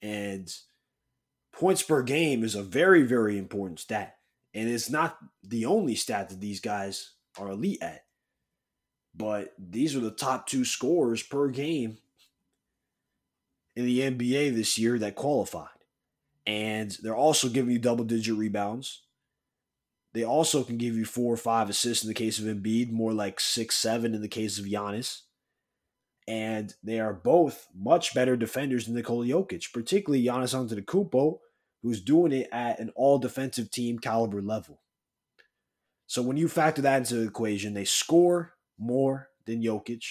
And 0.00 0.52
points 1.52 1.82
per 1.82 2.02
game 2.02 2.42
is 2.42 2.54
a 2.54 2.62
very, 2.62 3.02
very 3.02 3.38
important 3.38 3.78
stat. 3.78 4.16
And 4.54 4.68
it's 4.68 4.90
not 4.90 5.18
the 5.42 5.66
only 5.66 5.94
stat 5.94 6.28
that 6.30 6.40
these 6.40 6.60
guys 6.60 7.12
are 7.38 7.50
elite 7.50 7.82
at. 7.82 8.04
But 9.14 9.52
these 9.58 9.94
are 9.94 10.00
the 10.00 10.10
top 10.10 10.46
two 10.46 10.64
scorers 10.64 11.22
per 11.22 11.48
game 11.48 11.98
in 13.76 13.84
the 13.86 14.00
NBA 14.00 14.54
this 14.54 14.78
year 14.78 14.98
that 14.98 15.14
qualified. 15.14 15.68
And 16.46 16.96
they're 17.02 17.14
also 17.16 17.48
giving 17.48 17.72
you 17.72 17.78
double 17.78 18.04
digit 18.04 18.36
rebounds. 18.36 19.02
They 20.12 20.24
also 20.24 20.62
can 20.62 20.76
give 20.76 20.96
you 20.96 21.04
four 21.04 21.32
or 21.32 21.38
five 21.38 21.70
assists 21.70 22.04
in 22.04 22.08
the 22.08 22.14
case 22.14 22.38
of 22.38 22.44
Embiid, 22.44 22.90
more 22.90 23.12
like 23.12 23.40
six, 23.40 23.76
seven 23.76 24.14
in 24.14 24.20
the 24.20 24.28
case 24.28 24.58
of 24.58 24.66
Giannis. 24.66 25.22
And 26.28 26.74
they 26.82 27.00
are 27.00 27.14
both 27.14 27.68
much 27.74 28.14
better 28.14 28.36
defenders 28.36 28.86
than 28.86 28.94
Nikola 28.94 29.26
Jokic, 29.26 29.72
particularly 29.72 30.24
Giannis 30.24 30.54
Antetokounmpo, 30.54 31.38
who's 31.82 32.00
doing 32.00 32.32
it 32.32 32.48
at 32.52 32.78
an 32.78 32.90
all 32.94 33.18
defensive 33.18 33.70
team 33.70 33.98
caliber 33.98 34.42
level. 34.42 34.80
So 36.06 36.22
when 36.22 36.36
you 36.36 36.46
factor 36.46 36.82
that 36.82 36.98
into 36.98 37.14
the 37.16 37.26
equation, 37.26 37.74
they 37.74 37.84
score 37.84 38.54
more 38.78 39.30
than 39.46 39.62
Jokic. 39.62 40.04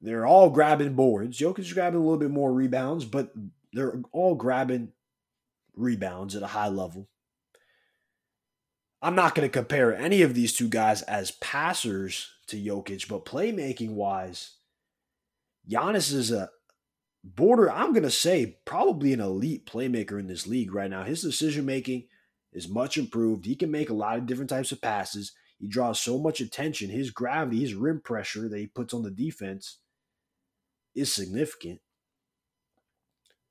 They're 0.00 0.26
all 0.26 0.50
grabbing 0.50 0.94
boards. 0.94 1.38
Jokic 1.38 1.60
is 1.60 1.72
grabbing 1.72 1.98
a 1.98 2.02
little 2.02 2.18
bit 2.18 2.30
more 2.30 2.52
rebounds, 2.52 3.04
but 3.04 3.32
they're 3.72 4.00
all 4.12 4.34
grabbing 4.34 4.92
rebounds 5.74 6.36
at 6.36 6.42
a 6.42 6.48
high 6.48 6.68
level. 6.68 7.08
I'm 9.02 9.14
not 9.14 9.34
going 9.34 9.48
to 9.48 9.52
compare 9.52 9.94
any 9.94 10.22
of 10.22 10.34
these 10.34 10.52
two 10.52 10.68
guys 10.68 11.02
as 11.02 11.30
passers 11.32 12.30
to 12.48 12.56
Jokic, 12.56 13.08
but 13.08 13.24
playmaking 13.24 13.90
wise, 13.90 14.56
Giannis 15.68 16.12
is 16.12 16.30
a 16.30 16.50
Border, 17.34 17.70
I'm 17.70 17.92
going 17.92 18.04
to 18.04 18.10
say, 18.10 18.58
probably 18.64 19.12
an 19.12 19.20
elite 19.20 19.66
playmaker 19.66 20.18
in 20.20 20.28
this 20.28 20.46
league 20.46 20.72
right 20.72 20.88
now. 20.88 21.02
His 21.02 21.22
decision 21.22 21.66
making 21.66 22.04
is 22.52 22.68
much 22.68 22.96
improved. 22.96 23.46
He 23.46 23.56
can 23.56 23.68
make 23.68 23.90
a 23.90 23.94
lot 23.94 24.16
of 24.16 24.26
different 24.26 24.48
types 24.48 24.70
of 24.70 24.80
passes. 24.80 25.32
He 25.58 25.66
draws 25.66 25.98
so 25.98 26.18
much 26.18 26.40
attention. 26.40 26.88
His 26.88 27.10
gravity, 27.10 27.60
his 27.60 27.74
rim 27.74 28.00
pressure 28.00 28.48
that 28.48 28.58
he 28.58 28.68
puts 28.68 28.94
on 28.94 29.02
the 29.02 29.10
defense 29.10 29.78
is 30.96 31.12
significant. 31.12 31.80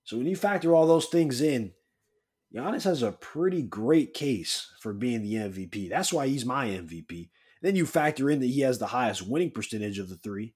So 0.03 0.17
when 0.17 0.27
you 0.27 0.36
factor 0.36 0.75
all 0.75 0.88
those 0.88 1.05
things 1.05 1.41
in, 1.41 1.71
Giannis 2.53 2.84
has 2.84 3.03
a 3.03 3.12
pretty 3.12 3.62
great 3.62 4.13
case 4.13 4.71
for 4.79 4.93
being 4.93 5.21
the 5.21 5.36
MVP. 5.36 5.89
That's 5.89 6.12
why 6.12 6.27
he's 6.27 6.45
my 6.45 6.67
MVP. 6.67 7.29
Then 7.62 7.75
you 7.75 7.86
factor 7.86 8.29
in 8.29 8.39
that 8.41 8.47
he 8.47 8.62
has 8.62 8.79
the 8.79 8.88
highest 8.88 9.27
winning 9.27 9.51
percentage 9.51 9.99
of 9.99 10.10
the 10.10 10.17
three 10.17 10.53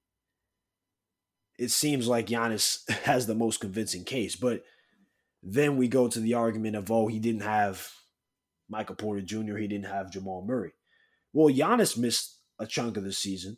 it 1.59 1.71
seems 1.71 2.07
like 2.07 2.27
Giannis 2.27 2.89
has 3.03 3.27
the 3.27 3.35
most 3.35 3.59
convincing 3.59 4.05
case. 4.05 4.35
But 4.35 4.63
then 5.43 5.77
we 5.77 5.87
go 5.87 6.07
to 6.07 6.19
the 6.19 6.33
argument 6.33 6.75
of, 6.75 6.89
oh, 6.89 7.07
he 7.07 7.19
didn't 7.19 7.41
have 7.41 7.91
Michael 8.69 8.95
Porter 8.95 9.21
Jr., 9.21 9.57
he 9.57 9.67
didn't 9.67 9.87
have 9.87 10.11
Jamal 10.11 10.43
Murray. 10.45 10.71
Well, 11.33 11.53
Giannis 11.53 11.97
missed 11.97 12.37
a 12.57 12.65
chunk 12.65 12.97
of 12.97 13.03
the 13.03 13.11
season. 13.11 13.57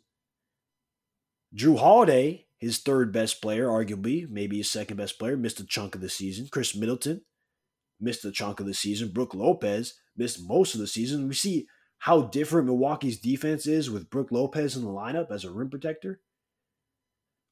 Jrue 1.56 1.78
Holiday, 1.78 2.46
his 2.62 2.78
third 2.78 3.12
best 3.12 3.42
player, 3.42 3.66
arguably, 3.66 4.30
maybe 4.30 4.58
his 4.58 4.70
second 4.70 4.96
best 4.96 5.18
player, 5.18 5.36
missed 5.36 5.58
a 5.58 5.66
chunk 5.66 5.96
of 5.96 6.00
the 6.00 6.08
season. 6.08 6.46
Khris 6.48 6.76
Middleton 6.76 7.22
missed 8.00 8.24
a 8.24 8.30
chunk 8.30 8.60
of 8.60 8.66
the 8.66 8.72
season. 8.72 9.08
Brook 9.08 9.34
Lopez 9.34 9.94
missed 10.16 10.46
most 10.46 10.72
of 10.72 10.80
the 10.80 10.86
season. 10.86 11.26
We 11.26 11.34
see 11.34 11.66
how 11.98 12.22
different 12.22 12.68
Milwaukee's 12.68 13.18
defense 13.18 13.66
is 13.66 13.90
with 13.90 14.10
Brook 14.10 14.28
Lopez 14.30 14.76
in 14.76 14.84
the 14.84 14.90
lineup 14.90 15.32
as 15.32 15.42
a 15.42 15.50
rim 15.50 15.70
protector. 15.70 16.20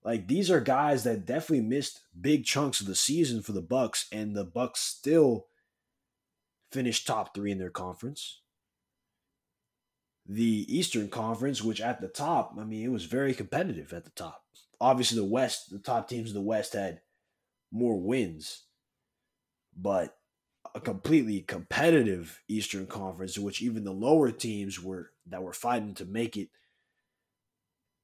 Like 0.04 0.28
these 0.28 0.48
are 0.48 0.60
guys 0.60 1.02
that 1.02 1.26
definitely 1.26 1.66
missed 1.66 2.02
big 2.18 2.44
chunks 2.44 2.80
of 2.80 2.86
the 2.86 2.94
season 2.94 3.42
for 3.42 3.50
the 3.50 3.60
Bucks, 3.60 4.06
and 4.12 4.36
the 4.36 4.44
Bucks 4.44 4.78
still 4.78 5.46
finished 6.70 7.08
top 7.08 7.34
three 7.34 7.50
in 7.50 7.58
their 7.58 7.68
conference. 7.68 8.42
The 10.24 10.64
Eastern 10.68 11.08
Conference, 11.08 11.64
which 11.64 11.80
at 11.80 12.00
the 12.00 12.06
top, 12.06 12.54
I 12.56 12.62
mean, 12.62 12.84
it 12.84 12.92
was 12.92 13.06
very 13.06 13.34
competitive 13.34 13.92
at 13.92 14.04
the 14.04 14.10
top. 14.10 14.44
Obviously, 14.80 15.18
the 15.18 15.24
West, 15.24 15.70
the 15.70 15.78
top 15.78 16.08
teams 16.08 16.30
of 16.30 16.34
the 16.34 16.40
West 16.40 16.72
had 16.72 17.00
more 17.70 18.00
wins, 18.00 18.64
but 19.76 20.16
a 20.74 20.80
completely 20.80 21.40
competitive 21.40 22.42
Eastern 22.48 22.86
Conference, 22.86 23.36
in 23.36 23.42
which 23.42 23.62
even 23.62 23.84
the 23.84 23.92
lower 23.92 24.30
teams 24.30 24.80
were 24.80 25.10
that 25.26 25.42
were 25.42 25.52
fighting 25.52 25.94
to 25.94 26.04
make 26.04 26.36
it 26.36 26.48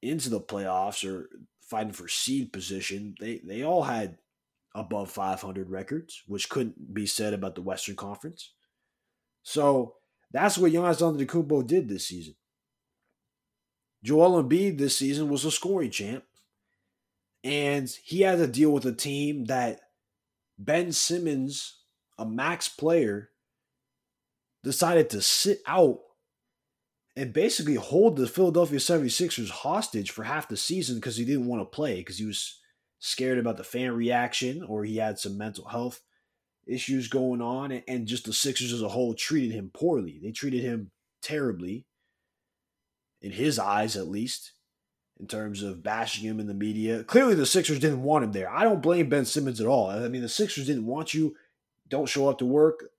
into 0.02 0.28
the 0.28 0.40
playoffs 0.40 1.08
or 1.08 1.28
fighting 1.60 1.92
for 1.92 2.08
seed 2.08 2.52
position, 2.52 3.14
they 3.20 3.40
they 3.44 3.62
all 3.62 3.84
had 3.84 4.18
above 4.74 5.10
500 5.10 5.70
records, 5.70 6.22
which 6.26 6.48
couldn't 6.48 6.92
be 6.92 7.06
said 7.06 7.32
about 7.32 7.54
the 7.54 7.62
Western 7.62 7.96
Conference. 7.96 8.52
So 9.42 9.94
that's 10.30 10.58
what 10.58 10.72
Giannis 10.72 11.00
Antetokounmpo 11.00 11.66
did 11.66 11.88
this 11.88 12.08
season. 12.08 12.34
Joel 14.02 14.42
Embiid 14.42 14.78
this 14.78 14.96
season 14.96 15.28
was 15.28 15.44
a 15.44 15.50
scoring 15.50 15.90
champ, 15.90 16.24
and 17.44 17.88
he 18.02 18.22
had 18.22 18.38
to 18.38 18.46
deal 18.46 18.70
with 18.70 18.84
a 18.86 18.92
team 18.92 19.44
that 19.46 19.80
Ben 20.58 20.92
Simmons, 20.92 21.78
a 22.18 22.26
max 22.26 22.68
player, 22.68 23.30
decided 24.64 25.10
to 25.10 25.22
sit 25.22 25.60
out 25.66 26.00
and 27.16 27.32
basically 27.32 27.76
hold 27.76 28.16
the 28.16 28.26
Philadelphia 28.26 28.78
76ers 28.78 29.48
hostage 29.48 30.10
for 30.10 30.24
half 30.24 30.48
the 30.48 30.56
season 30.56 30.96
because 30.96 31.16
he 31.16 31.24
didn't 31.24 31.46
want 31.46 31.62
to 31.62 31.76
play 31.76 31.96
because 31.96 32.18
he 32.18 32.26
was 32.26 32.60
scared 32.98 33.38
about 33.38 33.56
the 33.56 33.64
fan 33.64 33.92
reaction 33.92 34.62
or 34.62 34.84
he 34.84 34.96
had 34.96 35.18
some 35.18 35.38
mental 35.38 35.66
health 35.66 36.00
issues 36.66 37.08
going 37.08 37.40
on 37.40 37.72
and 37.72 38.06
just 38.06 38.24
the 38.24 38.32
Sixers 38.32 38.72
as 38.72 38.82
a 38.82 38.88
whole 38.88 39.14
treated 39.14 39.52
him 39.52 39.70
poorly. 39.72 40.18
They 40.22 40.32
treated 40.32 40.62
him 40.62 40.90
terribly 41.22 41.86
in 43.22 43.30
his 43.32 43.58
eyes 43.58 43.96
at 43.96 44.08
least 44.08 44.52
in 45.18 45.26
terms 45.26 45.62
of 45.62 45.82
bashing 45.82 46.24
him 46.24 46.38
in 46.40 46.46
the 46.46 46.54
media. 46.54 47.02
Clearly 47.02 47.34
the 47.34 47.46
Sixers 47.46 47.78
didn't 47.78 48.02
want 48.02 48.24
him 48.24 48.32
there. 48.32 48.50
I 48.50 48.64
don't 48.64 48.82
blame 48.82 49.08
Ben 49.08 49.24
Simmons 49.24 49.60
at 49.60 49.66
all. 49.66 49.88
I 49.88 50.08
mean 50.08 50.22
the 50.22 50.28
Sixers 50.28 50.66
didn't 50.66 50.86
want 50.86 51.14
you. 51.14 51.36
Don't 51.88 52.08
show 52.08 52.28
up 52.28 52.38
to 52.38 52.46
work. 52.46 52.90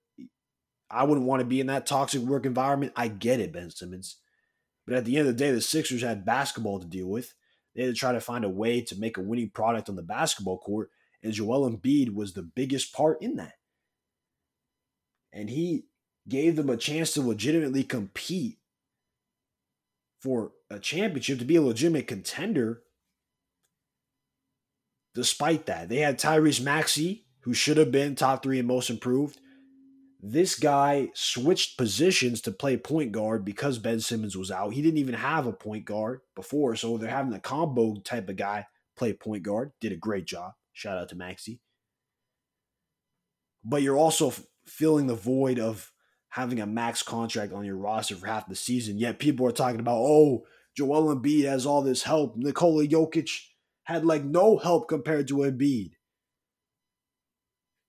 I 0.90 1.04
wouldn't 1.04 1.26
want 1.26 1.40
to 1.40 1.46
be 1.46 1.60
in 1.60 1.66
that 1.66 1.86
toxic 1.86 2.22
work 2.22 2.46
environment. 2.46 2.92
I 2.96 3.08
get 3.08 3.40
it, 3.40 3.52
Ben 3.52 3.70
Simmons. 3.70 4.16
But 4.86 4.96
at 4.96 5.04
the 5.04 5.18
end 5.18 5.28
of 5.28 5.36
the 5.36 5.44
day, 5.44 5.50
the 5.50 5.60
Sixers 5.60 6.02
had 6.02 6.24
basketball 6.24 6.80
to 6.80 6.86
deal 6.86 7.08
with. 7.08 7.34
They 7.74 7.82
had 7.82 7.94
to 7.94 7.98
try 7.98 8.12
to 8.12 8.20
find 8.20 8.44
a 8.44 8.48
way 8.48 8.80
to 8.80 8.98
make 8.98 9.18
a 9.18 9.22
winning 9.22 9.50
product 9.50 9.88
on 9.88 9.96
the 9.96 10.02
basketball 10.02 10.58
court. 10.58 10.90
And 11.22 11.32
Joel 11.32 11.70
Embiid 11.70 12.14
was 12.14 12.32
the 12.32 12.42
biggest 12.42 12.94
part 12.94 13.20
in 13.20 13.36
that. 13.36 13.54
And 15.32 15.50
he 15.50 15.84
gave 16.26 16.56
them 16.56 16.70
a 16.70 16.76
chance 16.76 17.12
to 17.12 17.22
legitimately 17.22 17.84
compete 17.84 18.58
for 20.20 20.52
a 20.70 20.78
championship, 20.78 21.38
to 21.38 21.44
be 21.44 21.56
a 21.56 21.62
legitimate 21.62 22.06
contender. 22.06 22.82
Despite 25.14 25.66
that, 25.66 25.88
they 25.88 25.98
had 25.98 26.18
Tyrese 26.18 26.62
Maxey, 26.62 27.26
who 27.40 27.54
should 27.54 27.76
have 27.76 27.90
been 27.90 28.14
top 28.14 28.42
three 28.42 28.58
and 28.58 28.68
most 28.68 28.90
improved. 28.90 29.40
This 30.20 30.58
guy 30.58 31.10
switched 31.14 31.78
positions 31.78 32.40
to 32.42 32.50
play 32.50 32.76
point 32.76 33.12
guard 33.12 33.44
because 33.44 33.78
Ben 33.78 34.00
Simmons 34.00 34.36
was 34.36 34.50
out. 34.50 34.74
He 34.74 34.82
didn't 34.82 34.98
even 34.98 35.14
have 35.14 35.46
a 35.46 35.52
point 35.52 35.84
guard 35.84 36.20
before, 36.34 36.74
so 36.74 36.98
they're 36.98 37.08
having 37.08 37.32
a 37.32 37.40
combo 37.40 37.94
type 38.00 38.28
of 38.28 38.36
guy 38.36 38.66
play 38.96 39.12
point 39.12 39.44
guard. 39.44 39.70
Did 39.80 39.92
a 39.92 39.96
great 39.96 40.26
job. 40.26 40.52
Shout 40.72 40.98
out 40.98 41.08
to 41.10 41.16
Maxey. 41.16 41.60
But 43.64 43.82
you're 43.82 43.96
also 43.96 44.32
filling 44.66 45.06
the 45.06 45.14
void 45.14 45.58
of 45.58 45.92
having 46.30 46.60
a 46.60 46.66
max 46.66 47.02
contract 47.02 47.52
on 47.52 47.64
your 47.64 47.76
roster 47.76 48.14
for 48.14 48.26
half 48.26 48.48
the 48.48 48.54
season. 48.54 48.98
Yet 48.98 49.18
people 49.18 49.46
are 49.46 49.52
talking 49.52 49.80
about, 49.80 49.98
oh, 49.98 50.44
Joel 50.76 51.14
Embiid 51.14 51.44
has 51.44 51.66
all 51.66 51.82
this 51.82 52.02
help. 52.02 52.36
Nikola 52.36 52.86
Jokic 52.86 53.30
had 53.84 54.04
like 54.04 54.24
no 54.24 54.58
help 54.58 54.88
compared 54.88 55.26
to 55.28 55.38
Embiid. 55.38 55.92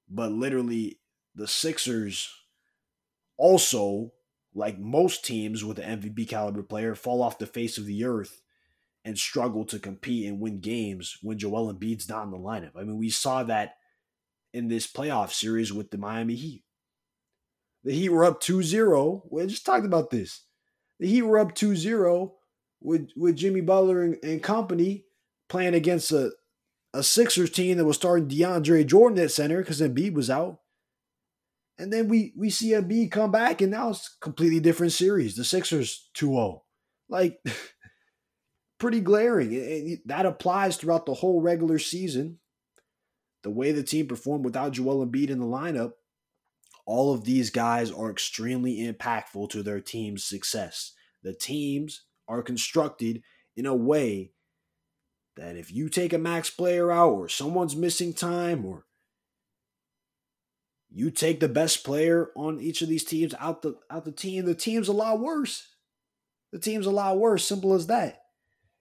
But 0.10 0.32
literally, 0.32 1.00
the 1.36 1.48
Sixers 1.48 2.34
also, 3.38 4.14
like 4.54 4.80
most 4.80 5.24
teams 5.24 5.64
with 5.64 5.78
an 5.80 6.02
MVP 6.02 6.28
caliber 6.28 6.64
player, 6.64 6.96
fall 6.96 7.22
off 7.22 7.38
the 7.38 7.46
face 7.46 7.78
of 7.78 7.86
the 7.86 8.04
earth 8.06 8.42
and 9.06 9.18
struggle 9.18 9.66
to 9.66 9.80
compete 9.80 10.28
and 10.28 10.40
win 10.40 10.60
games 10.60 11.18
when 11.22 11.38
Joel 11.38 11.74
Embiid's 11.74 12.10
not 12.10 12.24
in 12.24 12.32
the 12.32 12.38
lineup. 12.38 12.72
I 12.76 12.84
mean, 12.84 12.98
we 12.98 13.10
saw 13.10 13.44
that 13.44 13.76
in 14.54 14.68
this 14.68 14.92
playoff 14.92 15.32
series 15.32 15.72
with 15.72 15.92
the 15.92 15.98
Miami 15.98 16.36
Heat. 16.36 16.64
The 17.84 17.94
Heat 17.94 18.10
were 18.10 18.26
up 18.26 18.42
2-0. 18.42 19.22
We 19.32 19.46
just 19.48 19.66
talked 19.66 19.86
about 19.86 20.10
this. 20.10 20.46
The 21.00 21.08
Heat 21.08 21.22
were 21.22 21.40
up 21.40 21.56
2-0 21.56 22.32
with, 22.82 23.10
with 23.16 23.38
Jimmy 23.38 23.62
Butler 23.62 24.04
and, 24.04 24.18
and 24.24 24.44
company 24.44 25.06
playing 25.48 25.74
against 25.74 26.12
a, 26.12 26.32
a 26.94 27.04
Sixers 27.04 27.50
team 27.50 27.78
that 27.78 27.86
was 27.86 27.98
starting 27.98 28.28
DeAndre 28.28 28.86
Jordan 28.86 29.20
at 29.20 29.32
center 29.32 29.60
because 29.60 29.82
Embiid 29.82 30.14
was 30.14 30.30
out. 30.30 30.60
And 31.78 31.94
then 31.94 32.10
we 32.10 32.34
we 32.36 32.50
see 32.50 32.72
Embiid 32.72 33.10
come 33.10 33.32
back, 33.32 33.62
and 33.62 33.72
now 33.72 33.92
it's 33.92 34.18
completely 34.20 34.60
different 34.60 34.92
series. 34.92 35.36
The 35.36 35.46
Sixers 35.46 36.10
2-0. 36.14 36.60
Like, 37.08 37.40
pretty 38.80 39.00
glaring. 39.00 39.54
It, 39.54 39.58
it, 39.58 40.08
that 40.08 40.26
applies 40.26 40.76
throughout 40.76 41.06
the 41.06 41.14
whole 41.14 41.42
regular 41.42 41.80
season. 41.80 42.40
The 43.44 43.50
way 43.50 43.72
the 43.72 43.84
team 43.84 44.08
performed 44.08 44.44
without 44.44 44.74
Joel 44.74 45.06
Embiid 45.06 45.30
in 45.30 45.40
the 45.40 45.46
lineup, 45.46 45.94
all 46.90 47.14
of 47.14 47.24
these 47.24 47.52
guys 47.52 47.92
are 47.92 48.10
extremely 48.10 48.80
impactful 48.80 49.48
to 49.52 49.62
their 49.62 49.80
team's 49.80 50.24
success. 50.24 50.94
The 51.22 51.36
teams 51.36 52.02
are 52.28 52.42
constructed 52.42 53.22
in 53.56 53.68
a 53.68 53.76
way 53.76 54.32
that 55.38 55.56
if 55.56 55.72
you 55.72 55.88
take 55.88 56.14
a 56.14 56.18
max 56.18 56.50
player 56.50 56.92
out 56.92 57.12
or 57.12 57.30
someone's 57.30 57.76
missing 57.76 58.12
time 58.12 58.66
or 58.66 58.88
you 60.90 61.12
take 61.12 61.40
the 61.40 61.48
best 61.48 61.84
player 61.84 62.32
on 62.36 62.60
each 62.60 62.82
of 62.82 62.90
these 62.90 63.04
teams 63.04 63.36
out 63.40 63.62
the 63.62 63.76
out 63.92 64.04
the 64.04 64.12
team, 64.12 64.46
the 64.46 64.56
team's 64.56 64.88
a 64.88 64.94
lot 64.94 65.20
worse. 65.20 65.68
The 66.52 66.58
team's 66.58 66.88
a 66.88 66.92
lot 66.92 67.20
worse, 67.20 67.48
simple 67.48 67.76
as 67.76 67.86
that. 67.86 68.24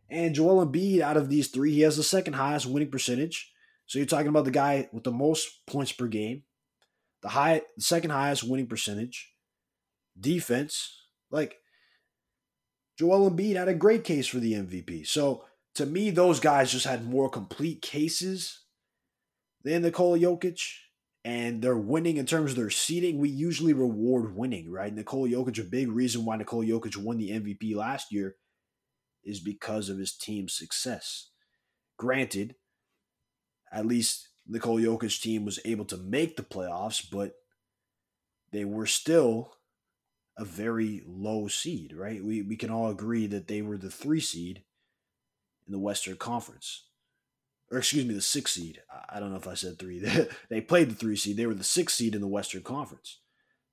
And 0.09 0.35
Joel 0.35 0.67
Embiid, 0.67 1.03
out 1.03 1.19
of 1.19 1.29
these 1.29 1.49
three, 1.49 1.73
he 1.73 1.83
has 1.83 1.99
the 1.99 2.03
second 2.03 2.33
highest 2.33 2.65
winning 2.65 2.91
percentage. 2.91 3.53
So 3.85 3.99
you're 3.99 4.07
talking 4.07 4.29
about 4.29 4.47
the 4.47 4.51
guy 4.51 4.89
with 4.95 5.05
the 5.05 5.13
most 5.13 5.67
points 5.67 5.93
per 5.93 6.07
game 6.07 6.45
the 7.23 7.29
high 7.29 7.63
second 7.79 8.11
highest 8.11 8.45
winning 8.45 8.67
percentage, 8.67 9.33
defense. 10.19 10.95
Like 11.31 11.57
Joel 12.99 13.31
Embiid 13.31 13.57
had 13.57 13.69
a 13.69 13.75
great 13.75 14.05
case 14.05 14.27
for 14.27 14.39
the 14.39 14.55
MVP. 14.55 15.07
So 15.07 15.45
to 15.75 15.87
me, 15.87 16.11
those 16.11 16.41
guys 16.41 16.73
just 16.73 16.87
had 16.87 17.09
more 17.09 17.29
complete 17.29 17.83
cases 17.83 18.61
than 19.63 19.83
Nikola 19.83 20.19
Jokic. 20.19 20.61
And 21.25 21.61
they're 21.61 21.77
winning 21.77 22.17
in 22.17 22.27
terms 22.27 22.53
of 22.53 22.57
their 22.57 22.71
seating. 22.71 23.19
We 23.19 23.29
usually 23.29 23.75
reward 23.75 24.35
winning, 24.35 24.71
right? 24.71 24.95
Nikola 24.95 25.29
Jokic, 25.29 25.61
a 25.61 25.65
big 25.65 25.91
reason 25.91 26.25
why 26.25 26.37
Nikola 26.37 26.65
Jokic 26.65 26.97
won 26.97 27.19
the 27.19 27.31
MVP 27.31 27.75
last 27.75 28.13
year 28.13 28.37
is 29.25 29.41
because 29.41 29.89
of 29.89 29.99
his 29.99 30.17
team's 30.17 30.55
success. 30.55 31.31
Granted, 31.99 32.55
at 33.71 33.85
least 33.85 34.29
Nikola 34.49 34.81
Jokic 34.81 35.21
team 35.21 35.45
was 35.45 35.61
able 35.65 35.85
to 35.87 35.97
make 35.97 36.37
the 36.37 36.43
playoffs, 36.43 37.05
but 37.09 37.35
they 38.51 38.65
were 38.65 38.87
still 38.87 39.53
a 40.39 40.45
very 40.45 41.03
low 41.07 41.49
seed, 41.49 41.93
right? 41.93 42.25
We 42.25 42.43
we 42.43 42.57
can 42.57 42.71
all 42.71 42.89
agree 42.91 43.27
that 43.27 43.49
they 43.49 43.61
were 43.61 43.77
the 43.77 43.91
three 43.91 44.21
seed 44.21 44.63
in 45.67 45.73
the 45.73 45.79
Western 45.79 46.17
Conference. 46.17 46.85
Or 47.71 47.79
excuse 47.79 48.07
me, 48.07 48.15
the 48.15 48.23
six 48.23 48.53
seed. 48.53 48.81
I 49.11 49.21
don't 49.21 49.31
know 49.31 49.37
if 49.37 49.47
I 49.47 49.55
said 49.55 49.79
three. 49.79 49.99
they 50.49 50.63
played 50.63 50.91
the 50.91 50.95
three 50.95 51.17
seed. 51.17 51.37
They 51.37 51.47
were 51.47 51.55
the 51.55 51.65
six 51.65 51.95
seed 51.95 52.15
in 52.15 52.23
the 52.23 52.27
Western 52.27 52.63
Conference. 52.63 53.19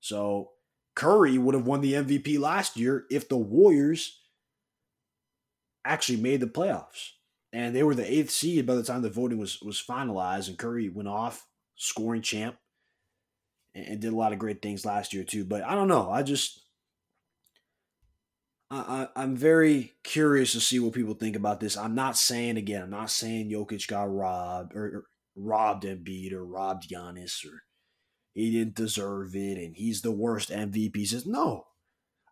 So 0.01 0.51
Curry 0.95 1.37
would 1.37 1.55
have 1.55 1.65
won 1.65 1.79
the 1.79 1.93
MVP 1.93 2.37
last 2.37 2.75
year 2.75 3.05
if 3.09 3.29
the 3.29 3.37
Warriors 3.37 4.19
actually 5.85 6.19
made 6.19 6.41
the 6.41 6.47
playoffs 6.47 7.11
and 7.55 7.73
they 7.73 7.83
were 7.83 7.95
the 7.95 8.11
eighth 8.11 8.31
seed 8.31 8.65
by 8.65 8.75
the 8.75 8.83
time 8.83 9.01
the 9.01 9.09
voting 9.09 9.37
was 9.37 9.61
was 9.61 9.81
finalized. 9.81 10.49
And 10.49 10.57
Curry 10.57 10.89
went 10.89 11.07
off 11.07 11.47
scoring 11.77 12.21
champ 12.21 12.57
and, 13.73 13.87
and 13.87 14.01
did 14.01 14.11
a 14.11 14.15
lot 14.15 14.33
of 14.33 14.39
great 14.39 14.61
things 14.61 14.85
last 14.85 15.13
year 15.13 15.23
too. 15.23 15.45
But 15.45 15.63
I 15.63 15.73
don't 15.73 15.87
know. 15.87 16.11
I 16.11 16.21
just 16.21 16.65
I, 18.69 19.07
I, 19.15 19.23
am 19.23 19.37
very 19.37 19.93
curious 20.03 20.51
to 20.51 20.59
see 20.59 20.79
what 20.79 20.91
people 20.91 21.13
think 21.13 21.37
about 21.37 21.61
this. 21.61 21.77
I'm 21.77 21.95
not 21.95 22.17
saying 22.17 22.57
again. 22.57 22.83
I'm 22.83 22.89
not 22.89 23.09
saying 23.09 23.49
Jokic 23.49 23.87
got 23.87 24.13
robbed 24.13 24.75
or, 24.75 24.85
or 24.85 25.05
robbed 25.37 25.85
Embiid 25.85 26.33
or 26.33 26.43
robbed 26.43 26.89
Giannis 26.89 27.45
or 27.45 27.63
he 28.33 28.51
didn't 28.51 28.75
deserve 28.75 29.33
it 29.33 29.57
and 29.57 29.77
he's 29.77 30.01
the 30.01 30.11
worst 30.11 30.49
MVP. 30.49 31.07
Says 31.07 31.25
no. 31.25 31.67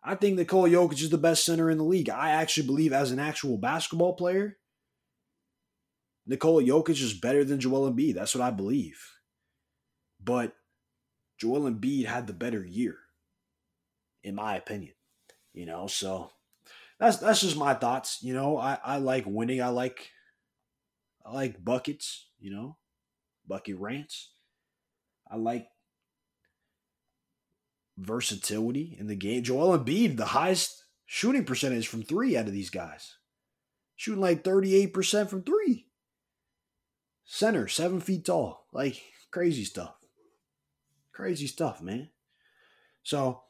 I 0.06 0.16
think 0.16 0.36
Nikola 0.36 0.68
Jokic 0.68 1.00
is 1.00 1.08
the 1.08 1.16
best 1.16 1.46
center 1.46 1.70
in 1.70 1.78
the 1.78 1.84
league. 1.84 2.10
I 2.10 2.32
actually 2.32 2.66
believe, 2.66 2.92
as 2.92 3.10
an 3.10 3.18
actual 3.18 3.56
basketball 3.56 4.12
player, 4.12 4.58
Nikola 6.26 6.62
Jokic 6.62 7.02
is 7.02 7.12
better 7.14 7.44
than 7.44 7.60
Joel 7.60 7.90
Embiid. 7.90 8.14
That's 8.14 8.34
what 8.34 8.44
I 8.44 8.50
believe. 8.50 8.98
But 10.22 10.54
Joel 11.38 11.70
Embiid 11.70 12.06
had 12.06 12.26
the 12.26 12.32
better 12.32 12.64
year, 12.64 12.96
in 14.22 14.34
my 14.34 14.56
opinion. 14.56 14.94
You 15.52 15.66
know, 15.66 15.86
so 15.86 16.30
that's 16.98 17.18
that's 17.18 17.40
just 17.40 17.56
my 17.56 17.74
thoughts. 17.74 18.18
You 18.22 18.34
know, 18.34 18.58
I, 18.58 18.78
I 18.82 18.96
like 18.98 19.24
winning. 19.26 19.62
I 19.62 19.68
like 19.68 20.10
I 21.24 21.32
like 21.32 21.64
buckets, 21.64 22.26
you 22.38 22.50
know, 22.50 22.76
bucket 23.46 23.76
rants. 23.78 24.30
I 25.30 25.36
like 25.36 25.68
versatility 27.98 28.96
in 28.98 29.06
the 29.06 29.14
game. 29.14 29.42
Joel 29.42 29.78
Embiid, 29.78 30.16
the 30.16 30.26
highest 30.26 30.84
shooting 31.06 31.44
percentage 31.44 31.86
from 31.86 32.02
three 32.02 32.36
out 32.36 32.46
of 32.46 32.52
these 32.52 32.70
guys. 32.70 33.16
Shooting 33.96 34.20
like 34.20 34.42
38% 34.42 35.30
from 35.30 35.42
three 35.42 35.86
center, 37.24 37.68
seven 37.68 38.00
feet 38.00 38.24
tall. 38.24 38.66
Like 38.72 39.02
crazy 39.30 39.64
stuff. 39.64 39.94
Crazy 41.12 41.46
stuff, 41.46 41.82
man. 41.82 42.10
So 43.02 43.42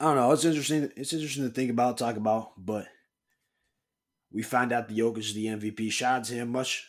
I 0.00 0.06
don't 0.06 0.16
know. 0.16 0.32
It's 0.32 0.44
interesting. 0.44 0.90
It's 0.96 1.12
interesting 1.12 1.44
to 1.44 1.50
think 1.50 1.70
about, 1.70 1.98
talk 1.98 2.16
about, 2.16 2.52
but 2.56 2.86
we 4.32 4.42
find 4.42 4.72
out 4.72 4.88
the 4.88 4.98
Jokic 4.98 5.18
is 5.18 5.34
the 5.34 5.46
MVP. 5.46 5.92
Shout 5.92 6.18
out 6.20 6.24
to 6.24 6.34
him. 6.34 6.50
Much 6.50 6.86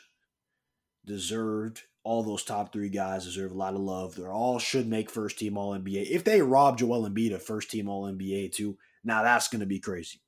deserved. 1.05 1.83
All 2.03 2.23
those 2.23 2.43
top 2.43 2.71
three 2.71 2.89
guys 2.89 3.25
deserve 3.25 3.51
a 3.51 3.55
lot 3.55 3.73
of 3.73 3.79
love. 3.79 4.15
They 4.15 4.23
all 4.23 4.59
should 4.59 4.87
make 4.87 5.09
first 5.09 5.39
team 5.39 5.57
All 5.57 5.77
NBA. 5.77 6.09
If 6.09 6.23
they 6.23 6.41
rob 6.41 6.77
Joel 6.77 7.07
Embiid 7.09 7.33
a 7.33 7.39
first 7.39 7.69
team 7.69 7.87
All 7.87 8.05
NBA 8.05 8.51
too, 8.51 8.77
now 9.03 9.23
that's 9.23 9.47
going 9.47 9.59
to 9.59 9.65
be 9.65 9.79
crazy. 9.79 10.19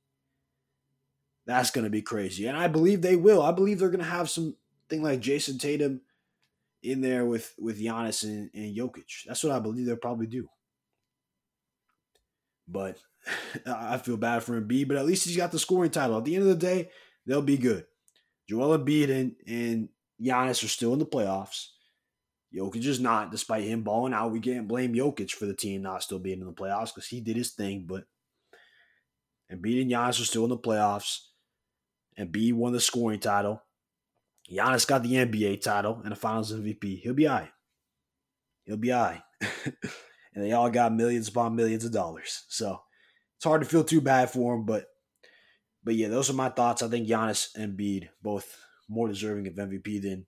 That's 1.46 1.70
going 1.70 1.84
to 1.84 1.90
be 1.90 2.02
crazy, 2.02 2.46
and 2.46 2.58
I 2.58 2.68
believe 2.68 3.00
they 3.00 3.16
will. 3.16 3.40
I 3.40 3.52
believe 3.52 3.78
they're 3.78 3.88
going 3.88 4.00
to 4.00 4.04
have 4.04 4.28
some 4.28 4.56
thing 4.88 5.02
like 5.02 5.20
Jayson 5.20 5.58
Tatum 5.58 6.00
in 6.82 7.00
there 7.00 7.24
with 7.24 7.54
with 7.58 7.80
Giannis 7.80 8.24
and, 8.24 8.50
and 8.54 8.76
Jokic. 8.76 9.24
That's 9.26 9.42
what 9.42 9.52
I 9.52 9.58
believe 9.58 9.86
they'll 9.86 9.96
probably 9.96 10.26
do. 10.26 10.48
But 12.66 12.98
I 13.66 13.98
feel 13.98 14.16
bad 14.16 14.42
for 14.42 14.60
Embiid, 14.60 14.88
but 14.88 14.96
at 14.96 15.06
least 15.06 15.26
he's 15.26 15.36
got 15.36 15.52
the 15.52 15.58
scoring 15.58 15.90
title. 15.90 16.18
At 16.18 16.24
the 16.24 16.34
end 16.34 16.42
of 16.42 16.48
the 16.48 16.66
day, 16.66 16.90
they'll 17.26 17.42
be 17.42 17.56
good. 17.56 17.84
Joel 18.48 18.78
Embiid 18.78 19.10
and, 19.10 19.34
and 19.46 19.88
Giannis 20.22 20.64
are 20.64 20.68
still 20.68 20.92
in 20.92 20.98
the 20.98 21.06
playoffs. 21.06 21.68
Jokic 22.54 22.84
is 22.84 23.00
not, 23.00 23.30
despite 23.30 23.64
him 23.64 23.82
balling 23.82 24.14
out. 24.14 24.32
We 24.32 24.40
can't 24.40 24.68
blame 24.68 24.94
Jokic 24.94 25.32
for 25.32 25.44
the 25.44 25.54
team 25.54 25.82
not 25.82 26.02
still 26.02 26.18
being 26.18 26.40
in 26.40 26.46
the 26.46 26.52
playoffs 26.52 26.94
because 26.94 27.06
he 27.06 27.20
did 27.20 27.36
his 27.36 27.50
thing. 27.50 27.84
But 27.86 28.04
Embiid 29.52 29.82
and 29.82 29.90
Giannis 29.90 30.20
are 30.20 30.24
still 30.24 30.44
in 30.44 30.50
the 30.50 30.56
playoffs. 30.56 31.20
And 32.16 32.32
Embiid 32.32 32.54
won 32.54 32.72
the 32.72 32.80
scoring 32.80 33.20
title. 33.20 33.62
Giannis 34.50 34.86
got 34.86 35.02
the 35.02 35.14
NBA 35.14 35.60
title 35.60 36.00
and 36.04 36.12
a 36.12 36.16
Finals 36.16 36.52
MVP. 36.52 37.00
He'll 37.00 37.14
be 37.14 37.26
right. 37.26 37.50
He'll 38.64 38.76
be 38.76 38.90
right. 38.90 39.22
and 39.64 40.44
they 40.44 40.52
all 40.52 40.70
got 40.70 40.94
millions 40.94 41.28
upon 41.28 41.56
millions 41.56 41.84
of 41.84 41.92
dollars. 41.92 42.44
So 42.48 42.80
it's 43.36 43.44
hard 43.44 43.62
to 43.62 43.68
feel 43.68 43.84
too 43.84 44.00
bad 44.00 44.30
for 44.30 44.54
him, 44.54 44.64
but 44.64 44.86
but 45.84 45.94
yeah, 45.94 46.08
those 46.08 46.28
are 46.28 46.34
my 46.34 46.48
thoughts. 46.48 46.82
I 46.82 46.88
think 46.88 47.08
Giannis 47.08 47.48
and 47.54 47.78
Embiid 47.78 48.08
both 48.22 48.58
more 48.88 49.08
deserving 49.08 49.46
of 49.46 49.54
MVP 49.54 50.02
than 50.02 50.26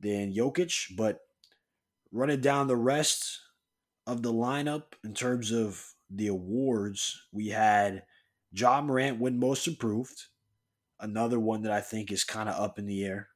than 0.00 0.34
Jokic, 0.34 0.96
but 0.96 1.18
running 2.12 2.40
down 2.40 2.66
the 2.66 2.76
rest 2.76 3.40
of 4.06 4.22
the 4.22 4.32
lineup 4.32 4.94
in 5.04 5.14
terms 5.14 5.52
of 5.52 5.84
the 6.10 6.28
awards, 6.28 7.20
we 7.32 7.48
had 7.48 8.04
Ja 8.52 8.80
Morant 8.80 9.20
win 9.20 9.38
Most 9.38 9.66
Improved. 9.66 10.24
Another 11.00 11.38
one 11.38 11.62
that 11.62 11.72
I 11.72 11.80
think 11.80 12.10
is 12.10 12.24
kind 12.24 12.48
of 12.48 12.60
up 12.60 12.78
in 12.78 12.86
the 12.86 13.04
air 13.04 13.28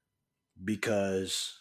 because 0.63 1.61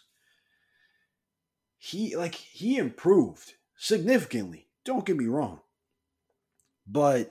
he 1.78 2.16
like 2.16 2.34
he 2.34 2.76
improved 2.76 3.54
significantly. 3.76 4.68
Don't 4.84 5.06
get 5.06 5.16
me 5.16 5.26
wrong. 5.26 5.60
But 6.86 7.30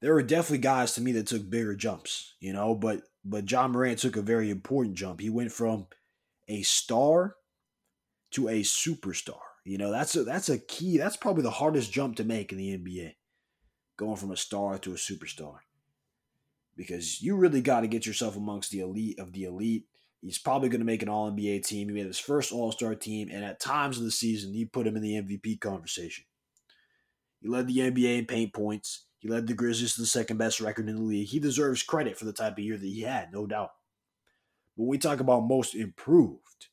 there 0.00 0.14
were 0.14 0.22
definitely 0.22 0.58
guys 0.58 0.94
to 0.94 1.00
me 1.00 1.12
that 1.12 1.26
took 1.26 1.48
bigger 1.48 1.74
jumps, 1.74 2.34
you 2.40 2.52
know, 2.52 2.74
but 2.74 3.02
but 3.24 3.50
Ja 3.50 3.66
Morant 3.66 3.98
took 3.98 4.16
a 4.16 4.22
very 4.22 4.50
important 4.50 4.96
jump. 4.96 5.20
He 5.20 5.30
went 5.30 5.52
from 5.52 5.86
a 6.48 6.62
star 6.62 7.36
to 8.32 8.48
a 8.48 8.62
superstar. 8.62 9.40
You 9.64 9.78
know, 9.78 9.90
that's 9.90 10.14
a 10.14 10.22
that's 10.22 10.48
a 10.48 10.58
key. 10.58 10.96
That's 10.96 11.16
probably 11.16 11.42
the 11.42 11.50
hardest 11.50 11.92
jump 11.92 12.16
to 12.16 12.24
make 12.24 12.52
in 12.52 12.58
the 12.58 12.78
NBA. 12.78 13.14
Going 13.96 14.16
from 14.16 14.30
a 14.30 14.36
star 14.36 14.78
to 14.78 14.92
a 14.92 14.96
superstar. 14.96 15.56
Because 16.76 17.22
you 17.22 17.36
really 17.36 17.62
got 17.62 17.80
to 17.80 17.86
get 17.86 18.06
yourself 18.06 18.36
amongst 18.36 18.70
the 18.70 18.80
elite 18.80 19.18
of 19.18 19.32
the 19.32 19.44
elite. 19.44 19.86
He's 20.20 20.38
probably 20.38 20.68
going 20.68 20.80
to 20.80 20.86
make 20.86 21.02
an 21.02 21.08
All 21.08 21.30
NBA 21.30 21.66
team. 21.66 21.88
He 21.88 21.94
made 21.94 22.06
his 22.06 22.18
first 22.18 22.52
All 22.52 22.72
Star 22.72 22.94
team, 22.94 23.28
and 23.32 23.44
at 23.44 23.60
times 23.60 23.98
of 23.98 24.04
the 24.04 24.10
season, 24.10 24.52
he 24.52 24.64
put 24.64 24.86
him 24.86 24.96
in 24.96 25.02
the 25.02 25.14
MVP 25.14 25.60
conversation. 25.60 26.24
He 27.40 27.48
led 27.48 27.66
the 27.66 27.78
NBA 27.78 28.18
in 28.18 28.26
paint 28.26 28.52
points. 28.52 29.04
He 29.18 29.28
led 29.28 29.46
the 29.46 29.54
Grizzlies 29.54 29.94
to 29.94 30.00
the 30.00 30.06
second 30.06 30.36
best 30.36 30.60
record 30.60 30.88
in 30.88 30.96
the 30.96 31.02
league. 31.02 31.28
He 31.28 31.38
deserves 31.38 31.82
credit 31.82 32.18
for 32.18 32.24
the 32.24 32.32
type 32.32 32.54
of 32.54 32.64
year 32.64 32.76
that 32.76 32.86
he 32.86 33.02
had, 33.02 33.32
no 33.32 33.46
doubt. 33.46 33.70
When 34.74 34.88
we 34.88 34.98
talk 34.98 35.20
about 35.20 35.46
most 35.46 35.74
improved, 35.74 36.66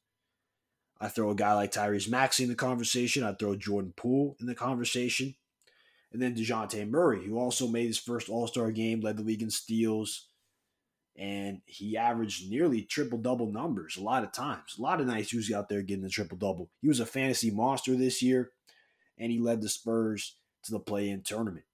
I 0.99 1.07
throw 1.07 1.31
a 1.31 1.35
guy 1.35 1.53
like 1.53 1.71
Tyrese 1.71 2.09
Maxey 2.09 2.43
in 2.43 2.49
the 2.49 2.55
conversation. 2.55 3.23
I 3.23 3.33
throw 3.33 3.55
Jordan 3.55 3.93
Poole 3.95 4.35
in 4.39 4.45
the 4.45 4.55
conversation. 4.55 5.35
And 6.13 6.21
then 6.21 6.35
DeJounte 6.35 6.89
Murray, 6.89 7.25
who 7.25 7.39
also 7.39 7.67
made 7.67 7.87
his 7.87 7.97
first 7.97 8.29
All 8.29 8.47
Star 8.47 8.71
game, 8.71 9.01
led 9.01 9.17
the 9.17 9.23
league 9.23 9.41
in 9.41 9.49
steals, 9.49 10.27
and 11.15 11.61
he 11.65 11.97
averaged 11.97 12.49
nearly 12.49 12.83
triple 12.83 13.17
double 13.17 13.51
numbers 13.51 13.97
a 13.97 14.01
lot 14.01 14.23
of 14.23 14.31
times. 14.31 14.75
A 14.77 14.81
lot 14.81 15.01
of 15.01 15.07
nights 15.07 15.33
was 15.33 15.51
out 15.51 15.69
there 15.69 15.81
getting 15.81 16.03
the 16.03 16.09
triple 16.09 16.37
double. 16.37 16.69
He 16.81 16.87
was 16.87 16.99
a 16.99 17.05
fantasy 17.05 17.51
monster 17.51 17.95
this 17.95 18.21
year, 18.21 18.51
and 19.17 19.31
he 19.31 19.39
led 19.39 19.61
the 19.61 19.69
Spurs 19.69 20.35
to 20.63 20.71
the 20.71 20.79
play 20.79 21.09
in 21.09 21.21
tournament. 21.21 21.65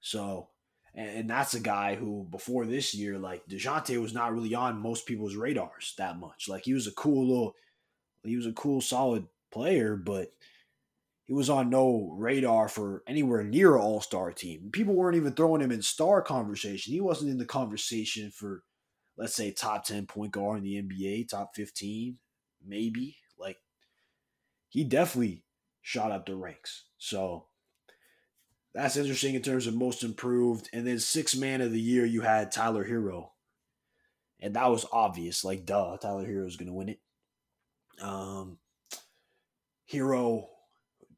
So, 0.00 0.48
and, 0.94 1.28
that's 1.28 1.54
a 1.54 1.60
guy 1.60 1.96
who 1.96 2.26
before 2.30 2.64
this 2.64 2.94
year, 2.94 3.18
like 3.18 3.46
DeJounte 3.46 4.00
was 4.00 4.14
not 4.14 4.32
really 4.32 4.54
on 4.54 4.80
most 4.80 5.04
people's 5.04 5.34
radars 5.34 5.94
that 5.98 6.18
much. 6.18 6.48
Like 6.48 6.64
he 6.64 6.74
was 6.74 6.86
a 6.86 6.92
cool 6.92 7.26
little, 7.26 7.56
he 8.22 8.36
was 8.36 8.46
a 8.46 8.52
cool, 8.52 8.80
solid 8.80 9.26
player, 9.50 9.96
but 9.96 10.32
he 11.26 11.32
was 11.32 11.50
on 11.50 11.70
no 11.70 12.14
radar 12.16 12.68
for 12.68 13.02
anywhere 13.08 13.42
near 13.42 13.74
an 13.74 13.82
all 13.82 14.00
star 14.00 14.32
team. 14.32 14.70
People 14.72 14.94
weren't 14.94 15.16
even 15.16 15.32
throwing 15.32 15.60
him 15.60 15.72
in 15.72 15.82
star 15.82 16.22
conversation. 16.22 16.92
He 16.92 17.00
wasn't 17.00 17.32
in 17.32 17.38
the 17.38 17.44
conversation 17.44 18.30
for, 18.30 18.62
let's 19.18 19.34
say, 19.34 19.50
top 19.50 19.84
10 19.84 20.06
point 20.06 20.30
guard 20.30 20.58
in 20.58 20.64
the 20.64 20.80
NBA, 20.80 21.28
top 21.28 21.50
15, 21.56 22.16
maybe. 22.64 23.16
Like, 23.36 23.56
he 24.68 24.84
definitely 24.84 25.42
shot 25.82 26.12
up 26.12 26.26
the 26.26 26.36
ranks. 26.36 26.84
So, 26.96 27.46
that's 28.72 28.96
interesting 28.96 29.34
in 29.34 29.42
terms 29.42 29.66
of 29.66 29.74
most 29.74 30.04
improved. 30.04 30.70
And 30.72 30.86
then 30.86 31.00
six 31.00 31.34
man 31.34 31.60
of 31.60 31.72
the 31.72 31.80
year, 31.80 32.06
you 32.06 32.20
had 32.20 32.52
Tyler 32.52 32.84
Herro. 32.84 33.30
And 34.38 34.54
that 34.54 34.70
was 34.70 34.86
obvious. 34.92 35.44
Like, 35.44 35.66
duh, 35.66 35.96
Tyler 35.96 36.24
Herro 36.24 36.46
is 36.46 36.56
going 36.56 36.68
to 36.68 36.74
win 36.74 36.90
it. 36.90 37.00
Um, 38.00 38.58
Herro 39.90 40.50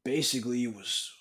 basically 0.09 0.65
was 0.65 1.11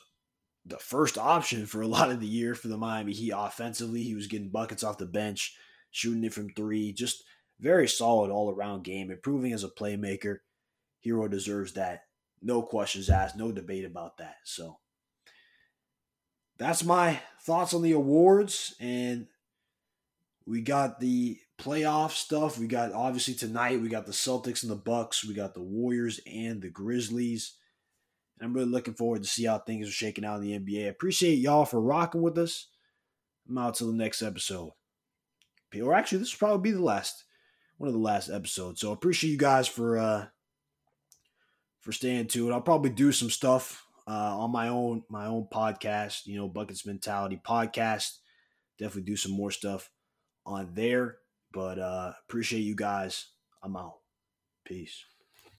the 0.65 0.79
first 0.79 1.19
option 1.19 1.67
for 1.67 1.83
a 1.83 1.87
lot 1.87 2.11
of 2.11 2.21
the 2.21 2.27
year 2.27 2.55
for 2.55 2.69
the 2.69 2.79
Miami 2.79 3.13
Heat 3.13 3.35
offensively. 3.37 4.03
He 4.03 4.15
was 4.15 4.29
getting 4.29 4.49
buckets 4.49 4.83
off 4.83 4.97
the 4.97 5.05
bench, 5.05 5.55
shooting 5.91 6.25
it 6.25 6.33
from 6.33 6.49
three. 6.49 6.95
Just 6.95 7.25
very 7.61 7.87
solid 7.87 8.31
all 8.31 8.51
around 8.51 8.85
game, 8.85 9.11
improving 9.11 9.53
as 9.53 9.63
a 9.63 9.69
playmaker. 9.69 10.39
Herro 11.05 11.31
deserves 11.31 11.75
that. 11.75 12.05
No 12.41 12.63
questions 12.63 13.11
asked, 13.11 13.37
no 13.37 13.53
debate 13.53 13.85
about 13.85 14.17
that. 14.19 14.37
So 14.45 14.79
that's 16.57 16.83
my 16.83 17.21
thoughts 17.43 17.75
on 17.75 17.83
the 17.83 17.93
awards. 17.93 18.75
And 18.81 19.27
we 20.47 20.63
got 20.63 20.99
the 20.99 21.39
playoff 21.61 22.13
stuff. 22.13 22.59
We 22.59 22.69
got 22.69 22.95
obviously 22.95 23.35
tonight, 23.35 23.83
we 23.83 23.91
got 23.91 24.07
the 24.07 24.13
Celtics 24.13 24.63
and 24.63 24.73
the 24.73 24.77
Bucks. 24.77 25.27
We 25.27 25.35
got 25.35 25.53
the 25.53 25.61
Warriors 25.61 26.21
and 26.27 26.63
the 26.63 26.71
Grizzlies. 26.71 27.53
And 28.39 28.47
I'm 28.47 28.55
really 28.55 28.69
looking 28.69 28.95
forward 28.95 29.23
to 29.23 29.29
see 29.29 29.45
how 29.45 29.59
things 29.59 29.89
are 29.89 29.93
shaking 29.93 30.25
out 30.25 30.41
in 30.41 30.43
the 30.43 30.59
NBA. 30.59 30.89
Appreciate 30.89 31.37
y'all 31.37 31.65
for 31.65 31.81
rocking 31.81 32.23
with 32.23 32.39
us. 32.39 32.69
I'm 33.49 33.59
out 33.59 33.75
till 33.75 33.89
the 33.89 33.97
next 33.97 34.23
episode. 34.23 34.71
Or 35.83 35.95
actually, 35.95 36.19
this 36.19 36.33
will 36.33 36.47
probably 36.47 36.71
be 36.71 36.77
the 36.77 36.83
last 36.83 37.25
one 37.79 37.89
of 37.89 37.95
the 37.95 38.01
last 38.01 38.29
episodes. 38.29 38.81
So 38.81 38.91
I 38.91 38.95
appreciate 38.95 39.31
you 39.31 39.39
guys 39.39 39.67
for 39.67 39.99
uh 39.99 40.27
for 41.81 41.93
staying 41.93 42.27
tuned. 42.27 42.53
I'll 42.53 42.61
probably 42.61 42.91
do 42.91 43.13
some 43.13 43.31
stuff 43.31 43.85
uh, 44.07 44.39
on 44.39 44.51
my 44.51 44.69
own 44.69 45.05
my 45.09 45.27
own 45.27 45.47
podcast, 45.53 46.27
you 46.27 46.37
know, 46.37 46.49
Buckets 46.49 46.87
Mentality 46.87 47.41
podcast. 47.47 48.19
Definitely 48.79 49.11
do 49.11 49.17
some 49.17 49.33
more 49.33 49.51
stuff 49.51 49.91
on 50.47 50.71
there. 50.75 51.19
But 51.53 51.79
uh 51.79 52.13
appreciate 52.29 52.61
you 52.61 52.75
guys. 52.75 53.27
I'm 53.63 53.77
out. 53.77 53.99
Peace. 54.65 55.05